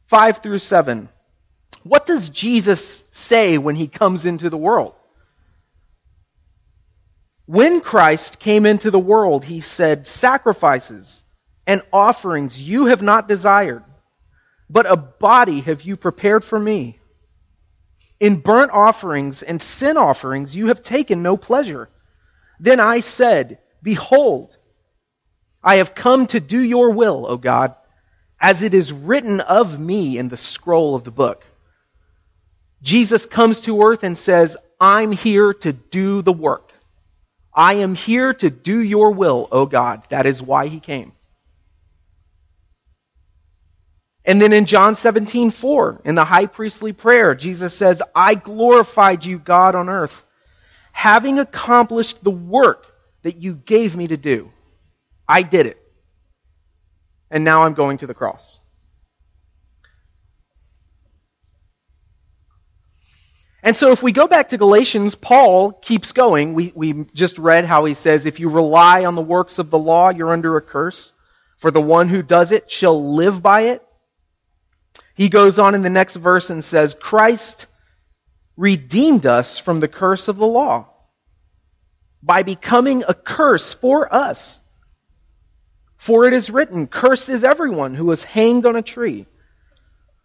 5 0.05 0.37
through 0.37 0.57
7. 0.59 1.09
What 1.83 2.05
does 2.05 2.29
Jesus 2.29 3.03
say 3.11 3.57
when 3.57 3.75
he 3.75 3.89
comes 3.89 4.25
into 4.25 4.49
the 4.49 4.57
world? 4.57 4.93
When 7.45 7.81
Christ 7.81 8.39
came 8.39 8.65
into 8.65 8.89
the 8.89 8.99
world, 8.99 9.43
he 9.43 9.59
said, 9.59 10.07
Sacrifices 10.07 11.21
and 11.67 11.81
offerings 11.91 12.61
you 12.61 12.85
have 12.85 13.01
not 13.01 13.27
desired, 13.27 13.83
but 14.69 14.89
a 14.89 14.95
body 14.95 15.59
have 15.59 15.81
you 15.81 15.97
prepared 15.97 16.45
for 16.45 16.57
me. 16.57 16.99
In 18.21 18.37
burnt 18.37 18.71
offerings 18.71 19.43
and 19.43 19.61
sin 19.61 19.97
offerings 19.97 20.55
you 20.55 20.67
have 20.67 20.81
taken 20.81 21.21
no 21.21 21.35
pleasure. 21.35 21.89
Then 22.61 22.79
I 22.79 22.99
said, 22.99 23.57
Behold, 23.81 24.55
I 25.63 25.77
have 25.77 25.95
come 25.95 26.27
to 26.27 26.39
do 26.39 26.61
your 26.61 26.91
will, 26.91 27.25
O 27.27 27.37
God, 27.37 27.75
as 28.39 28.61
it 28.61 28.75
is 28.75 28.93
written 28.93 29.39
of 29.39 29.79
me 29.79 30.19
in 30.19 30.29
the 30.29 30.37
scroll 30.37 30.93
of 30.93 31.03
the 31.03 31.11
book. 31.11 31.43
Jesus 32.83 33.25
comes 33.25 33.61
to 33.61 33.81
earth 33.81 34.03
and 34.03 34.15
says, 34.15 34.57
I'm 34.79 35.11
here 35.11 35.55
to 35.55 35.73
do 35.73 36.21
the 36.21 36.33
work. 36.33 36.71
I 37.53 37.75
am 37.75 37.95
here 37.95 38.33
to 38.35 38.49
do 38.51 38.79
your 38.79 39.11
will, 39.11 39.47
O 39.51 39.65
God. 39.65 40.03
That 40.09 40.27
is 40.27 40.41
why 40.41 40.67
he 40.67 40.79
came. 40.79 41.13
And 44.23 44.39
then 44.39 44.53
in 44.53 44.65
John 44.65 44.93
17, 44.93 45.49
4, 45.49 46.01
in 46.05 46.13
the 46.13 46.25
high 46.25 46.45
priestly 46.45 46.93
prayer, 46.93 47.33
Jesus 47.33 47.73
says, 47.73 48.03
I 48.15 48.35
glorified 48.35 49.25
you, 49.25 49.39
God, 49.39 49.73
on 49.73 49.89
earth, 49.89 50.23
having 50.91 51.39
accomplished 51.39 52.23
the 52.23 52.31
work 52.31 52.85
that 53.23 53.37
you 53.37 53.55
gave 53.55 53.95
me 53.95 54.07
to 54.07 54.17
do. 54.17 54.51
I 55.27 55.43
did 55.43 55.67
it. 55.67 55.77
And 57.29 57.43
now 57.43 57.63
I'm 57.63 57.73
going 57.73 57.99
to 57.99 58.07
the 58.07 58.13
cross. 58.13 58.59
And 63.63 63.77
so 63.77 63.91
if 63.91 64.01
we 64.01 64.11
go 64.11 64.27
back 64.27 64.49
to 64.49 64.57
Galatians, 64.57 65.13
Paul 65.13 65.71
keeps 65.71 66.13
going. 66.13 66.55
We, 66.55 66.71
we 66.75 67.05
just 67.13 67.37
read 67.37 67.65
how 67.65 67.85
he 67.85 67.93
says, 67.93 68.25
if 68.25 68.39
you 68.39 68.49
rely 68.49 69.05
on 69.05 69.15
the 69.15 69.21
works 69.21 69.59
of 69.59 69.69
the 69.69 69.77
law, 69.77 70.09
you're 70.09 70.31
under 70.31 70.57
a 70.57 70.61
curse. 70.61 71.13
For 71.57 71.69
the 71.69 71.81
one 71.81 72.09
who 72.09 72.23
does 72.23 72.51
it 72.51 72.71
shall 72.71 73.13
live 73.13 73.43
by 73.43 73.61
it. 73.61 73.85
He 75.13 75.29
goes 75.29 75.59
on 75.59 75.75
in 75.75 75.83
the 75.83 75.91
next 75.91 76.15
verse 76.15 76.49
and 76.49 76.65
says, 76.65 76.95
Christ 76.99 77.67
redeemed 78.57 79.25
us 79.25 79.57
from 79.57 79.79
the 79.79 79.87
curse 79.87 80.27
of 80.27 80.37
the 80.37 80.47
law 80.47 80.87
by 82.23 82.43
becoming 82.43 83.03
a 83.07 83.13
curse 83.13 83.73
for 83.73 84.13
us. 84.13 84.59
For 85.97 86.27
it 86.27 86.33
is 86.33 86.49
written, 86.49 86.87
Cursed 86.87 87.29
is 87.29 87.43
everyone 87.43 87.95
who 87.95 88.11
is 88.11 88.23
hanged 88.23 88.65
on 88.65 88.75
a 88.75 88.81
tree, 88.81 89.25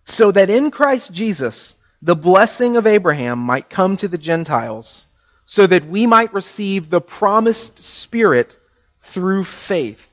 so 0.04 0.30
that 0.30 0.50
in 0.50 0.70
Christ 0.70 1.12
Jesus 1.12 1.74
the 2.02 2.16
blessing 2.16 2.76
of 2.76 2.86
Abraham 2.86 3.38
might 3.38 3.70
come 3.70 3.96
to 3.98 4.08
the 4.08 4.18
Gentiles, 4.18 5.06
so 5.46 5.66
that 5.66 5.86
we 5.86 6.06
might 6.06 6.34
receive 6.34 6.88
the 6.88 7.00
promised 7.00 7.82
Spirit 7.82 8.56
through 9.00 9.44
faith. 9.44 10.06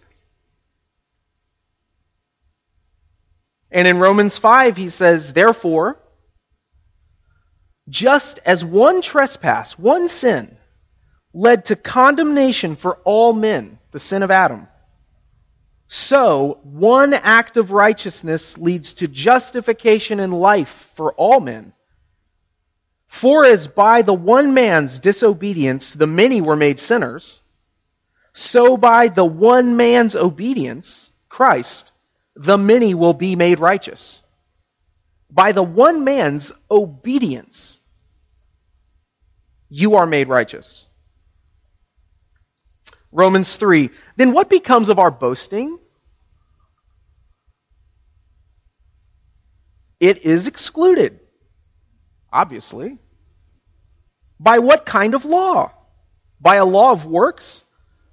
And 3.72 3.88
in 3.88 3.97
Romans 3.97 4.38
5, 4.38 4.78
he 4.78 4.89
says, 4.91 5.34
Therefore, 5.34 5.97
just 7.90 8.40
as 8.46 8.64
one 8.64 9.02
trespass, 9.02 9.78
one 9.78 10.08
sin, 10.08 10.58
led 11.34 11.66
to 11.66 11.76
condemnation 11.76 12.76
for 12.76 12.96
all 13.04 13.34
men, 13.34 13.80
the 13.92 14.00
sin 14.00 14.24
of 14.24 14.32
Adam, 14.32 14.68
so 15.94 16.58
one 16.64 17.14
act 17.14 17.56
of 17.56 17.72
righteousness 17.72 18.58
leads 18.58 18.94
to 18.94 19.08
justification 19.08 20.20
and 20.20 20.34
life 20.34 20.92
for 20.96 21.14
all 21.14 21.40
men. 21.40 21.72
For 23.06 23.46
as 23.46 23.68
by 23.68 24.02
the 24.02 24.14
one 24.14 24.56
man's 24.56 24.98
disobedience 24.98 25.94
the 25.94 26.08
many 26.08 26.42
were 26.42 26.56
made 26.56 26.80
sinners, 26.80 27.40
so 28.34 28.76
by 28.76 29.10
the 29.10 29.24
one 29.24 29.78
man's 29.78 30.16
obedience, 30.16 31.12
Christ, 31.30 31.92
the 32.36 32.58
many 32.58 32.96
will 32.96 33.14
be 33.14 33.36
made 33.36 33.60
righteous. 33.60 34.22
By 35.34 35.52
the 35.52 35.64
one 35.64 36.04
man's 36.04 36.52
obedience, 36.70 37.82
you 39.68 39.96
are 39.96 40.06
made 40.06 40.28
righteous. 40.28 40.88
Romans 43.12 43.56
3. 43.56 43.90
Then 44.16 44.34
what 44.34 44.50
becomes 44.50 44.90
of 44.90 45.00
our 45.00 45.10
boasting? 45.12 45.80
It 50.00 50.26
is 50.26 50.48
excluded, 50.48 51.20
obviously. 52.32 52.98
By 54.40 54.60
what 54.60 54.86
kind 54.86 55.16
of 55.16 55.26
law? 55.26 55.72
By 56.42 56.58
a 56.58 56.66
law 56.66 56.92
of 56.92 57.06
works? 57.06 57.64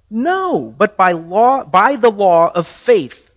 No, 0.09 0.73
but 0.75 0.97
by 0.97 1.13
law 1.13 1.65
by 1.65 1.95
the 1.95 2.11
law 2.11 2.51
of 2.53 2.67
faith. 2.67 3.30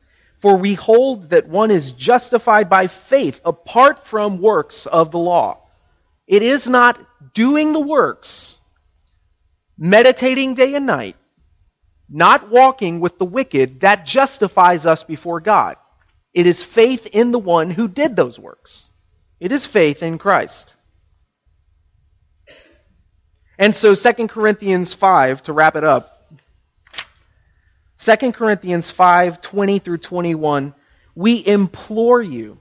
For 0.45 0.59
we 0.59 0.75
hold 0.75 1.31
that 1.31 1.49
one 1.49 1.71
is 1.71 1.93
justified 1.93 2.69
by 2.69 2.89
faith 2.89 3.41
apart 3.47 4.07
from 4.07 4.43
works 4.43 4.85
of 4.85 5.11
the 5.11 5.19
law. 5.19 5.61
It 6.27 6.43
is 6.43 6.69
not 6.69 7.01
doing 7.33 7.73
the 7.73 7.81
works, 7.81 8.59
meditating 9.79 10.53
day 10.53 10.75
and 10.75 10.85
night, 10.85 11.17
not 12.11 12.51
walking 12.51 13.01
with 13.01 13.17
the 13.17 13.25
wicked 13.25 13.81
that 13.81 14.05
justifies 14.05 14.85
us 14.85 15.03
before 15.03 15.41
God. 15.41 15.77
It 16.35 16.47
is 16.47 16.63
faith 16.63 17.07
in 17.07 17.33
the 17.33 17.39
one 17.39 17.71
who 17.71 17.89
did 17.89 18.15
those 18.15 18.39
works. 18.39 18.87
It 19.41 19.51
is 19.51 19.67
faith 19.67 20.03
in 20.03 20.19
Christ. 20.19 20.75
And 23.59 23.75
so 23.75 23.95
2 23.95 24.29
Corinthians 24.29 24.93
5, 24.93 25.45
to 25.45 25.55
wrap 25.55 25.75
it 25.75 25.85
up, 25.85 26.14
2 27.99 28.33
Corinthians 28.33 28.91
5 28.91 29.41
20 29.41 29.79
through 29.79 29.99
21, 29.99 30.75
we 31.15 31.47
implore 31.47 32.21
you 32.21 32.59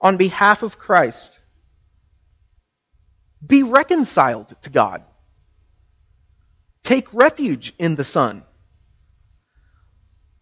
on 0.00 0.16
behalf 0.16 0.62
of 0.62 0.78
Christ, 0.78 1.38
be 3.46 3.62
reconciled 3.62 4.54
to 4.62 4.70
God. 4.70 5.02
Take 6.82 7.14
refuge 7.14 7.72
in 7.78 7.94
the 7.94 8.04
Son. 8.04 8.42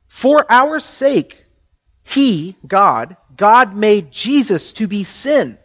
For 0.08 0.50
our 0.50 0.80
sake, 0.80 1.44
He, 2.02 2.56
God, 2.66 3.16
God 3.36 3.76
made 3.76 4.10
Jesus 4.10 4.72
to 4.74 4.86
be 4.86 5.04
sin, 5.04 5.58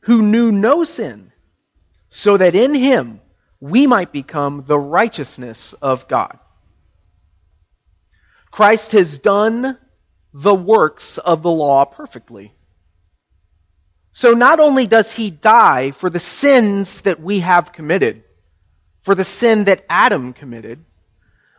who 0.00 0.22
knew 0.22 0.52
no 0.52 0.84
sin, 0.84 1.32
so 2.10 2.36
that 2.36 2.54
in 2.54 2.74
Him 2.74 3.20
we 3.60 3.86
might 3.86 4.12
become 4.12 4.64
the 4.66 4.78
righteousness 4.78 5.72
of 5.80 6.08
God. 6.08 6.38
Christ 8.52 8.92
has 8.92 9.18
done 9.18 9.78
the 10.34 10.54
works 10.54 11.18
of 11.18 11.42
the 11.42 11.50
law 11.50 11.86
perfectly. 11.86 12.54
So 14.12 14.34
not 14.34 14.60
only 14.60 14.86
does 14.86 15.10
he 15.10 15.30
die 15.30 15.90
for 15.90 16.10
the 16.10 16.20
sins 16.20 17.00
that 17.00 17.18
we 17.20 17.40
have 17.40 17.72
committed, 17.72 18.24
for 19.00 19.14
the 19.14 19.24
sin 19.24 19.64
that 19.64 19.84
Adam 19.88 20.34
committed, 20.34 20.84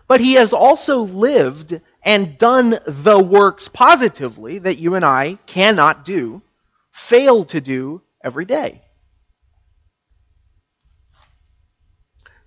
but 0.08 0.22
he 0.22 0.34
has 0.34 0.54
also 0.54 1.00
lived 1.00 1.82
and 2.04 2.38
done 2.38 2.80
the 2.86 3.18
works 3.18 3.68
positively 3.68 4.60
that 4.60 4.78
you 4.78 4.94
and 4.94 5.04
I 5.04 5.40
cannot 5.48 6.06
do, 6.06 6.44
fail 6.92 7.46
to 7.46 7.60
do 7.60 8.04
every 8.24 8.46
day. 8.46 8.84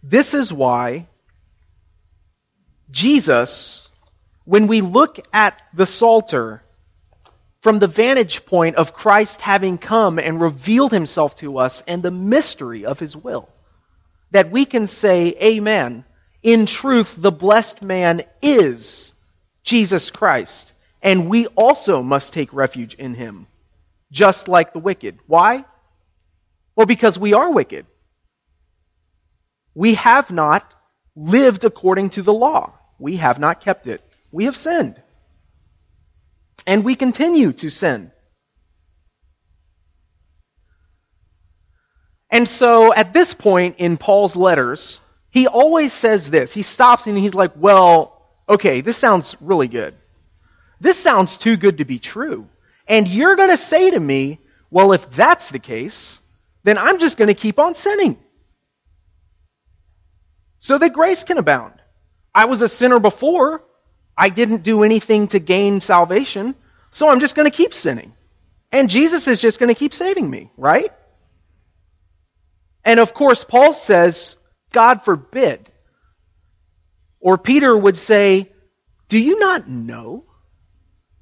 This 0.05 0.35
is 0.35 0.53
why 0.53 1.09
Jesus 2.93 3.89
when 4.47 4.69
we 4.69 4.81
look 4.81 5.19
at 5.33 5.61
the 5.75 5.85
Psalter 5.85 6.63
from 7.61 7.81
the 7.81 7.89
vantage 7.89 8.47
point 8.47 8.77
of 8.77 8.95
Christ 8.95 9.41
having 9.41 9.77
come 9.77 10.21
and 10.21 10.41
revealed 10.41 10.93
himself 10.93 11.35
to 11.37 11.59
us 11.59 11.83
and 11.87 12.03
the 12.03 12.13
mystery 12.13 12.87
of 12.87 13.01
his 13.01 13.17
will. 13.17 13.49
That 14.31 14.53
we 14.53 14.65
can 14.65 14.87
say, 14.87 15.35
Amen. 15.43 16.05
In 16.45 16.67
truth, 16.67 17.17
the 17.19 17.33
blessed 17.33 17.83
man 17.83 18.23
is 18.41 19.13
Jesus 19.65 20.13
Christ, 20.13 20.71
and 21.03 21.29
we 21.29 21.49
also 21.49 22.03
must 22.03 22.33
take 22.33 22.53
refuge 22.53 22.95
in 22.95 23.15
him, 23.15 23.49
just 24.13 24.47
like 24.47 24.73
the 24.73 24.79
wicked. 24.79 25.19
Why? 25.27 25.65
Well, 26.77 26.87
because 26.87 27.19
we 27.19 27.35
are 27.35 27.51
wicked. 27.51 27.85
We 29.75 29.95
have 29.95 30.31
not 30.31 30.73
lived 31.17 31.65
according 31.65 32.11
to 32.11 32.23
the 32.23 32.33
law. 32.33 32.75
We 33.01 33.17
have 33.17 33.41
not 33.41 33.61
kept 33.61 33.89
it. 33.89 34.06
We 34.37 34.45
have 34.45 34.55
sinned. 34.55 35.01
And 36.66 36.84
we 36.84 36.95
continue 36.95 37.55
to 37.55 37.70
sin. 37.70 38.12
And 42.30 42.47
so 42.47 42.93
at 42.93 43.14
this 43.14 43.32
point 43.32 43.76
in 43.78 43.97
Paul's 43.97 44.37
letters, 44.37 45.01
he 45.30 45.47
always 45.47 45.95
says 45.95 46.28
this. 46.28 46.53
He 46.53 46.61
stops 46.61 47.07
and 47.07 47.16
he's 47.16 47.34
like, 47.34 47.53
well, 47.57 48.28
okay, 48.47 48.82
this 48.82 48.99
sounds 48.99 49.39
really 49.41 49.68
good. 49.68 49.95
This 50.80 50.99
sounds 50.99 51.39
too 51.39 51.57
good 51.57 51.78
to 51.78 51.87
be 51.87 51.99
true. 51.99 52.47
And 52.87 53.09
you're 53.09 53.37
going 53.37 53.49
to 53.49 53.57
say 53.57 53.91
to 53.91 53.99
me, 53.99 54.39
well, 54.70 54.93
if 54.93 55.11
that's 55.12 55.49
the 55.49 55.59
case, 55.59 56.18
then 56.62 56.76
I'm 56.76 56.99
just 56.99 57.16
going 57.16 57.28
to 57.28 57.41
keep 57.43 57.59
on 57.59 57.74
sinning. 57.74 58.18
So 60.59 60.76
that 60.76 60.93
grace 60.93 61.24
can 61.24 61.39
abound. 61.39 61.80
I 62.34 62.45
was 62.45 62.61
a 62.61 62.68
sinner 62.68 63.01
before. 63.01 63.62
I 64.17 64.29
didn't 64.31 64.62
do 64.62 64.83
anything 64.83 65.29
to 65.29 65.39
gain 65.39 65.81
salvation, 65.81 66.55
so 66.91 67.09
I'm 67.09 67.21
just 67.21 67.35
going 67.35 67.51
to 67.51 67.57
keep 67.57 67.75
sinning. 67.75 68.14
And 68.73 68.91
Jesus 68.91 69.29
is 69.29 69.41
just 69.41 69.59
going 69.59 69.69
to 69.69 69.79
keep 69.79 69.95
saving 69.95 70.29
me, 70.29 70.51
right? 70.57 70.91
And 72.85 73.01
of 73.01 73.14
course, 73.14 73.45
Paul 73.45 73.75
says, 73.75 74.37
God 74.73 75.03
forbid. 75.03 75.71
Or 77.21 77.37
Peter 77.39 77.77
would 77.77 77.97
say, 77.97 78.51
Do 79.09 79.19
you 79.19 79.39
not 79.39 79.69
know? 79.69 80.25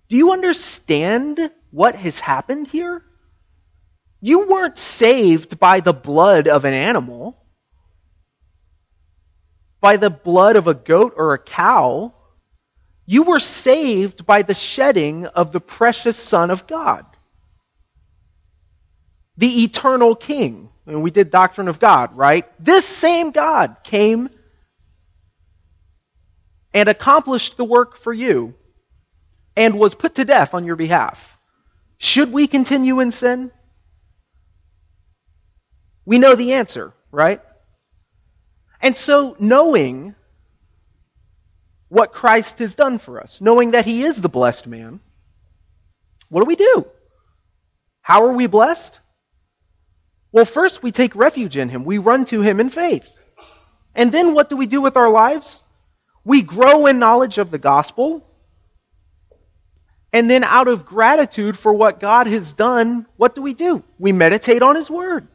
Do 0.08 0.16
you 0.16 0.32
understand 0.32 1.50
what 1.70 1.94
has 1.96 2.20
happened 2.20 2.68
here? 2.68 3.02
You 4.20 4.46
weren't 4.46 4.78
saved 4.78 5.58
by 5.58 5.80
the 5.80 5.92
blood 5.92 6.48
of 6.48 6.64
an 6.64 6.74
animal, 6.74 7.36
by 9.80 9.96
the 9.96 10.10
blood 10.10 10.56
of 10.56 10.66
a 10.66 10.74
goat 10.74 11.14
or 11.16 11.34
a 11.34 11.38
cow. 11.38 12.14
You 13.06 13.24
were 13.24 13.38
saved 13.38 14.26
by 14.26 14.42
the 14.42 14.54
shedding 14.54 15.26
of 15.26 15.52
the 15.52 15.60
precious 15.60 16.16
Son 16.16 16.50
of 16.50 16.66
God, 16.66 17.04
the 19.36 19.64
eternal 19.64 20.14
King. 20.14 20.70
And 20.86 21.02
we 21.02 21.10
did 21.10 21.30
Doctrine 21.30 21.68
of 21.68 21.80
God, 21.80 22.16
right? 22.16 22.46
This 22.62 22.86
same 22.86 23.30
God 23.30 23.78
came 23.84 24.28
and 26.74 26.88
accomplished 26.88 27.56
the 27.56 27.64
work 27.64 27.96
for 27.96 28.12
you 28.12 28.54
and 29.56 29.78
was 29.78 29.94
put 29.94 30.16
to 30.16 30.24
death 30.24 30.52
on 30.52 30.64
your 30.64 30.76
behalf. 30.76 31.38
Should 31.98 32.32
we 32.32 32.46
continue 32.46 33.00
in 33.00 33.12
sin? 33.12 33.50
We 36.04 36.18
know 36.18 36.34
the 36.34 36.54
answer, 36.54 36.92
right? 37.10 37.40
And 38.82 38.96
so, 38.96 39.36
knowing 39.38 40.14
what 41.94 42.12
Christ 42.12 42.58
has 42.58 42.74
done 42.74 42.98
for 42.98 43.20
us, 43.20 43.40
knowing 43.40 43.70
that 43.70 43.86
He 43.86 44.02
is 44.02 44.20
the 44.20 44.28
blessed 44.28 44.66
man, 44.66 44.98
what 46.28 46.40
do 46.40 46.46
we 46.46 46.56
do? 46.56 46.86
How 48.02 48.24
are 48.24 48.32
we 48.32 48.48
blessed? 48.48 48.98
Well, 50.32 50.44
first 50.44 50.82
we 50.82 50.90
take 50.90 51.14
refuge 51.14 51.56
in 51.56 51.68
Him. 51.68 51.84
We 51.84 51.98
run 51.98 52.24
to 52.26 52.40
Him 52.40 52.58
in 52.58 52.70
faith. 52.70 53.08
And 53.94 54.10
then 54.10 54.34
what 54.34 54.48
do 54.48 54.56
we 54.56 54.66
do 54.66 54.80
with 54.80 54.96
our 54.96 55.08
lives? 55.08 55.62
We 56.24 56.42
grow 56.42 56.86
in 56.86 56.98
knowledge 56.98 57.38
of 57.38 57.52
the 57.52 57.58
gospel. 57.58 58.26
And 60.12 60.28
then 60.28 60.42
out 60.42 60.66
of 60.66 60.86
gratitude 60.86 61.56
for 61.56 61.72
what 61.72 62.00
God 62.00 62.26
has 62.26 62.52
done, 62.52 63.06
what 63.16 63.36
do 63.36 63.42
we 63.42 63.54
do? 63.54 63.84
We 64.00 64.10
meditate 64.10 64.62
on 64.62 64.74
His 64.74 64.90
Word. 64.90 65.28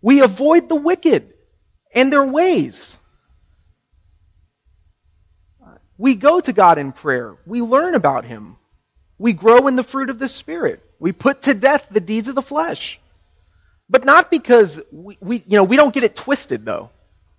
We 0.00 0.22
avoid 0.22 0.70
the 0.70 0.76
wicked 0.76 1.34
and 1.94 2.12
their 2.12 2.24
ways. 2.24 2.98
We 5.98 6.14
go 6.14 6.40
to 6.40 6.52
God 6.52 6.78
in 6.78 6.92
prayer. 6.92 7.36
We 7.46 7.62
learn 7.62 7.94
about 7.94 8.24
Him. 8.24 8.56
We 9.18 9.32
grow 9.32 9.68
in 9.68 9.76
the 9.76 9.82
fruit 9.82 10.10
of 10.10 10.18
the 10.18 10.28
Spirit. 10.28 10.82
We 10.98 11.12
put 11.12 11.42
to 11.42 11.54
death 11.54 11.86
the 11.90 12.00
deeds 12.00 12.28
of 12.28 12.34
the 12.34 12.42
flesh. 12.42 12.98
But 13.88 14.04
not 14.04 14.30
because 14.30 14.80
we, 14.90 15.18
we, 15.20 15.36
you 15.46 15.56
know, 15.56 15.64
we 15.64 15.76
don't 15.76 15.94
get 15.94 16.04
it 16.04 16.16
twisted 16.16 16.64
though. 16.64 16.90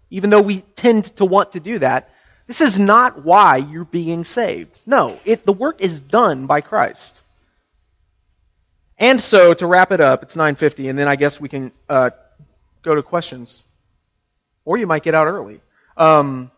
Even 0.09 0.29
though 0.29 0.41
we 0.41 0.61
tend 0.61 1.05
to 1.17 1.25
want 1.25 1.53
to 1.53 1.59
do 1.59 1.79
that. 1.79 2.09
This 2.47 2.61
is 2.61 2.77
not 2.77 3.23
why 3.23 3.57
you're 3.57 3.85
being 3.85 4.25
saved. 4.25 4.79
No, 4.85 5.17
it, 5.25 5.45
the 5.45 5.53
work 5.53 5.81
is 5.81 5.99
done 5.99 6.45
by 6.45 6.61
Christ. 6.61 7.21
And 8.97 9.19
so, 9.19 9.53
to 9.53 9.65
wrap 9.65 9.91
it 9.91 10.01
up, 10.01 10.23
it's 10.23 10.35
9.50, 10.35 10.89
and 10.89 10.99
then 10.99 11.07
I 11.07 11.15
guess 11.15 11.39
we 11.39 11.49
can 11.49 11.71
uh, 11.89 12.11
go 12.83 12.95
to 12.95 13.01
questions. 13.01 13.65
Or 14.65 14.77
you 14.77 14.87
might 14.87 15.03
get 15.03 15.13
out 15.13 15.27
early. 15.27 15.61
Um, 15.97 16.51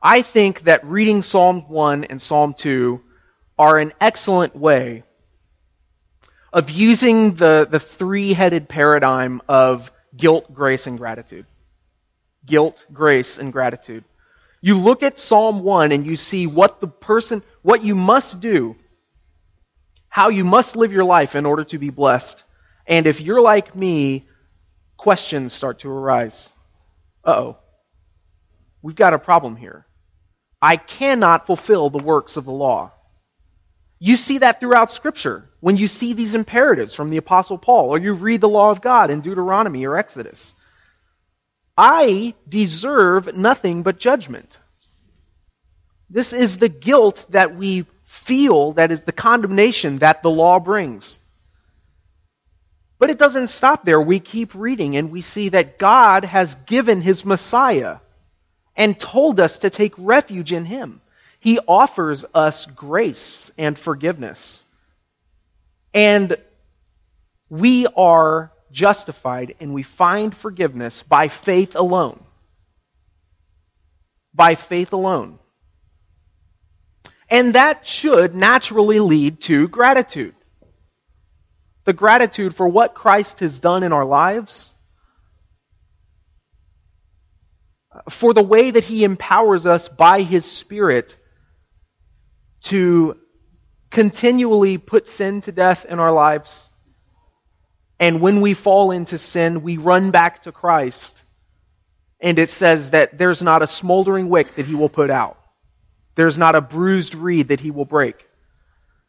I 0.00 0.22
think 0.22 0.62
that 0.62 0.84
reading 0.84 1.22
Psalm 1.22 1.68
1 1.68 2.04
and 2.04 2.22
Psalm 2.22 2.54
2 2.54 3.02
are 3.58 3.78
an 3.78 3.92
excellent 4.00 4.54
way 4.54 5.02
of 6.52 6.70
using 6.70 7.34
the, 7.34 7.66
the 7.68 7.80
three 7.80 8.32
headed 8.32 8.68
paradigm 8.68 9.42
of 9.48 9.90
guilt, 10.16 10.52
grace, 10.52 10.86
and 10.86 10.98
gratitude. 10.98 11.46
Guilt, 12.46 12.84
grace, 12.92 13.38
and 13.38 13.52
gratitude. 13.52 14.04
You 14.60 14.78
look 14.78 15.02
at 15.02 15.18
Psalm 15.18 15.62
1 15.62 15.92
and 15.92 16.06
you 16.06 16.16
see 16.16 16.46
what 16.46 16.80
the 16.80 16.88
person, 16.88 17.42
what 17.62 17.84
you 17.84 17.94
must 17.94 18.40
do, 18.40 18.76
how 20.08 20.30
you 20.30 20.44
must 20.44 20.76
live 20.76 20.92
your 20.92 21.04
life 21.04 21.36
in 21.36 21.46
order 21.46 21.64
to 21.64 21.78
be 21.78 21.90
blessed. 21.90 22.42
And 22.86 23.06
if 23.06 23.20
you're 23.20 23.40
like 23.40 23.76
me, 23.76 24.26
questions 24.96 25.52
start 25.52 25.80
to 25.80 25.90
arise. 25.90 26.48
Oh. 27.24 27.56
We've 28.82 28.96
got 28.96 29.14
a 29.14 29.18
problem 29.18 29.56
here. 29.56 29.86
I 30.60 30.76
cannot 30.76 31.46
fulfill 31.46 31.90
the 31.90 32.02
works 32.02 32.36
of 32.36 32.44
the 32.44 32.52
law. 32.52 32.92
You 34.00 34.16
see 34.16 34.38
that 34.38 34.60
throughout 34.60 34.92
Scripture 34.92 35.50
when 35.60 35.76
you 35.76 35.88
see 35.88 36.12
these 36.12 36.34
imperatives 36.34 36.94
from 36.94 37.10
the 37.10 37.16
Apostle 37.16 37.58
Paul, 37.58 37.90
or 37.90 37.98
you 37.98 38.14
read 38.14 38.40
the 38.40 38.48
law 38.48 38.70
of 38.70 38.80
God 38.80 39.10
in 39.10 39.20
Deuteronomy 39.20 39.84
or 39.86 39.96
Exodus. 39.96 40.54
I 41.76 42.34
deserve 42.48 43.36
nothing 43.36 43.82
but 43.82 43.98
judgment. 43.98 44.58
This 46.10 46.32
is 46.32 46.58
the 46.58 46.68
guilt 46.68 47.26
that 47.30 47.54
we 47.56 47.86
feel, 48.04 48.72
that 48.72 48.90
is 48.90 49.00
the 49.02 49.12
condemnation 49.12 49.98
that 49.98 50.22
the 50.22 50.30
law 50.30 50.58
brings. 50.58 51.18
But 52.98 53.10
it 53.10 53.18
doesn't 53.18 53.48
stop 53.48 53.84
there. 53.84 54.00
We 54.00 54.18
keep 54.20 54.54
reading 54.54 54.96
and 54.96 55.10
we 55.10 55.22
see 55.22 55.50
that 55.50 55.78
God 55.78 56.24
has 56.24 56.54
given 56.54 57.00
his 57.00 57.24
Messiah 57.24 57.98
and 58.76 58.98
told 58.98 59.40
us 59.40 59.58
to 59.58 59.70
take 59.70 59.94
refuge 59.96 60.52
in 60.52 60.64
him. 60.64 61.00
He 61.40 61.60
offers 61.60 62.24
us 62.34 62.66
grace 62.66 63.50
and 63.56 63.78
forgiveness. 63.78 64.64
And 65.94 66.36
we 67.48 67.86
are 67.86 68.52
justified 68.72 69.54
and 69.60 69.72
we 69.72 69.82
find 69.82 70.36
forgiveness 70.36 71.02
by 71.02 71.28
faith 71.28 71.76
alone. 71.76 72.22
By 74.34 74.56
faith 74.56 74.92
alone. 74.92 75.38
And 77.30 77.54
that 77.54 77.86
should 77.86 78.34
naturally 78.34 79.00
lead 79.00 79.40
to 79.42 79.68
gratitude. 79.68 80.34
The 81.88 81.94
gratitude 81.94 82.54
for 82.54 82.68
what 82.68 82.92
Christ 82.92 83.40
has 83.40 83.60
done 83.60 83.82
in 83.82 83.94
our 83.94 84.04
lives, 84.04 84.74
for 88.10 88.34
the 88.34 88.42
way 88.42 88.70
that 88.70 88.84
He 88.84 89.04
empowers 89.04 89.64
us 89.64 89.88
by 89.88 90.20
His 90.20 90.44
Spirit 90.44 91.16
to 92.64 93.16
continually 93.90 94.76
put 94.76 95.08
sin 95.08 95.40
to 95.40 95.50
death 95.50 95.86
in 95.86 95.98
our 95.98 96.12
lives. 96.12 96.68
And 97.98 98.20
when 98.20 98.42
we 98.42 98.52
fall 98.52 98.90
into 98.90 99.16
sin, 99.16 99.62
we 99.62 99.78
run 99.78 100.10
back 100.10 100.42
to 100.42 100.52
Christ. 100.52 101.22
And 102.20 102.38
it 102.38 102.50
says 102.50 102.90
that 102.90 103.16
there's 103.16 103.40
not 103.40 103.62
a 103.62 103.66
smoldering 103.66 104.28
wick 104.28 104.56
that 104.56 104.66
he 104.66 104.74
will 104.74 104.90
put 104.90 105.08
out. 105.08 105.38
There's 106.16 106.36
not 106.36 106.54
a 106.54 106.60
bruised 106.60 107.14
reed 107.14 107.48
that 107.48 107.60
he 107.60 107.70
will 107.70 107.86
break. 107.86 108.28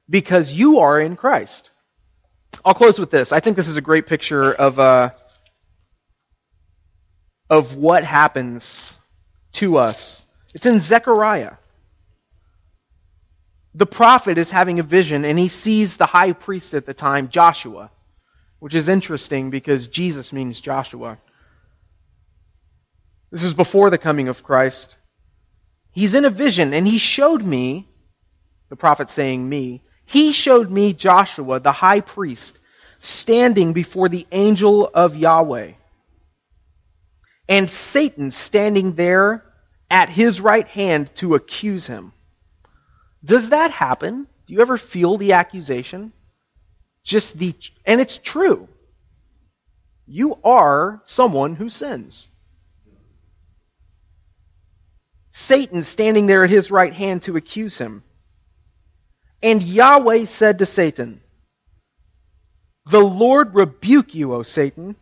Because 0.09 0.53
you 0.53 0.79
are 0.79 0.97
in 0.97 1.17
Christ. 1.17 1.71
I'll 2.65 2.73
close 2.73 2.99
with 2.99 3.11
this. 3.11 3.31
I 3.31 3.39
think 3.39 3.57
this 3.57 3.67
is 3.67 3.77
a 3.77 3.81
great 3.81 4.07
picture 4.07 4.51
of, 4.53 4.79
uh, 4.79 5.11
of 7.49 7.75
what 7.75 8.03
happens 8.03 8.97
to 9.53 9.77
us. 9.77 10.25
It's 10.53 10.65
in 10.65 10.79
Zechariah. 10.79 11.53
the 13.73 13.85
prophet 13.85 14.37
is 14.37 14.49
having 14.49 14.79
a 14.79 14.83
vision 14.83 15.25
and 15.25 15.37
he 15.37 15.47
sees 15.47 15.97
the 15.97 16.05
high 16.05 16.33
priest 16.33 16.73
at 16.73 16.85
the 16.85 16.93
time, 16.93 17.29
Joshua, 17.29 17.91
which 18.59 18.75
is 18.75 18.89
interesting 18.89 19.51
because 19.51 19.87
Jesus 19.87 20.33
means 20.33 20.59
Joshua. 20.59 21.17
This 23.31 23.43
is 23.43 23.53
before 23.53 23.89
the 23.89 23.97
coming 23.97 24.27
of 24.27 24.43
Christ. 24.43 24.97
He's 25.91 26.13
in 26.15 26.25
a 26.25 26.29
vision 26.29 26.73
and 26.73 26.85
he 26.87 26.97
showed 26.97 27.43
me, 27.43 27.87
the 28.69 28.75
prophet 28.75 29.09
saying 29.09 29.47
me, 29.47 29.83
he 30.09 30.31
showed 30.31 30.71
me 30.71 30.93
Joshua, 30.93 31.59
the 31.59 31.71
high 31.71 31.99
priest, 31.99 32.59
standing 32.97 33.73
before 33.73 34.09
the 34.09 34.25
angel 34.31 34.89
of 34.91 35.15
Yahweh. 35.15 35.73
And 37.47 37.69
Satan 37.69 38.31
standing 38.31 38.95
there 38.95 39.45
at 39.87 40.09
his 40.09 40.41
right 40.41 40.67
hand 40.67 41.15
to 41.17 41.35
accuse 41.35 41.85
him. 41.85 42.11
Does 43.23 43.49
that 43.49 43.69
happen? 43.69 44.25
Do 44.47 44.53
you 44.55 44.61
ever 44.61 44.79
feel 44.79 45.17
the 45.17 45.33
accusation? 45.33 46.11
Just 47.03 47.37
the, 47.37 47.53
and 47.85 48.01
it's 48.01 48.17
true. 48.17 48.67
You 50.07 50.39
are 50.43 51.03
someone 51.05 51.55
who 51.55 51.69
sins. 51.69 52.27
Satan 55.29 55.83
standing 55.83 56.25
there 56.25 56.43
at 56.43 56.49
his 56.49 56.71
right 56.71 56.93
hand 56.93 57.21
to 57.23 57.37
accuse 57.37 57.77
him. 57.77 58.01
And 59.41 59.63
Yahweh 59.63 60.25
said 60.25 60.59
to 60.59 60.65
Satan, 60.65 61.21
The 62.85 62.99
Lord 62.99 63.55
rebuke 63.55 64.13
you, 64.13 64.33
O 64.33 64.43
Satan. 64.43 64.95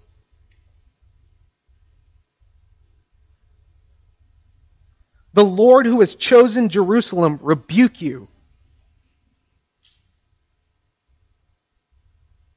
The 5.33 5.45
Lord 5.45 5.85
who 5.85 5.99
has 5.99 6.15
chosen 6.15 6.69
Jerusalem 6.69 7.39
rebuke 7.41 8.01
you. 8.01 8.27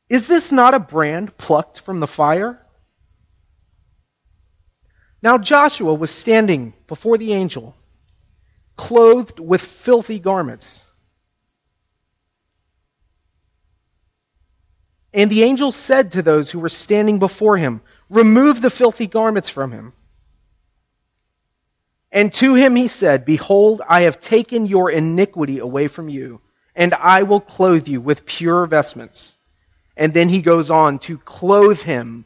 Is 0.09 0.27
this 0.27 0.51
not 0.51 0.75
a 0.75 0.81
brand 0.81 1.37
plucked 1.37 1.81
from 1.81 2.01
the 2.01 2.07
fire? 2.07 2.59
Now 5.23 5.39
Joshua 5.39 5.95
was 5.95 6.11
standing 6.11 6.75
before 6.87 7.19
the 7.19 7.33
angel, 7.33 7.77
clothed 8.77 9.39
with 9.39 9.61
filthy 9.61 10.19
garments. 10.19 10.85
And 15.13 15.31
the 15.31 15.43
angel 15.43 15.73
said 15.73 16.13
to 16.13 16.23
those 16.23 16.51
who 16.51 16.61
were 16.61 16.69
standing 16.69 17.19
before 17.19 17.57
him, 17.57 17.81
Remove 18.09 18.61
the 18.61 18.71
filthy 18.71 19.07
garments 19.07 19.49
from 19.49 19.73
him. 19.73 19.93
And 22.13 22.33
to 22.35 22.55
him 22.55 22.75
he 22.75 22.89
said, 22.89 23.25
Behold, 23.25 23.83
I 23.87 24.03
have 24.03 24.21
taken 24.21 24.67
your 24.67 24.91
iniquity 24.91 25.59
away 25.59 25.89
from 25.89 26.09
you, 26.09 26.41
and 26.75 26.95
I 26.95 27.23
will 27.23 27.41
clothe 27.41 27.89
you 27.89 28.01
with 28.01 28.27
pure 28.27 28.67
vestments. 28.67 29.37
And 29.97 30.13
then 30.15 30.29
he 30.29 30.43
goes 30.43 30.71
on 30.71 30.99
to 31.01 31.19
clothe 31.19 31.83
him 31.83 32.25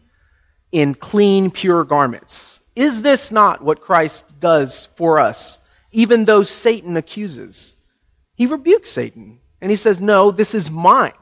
in 0.73 0.95
clean, 0.95 1.51
pure 1.51 1.85
garments. 1.85 2.61
Is 2.75 3.03
this 3.03 3.31
not 3.31 3.63
what 3.63 3.81
Christ 3.81 4.41
does 4.41 4.89
for 4.97 5.21
us, 5.21 5.59
even 5.93 6.25
though 6.25 6.43
Satan 6.43 6.97
accuses? 6.97 7.77
He 8.37 8.47
rebukes 8.47 8.91
Satan, 8.91 9.39
and 9.61 9.71
he 9.71 9.77
says, 9.77 10.01
No, 10.01 10.31
this 10.31 10.55
is 10.55 10.71
mine. 10.71 11.13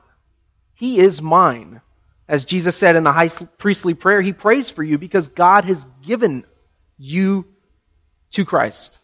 He 0.83 0.99
is 0.99 1.22
mine. 1.22 1.80
As 2.26 2.45
Jesus 2.45 2.76
said 2.76 2.97
in 2.97 3.05
the 3.05 3.12
high 3.12 3.28
priestly 3.57 3.95
prayer, 3.95 4.20
he 4.20 4.33
prays 4.33 4.68
for 4.68 4.83
you 4.83 4.99
because 4.99 5.28
God 5.28 5.64
has 5.64 5.87
given 6.05 6.45
you 6.99 7.47
to 8.33 8.45
Christ. 8.45 8.99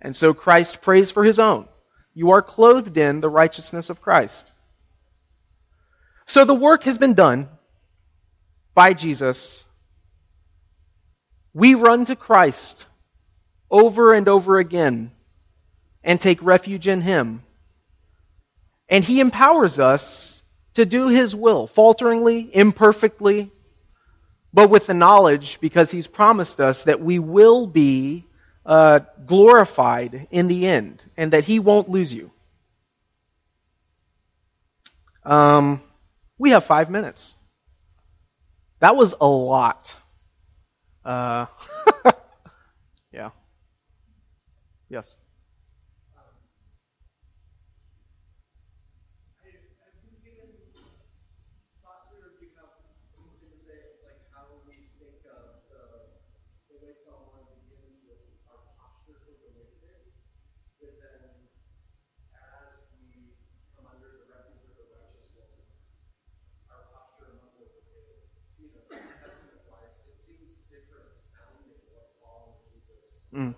And 0.00 0.14
so 0.14 0.34
Christ 0.34 0.82
prays 0.82 1.10
for 1.10 1.24
his 1.24 1.40
own. 1.40 1.66
You 2.14 2.30
are 2.30 2.42
clothed 2.42 2.96
in 2.96 3.20
the 3.20 3.28
righteousness 3.28 3.90
of 3.90 4.00
Christ. 4.00 4.48
So 6.26 6.44
the 6.44 6.54
work 6.54 6.84
has 6.84 6.96
been 6.96 7.14
done 7.14 7.48
by 8.72 8.94
Jesus. 8.94 9.64
We 11.52 11.74
run 11.74 12.04
to 12.04 12.14
Christ 12.14 12.86
over 13.68 14.14
and 14.14 14.28
over 14.28 14.58
again 14.58 15.10
and 16.04 16.20
take 16.20 16.40
refuge 16.40 16.86
in 16.86 17.00
him. 17.00 17.42
And 18.88 19.02
he 19.02 19.18
empowers 19.18 19.80
us 19.80 20.35
to 20.76 20.84
do 20.86 21.08
his 21.08 21.34
will, 21.34 21.66
falteringly, 21.66 22.50
imperfectly, 22.54 23.50
but 24.52 24.68
with 24.70 24.86
the 24.86 24.94
knowledge, 24.94 25.58
because 25.60 25.90
he's 25.90 26.06
promised 26.06 26.60
us 26.60 26.84
that 26.84 27.00
we 27.00 27.18
will 27.18 27.66
be 27.66 28.24
uh, 28.66 29.00
glorified 29.26 30.28
in 30.30 30.48
the 30.48 30.66
end 30.66 31.02
and 31.16 31.32
that 31.32 31.44
he 31.44 31.58
won't 31.60 31.88
lose 31.88 32.12
you. 32.12 32.30
Um, 35.24 35.80
we 36.38 36.50
have 36.50 36.64
five 36.64 36.90
minutes. 36.90 37.34
That 38.80 38.96
was 38.96 39.14
a 39.18 39.26
lot. 39.26 39.94
Uh, 41.04 41.46
yeah. 43.12 43.30
Yes. 44.90 45.14
Mm. 73.36 73.54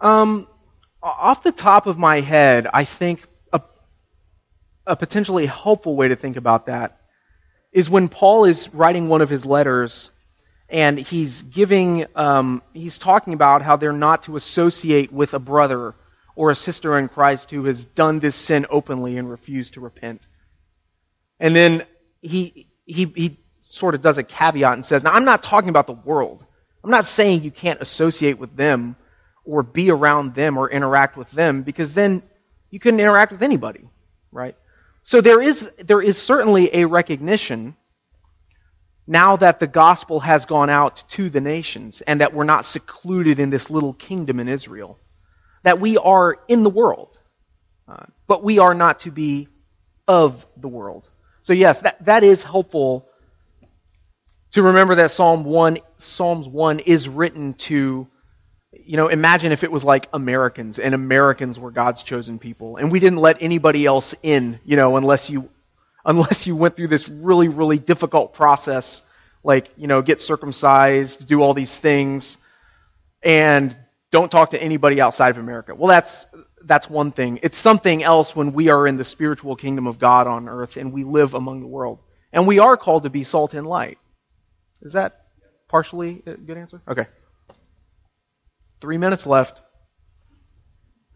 Um, 0.00 0.48
off 1.02 1.42
the 1.42 1.52
top 1.52 1.86
of 1.86 1.98
my 1.98 2.20
head, 2.20 2.68
I 2.72 2.84
think 2.84 3.26
a, 3.52 3.62
a 4.86 4.96
potentially 4.96 5.46
helpful 5.46 5.96
way 5.96 6.08
to 6.08 6.16
think 6.16 6.36
about 6.36 6.66
that 6.66 6.99
is 7.72 7.88
when 7.88 8.08
Paul 8.08 8.44
is 8.44 8.72
writing 8.74 9.08
one 9.08 9.20
of 9.20 9.30
his 9.30 9.46
letters 9.46 10.10
and 10.68 10.98
he's 10.98 11.42
giving, 11.42 12.06
um, 12.14 12.62
he's 12.72 12.98
talking 12.98 13.32
about 13.32 13.62
how 13.62 13.76
they're 13.76 13.92
not 13.92 14.24
to 14.24 14.36
associate 14.36 15.12
with 15.12 15.34
a 15.34 15.38
brother 15.38 15.94
or 16.34 16.50
a 16.50 16.56
sister 16.56 16.98
in 16.98 17.08
Christ 17.08 17.50
who 17.50 17.64
has 17.64 17.84
done 17.84 18.20
this 18.20 18.36
sin 18.36 18.66
openly 18.70 19.16
and 19.16 19.28
refused 19.28 19.74
to 19.74 19.80
repent. 19.80 20.22
And 21.38 21.54
then 21.54 21.84
he, 22.22 22.68
he, 22.84 23.04
he 23.06 23.38
sort 23.70 23.94
of 23.94 24.02
does 24.02 24.18
a 24.18 24.22
caveat 24.22 24.74
and 24.74 24.84
says, 24.84 25.04
now 25.04 25.12
I'm 25.12 25.24
not 25.24 25.42
talking 25.42 25.70
about 25.70 25.86
the 25.86 25.92
world. 25.92 26.44
I'm 26.82 26.90
not 26.90 27.04
saying 27.04 27.42
you 27.42 27.50
can't 27.50 27.80
associate 27.80 28.38
with 28.38 28.56
them 28.56 28.96
or 29.44 29.62
be 29.62 29.90
around 29.90 30.34
them 30.34 30.56
or 30.56 30.70
interact 30.70 31.16
with 31.16 31.30
them 31.30 31.62
because 31.62 31.94
then 31.94 32.22
you 32.70 32.78
couldn't 32.78 33.00
interact 33.00 33.32
with 33.32 33.42
anybody, 33.42 33.88
right? 34.32 34.56
So 35.02 35.20
there 35.20 35.40
is, 35.40 35.70
there 35.78 36.00
is 36.00 36.18
certainly 36.18 36.74
a 36.74 36.84
recognition 36.86 37.76
now 39.06 39.36
that 39.36 39.58
the 39.58 39.66
gospel 39.66 40.20
has 40.20 40.46
gone 40.46 40.70
out 40.70 41.02
to 41.10 41.28
the 41.30 41.40
nations 41.40 42.00
and 42.00 42.20
that 42.20 42.32
we're 42.32 42.44
not 42.44 42.64
secluded 42.64 43.40
in 43.40 43.50
this 43.50 43.68
little 43.68 43.92
kingdom 43.92 44.38
in 44.38 44.48
Israel, 44.48 44.98
that 45.64 45.80
we 45.80 45.96
are 45.96 46.38
in 46.46 46.62
the 46.62 46.70
world, 46.70 47.18
uh, 47.88 48.04
but 48.28 48.44
we 48.44 48.60
are 48.60 48.74
not 48.74 49.00
to 49.00 49.10
be 49.10 49.48
of 50.06 50.46
the 50.56 50.68
world. 50.68 51.08
So 51.42 51.52
yes, 51.52 51.80
that, 51.80 52.04
that 52.04 52.22
is 52.22 52.44
helpful 52.44 53.08
to 54.52 54.62
remember 54.62 54.96
that 54.96 55.10
Psalm 55.10 55.44
1, 55.44 55.78
Psalms 55.96 56.48
1 56.48 56.80
is 56.80 57.08
written 57.08 57.54
to 57.54 58.06
you 58.72 58.96
know, 58.96 59.08
imagine 59.08 59.52
if 59.52 59.64
it 59.64 59.72
was 59.72 59.82
like 59.82 60.08
Americans 60.12 60.78
and 60.78 60.94
Americans 60.94 61.58
were 61.58 61.70
God's 61.70 62.02
chosen 62.02 62.38
people 62.38 62.76
and 62.76 62.92
we 62.92 63.00
didn't 63.00 63.18
let 63.18 63.42
anybody 63.42 63.84
else 63.84 64.14
in, 64.22 64.60
you 64.64 64.76
know, 64.76 64.96
unless 64.96 65.30
you 65.30 65.50
unless 66.04 66.46
you 66.46 66.56
went 66.56 66.76
through 66.76 66.88
this 66.88 67.08
really 67.08 67.48
really 67.48 67.78
difficult 67.78 68.32
process 68.32 69.02
like, 69.42 69.70
you 69.76 69.86
know, 69.86 70.02
get 70.02 70.20
circumcised, 70.20 71.26
do 71.26 71.42
all 71.42 71.54
these 71.54 71.76
things 71.76 72.36
and 73.22 73.76
don't 74.10 74.30
talk 74.30 74.50
to 74.50 74.62
anybody 74.62 75.00
outside 75.00 75.30
of 75.30 75.38
America. 75.38 75.74
Well, 75.74 75.88
that's 75.88 76.26
that's 76.62 76.88
one 76.88 77.10
thing. 77.10 77.40
It's 77.42 77.56
something 77.56 78.02
else 78.02 78.36
when 78.36 78.52
we 78.52 78.68
are 78.68 78.86
in 78.86 78.98
the 78.98 79.04
spiritual 79.04 79.56
kingdom 79.56 79.86
of 79.86 79.98
God 79.98 80.26
on 80.26 80.48
earth 80.48 80.76
and 80.76 80.92
we 80.92 81.04
live 81.04 81.34
among 81.34 81.60
the 81.60 81.66
world. 81.66 81.98
And 82.32 82.46
we 82.46 82.60
are 82.60 82.76
called 82.76 83.02
to 83.02 83.10
be 83.10 83.24
salt 83.24 83.54
and 83.54 83.66
light. 83.66 83.98
Is 84.82 84.92
that 84.92 85.26
partially 85.68 86.22
a 86.26 86.34
good 86.34 86.56
answer? 86.56 86.80
Okay. 86.86 87.06
Three 88.80 88.98
minutes 88.98 89.26
left. 89.26 89.60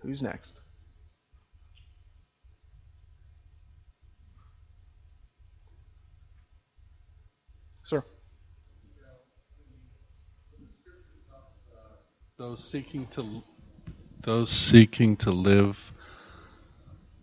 Who's 0.02 0.22
next? 0.22 0.60
Sir. 7.84 8.04
Those 12.36 12.62
seeking 12.62 13.06
to 13.08 13.42
those 14.22 14.50
seeking 14.50 15.16
to 15.18 15.30
live 15.30 15.92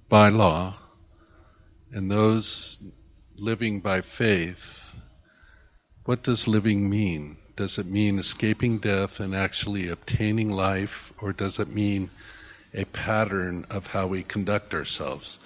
by 0.08 0.30
law 0.30 0.78
and 1.92 2.10
those 2.12 2.78
living 3.36 3.80
by 3.82 4.02
faith, 4.02 4.96
what 6.06 6.22
does 6.24 6.48
living 6.48 6.90
mean? 6.90 7.41
Does 7.62 7.78
it 7.78 7.86
mean 7.86 8.18
escaping 8.18 8.80
death 8.80 9.20
and 9.20 9.36
actually 9.36 9.90
obtaining 9.90 10.50
life, 10.50 11.14
or 11.22 11.32
does 11.32 11.60
it 11.60 11.68
mean 11.68 12.10
a 12.74 12.86
pattern 12.86 13.68
of 13.70 13.86
how 13.86 14.08
we 14.08 14.24
conduct 14.24 14.74
ourselves, 14.74 15.38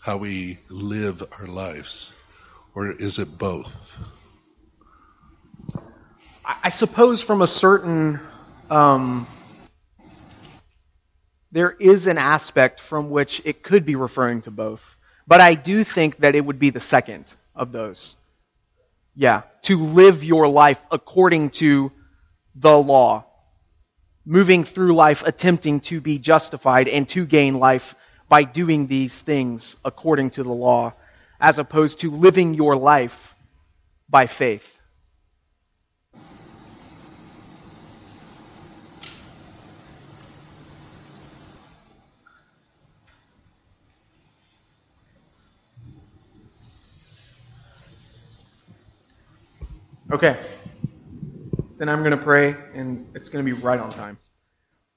how 0.00 0.16
we 0.16 0.58
live 0.68 1.22
our 1.38 1.46
lives? 1.46 2.12
Or 2.74 2.90
is 2.90 3.20
it 3.20 3.38
both? 3.38 3.72
I 6.44 6.70
suppose 6.70 7.22
from 7.22 7.42
a 7.42 7.46
certain. 7.46 8.18
Um, 8.68 9.28
there 11.52 11.70
is 11.70 12.08
an 12.08 12.18
aspect 12.18 12.80
from 12.80 13.08
which 13.08 13.40
it 13.44 13.62
could 13.62 13.86
be 13.86 13.94
referring 13.94 14.42
to 14.42 14.50
both. 14.50 14.96
But 15.28 15.40
I 15.40 15.54
do 15.54 15.84
think 15.84 16.16
that 16.16 16.34
it 16.34 16.44
would 16.44 16.58
be 16.58 16.70
the 16.70 16.80
second 16.80 17.32
of 17.54 17.70
those. 17.70 18.16
Yeah, 19.14 19.42
to 19.62 19.78
live 19.78 20.24
your 20.24 20.48
life 20.48 20.84
according 20.90 21.50
to 21.50 21.92
the 22.54 22.76
law. 22.76 23.26
Moving 24.24 24.64
through 24.64 24.94
life 24.94 25.22
attempting 25.26 25.80
to 25.80 26.00
be 26.00 26.18
justified 26.18 26.88
and 26.88 27.08
to 27.10 27.26
gain 27.26 27.58
life 27.58 27.94
by 28.28 28.44
doing 28.44 28.86
these 28.86 29.18
things 29.18 29.76
according 29.84 30.30
to 30.30 30.42
the 30.42 30.52
law, 30.52 30.94
as 31.40 31.58
opposed 31.58 32.00
to 32.00 32.10
living 32.10 32.54
your 32.54 32.76
life 32.76 33.34
by 34.08 34.26
faith. 34.26 34.80
Okay. 50.12 50.36
Then 51.78 51.88
I'm 51.88 52.00
going 52.00 52.10
to 52.10 52.22
pray, 52.22 52.54
and 52.74 53.06
it's 53.14 53.30
going 53.30 53.42
to 53.42 53.50
be 53.50 53.58
right 53.58 53.80
on 53.80 53.94
time. 53.94 54.18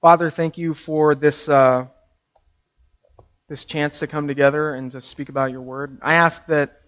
Father, 0.01 0.29
thank 0.29 0.57
you 0.57 0.73
for 0.73 1.15
this 1.15 1.47
uh, 1.47 1.85
this 3.47 3.63
chance 3.63 3.99
to 3.99 4.07
come 4.07 4.27
together 4.27 4.75
and 4.75 4.91
to 4.91 4.99
speak 4.99 5.29
about 5.29 5.51
your 5.51 5.61
word. 5.61 5.99
I 6.01 6.15
ask 6.15 6.45
that 6.47 6.81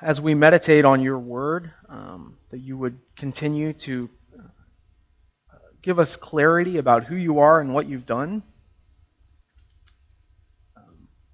as 0.00 0.22
we 0.22 0.34
meditate 0.34 0.86
on 0.86 1.02
your 1.02 1.18
word, 1.18 1.70
um, 1.90 2.38
that 2.50 2.60
you 2.60 2.78
would 2.78 2.98
continue 3.14 3.74
to 3.74 4.08
uh, 4.38 5.56
give 5.82 5.98
us 5.98 6.16
clarity 6.16 6.78
about 6.78 7.04
who 7.04 7.14
you 7.14 7.40
are 7.40 7.60
and 7.60 7.74
what 7.74 7.86
you've 7.86 8.06
done, 8.06 8.42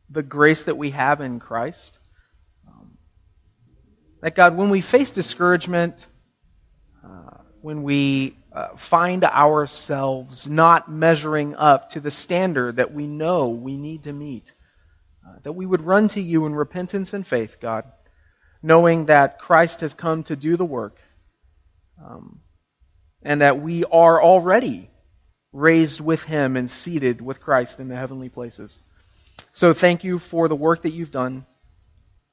the 0.09 0.25
grace 0.25 0.65
that 0.65 0.77
we 0.77 0.91
have 0.91 1.21
in 1.21 1.39
Christ. 1.39 1.97
That 4.21 4.35
God, 4.35 4.57
when 4.57 4.71
we 4.71 4.81
face 4.83 5.11
discouragement, 5.11 6.07
uh, 7.05 7.39
when 7.63 7.83
we 7.83 8.37
uh, 8.53 8.77
find 8.77 9.25
ourselves 9.25 10.49
not 10.49 10.91
measuring 10.91 11.55
up 11.55 11.91
to 11.91 12.01
the 12.01 12.11
standard 12.11 12.77
that 12.77 12.93
we 12.93 13.07
know 13.07 13.49
we 13.49 13.77
need 13.77 14.05
to 14.05 14.13
meet, 14.13 14.53
uh, 15.27 15.39
that 15.43 15.53
we 15.53 15.65
would 15.65 15.83
run 15.83 16.09
to 16.09 16.21
you 16.21 16.47
in 16.47 16.55
repentance 16.55 17.15
and 17.15 17.27
faith, 17.27 17.59
God, 17.61 17.85
knowing 18.63 19.07
that 19.07 19.39
Christ 19.39 19.81
has 19.81 19.95
come 19.95 20.23
to 20.25 20.37
do 20.37 20.57
the 20.57 20.65
work, 20.65 20.99
um, 22.05 22.41
and 23.23 23.41
that 23.41 23.61
we 23.61 23.85
are 23.85 24.23
already 24.23 24.91
raised 25.53 26.01
with 26.01 26.25
him 26.25 26.57
and 26.57 26.69
seated 26.69 27.21
with 27.21 27.41
Christ 27.41 27.81
in 27.81 27.89
the 27.89 27.97
heavenly 27.97 28.29
places. 28.29 28.83
So 29.53 29.73
thank 29.73 30.05
you 30.05 30.19
for 30.19 30.49
the 30.49 30.57
work 30.57 30.83
that 30.83 30.93
you've 30.93 31.11
done. 31.11 31.45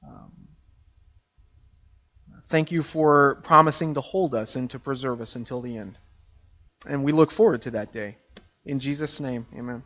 Um, 0.06 0.37
Thank 2.48 2.72
you 2.72 2.82
for 2.82 3.36
promising 3.42 3.94
to 3.94 4.00
hold 4.00 4.34
us 4.34 4.56
and 4.56 4.70
to 4.70 4.78
preserve 4.78 5.20
us 5.20 5.36
until 5.36 5.60
the 5.60 5.76
end. 5.76 5.98
And 6.86 7.04
we 7.04 7.12
look 7.12 7.30
forward 7.30 7.62
to 7.62 7.72
that 7.72 7.92
day. 7.92 8.16
In 8.64 8.80
Jesus' 8.80 9.20
name, 9.20 9.46
amen. 9.56 9.82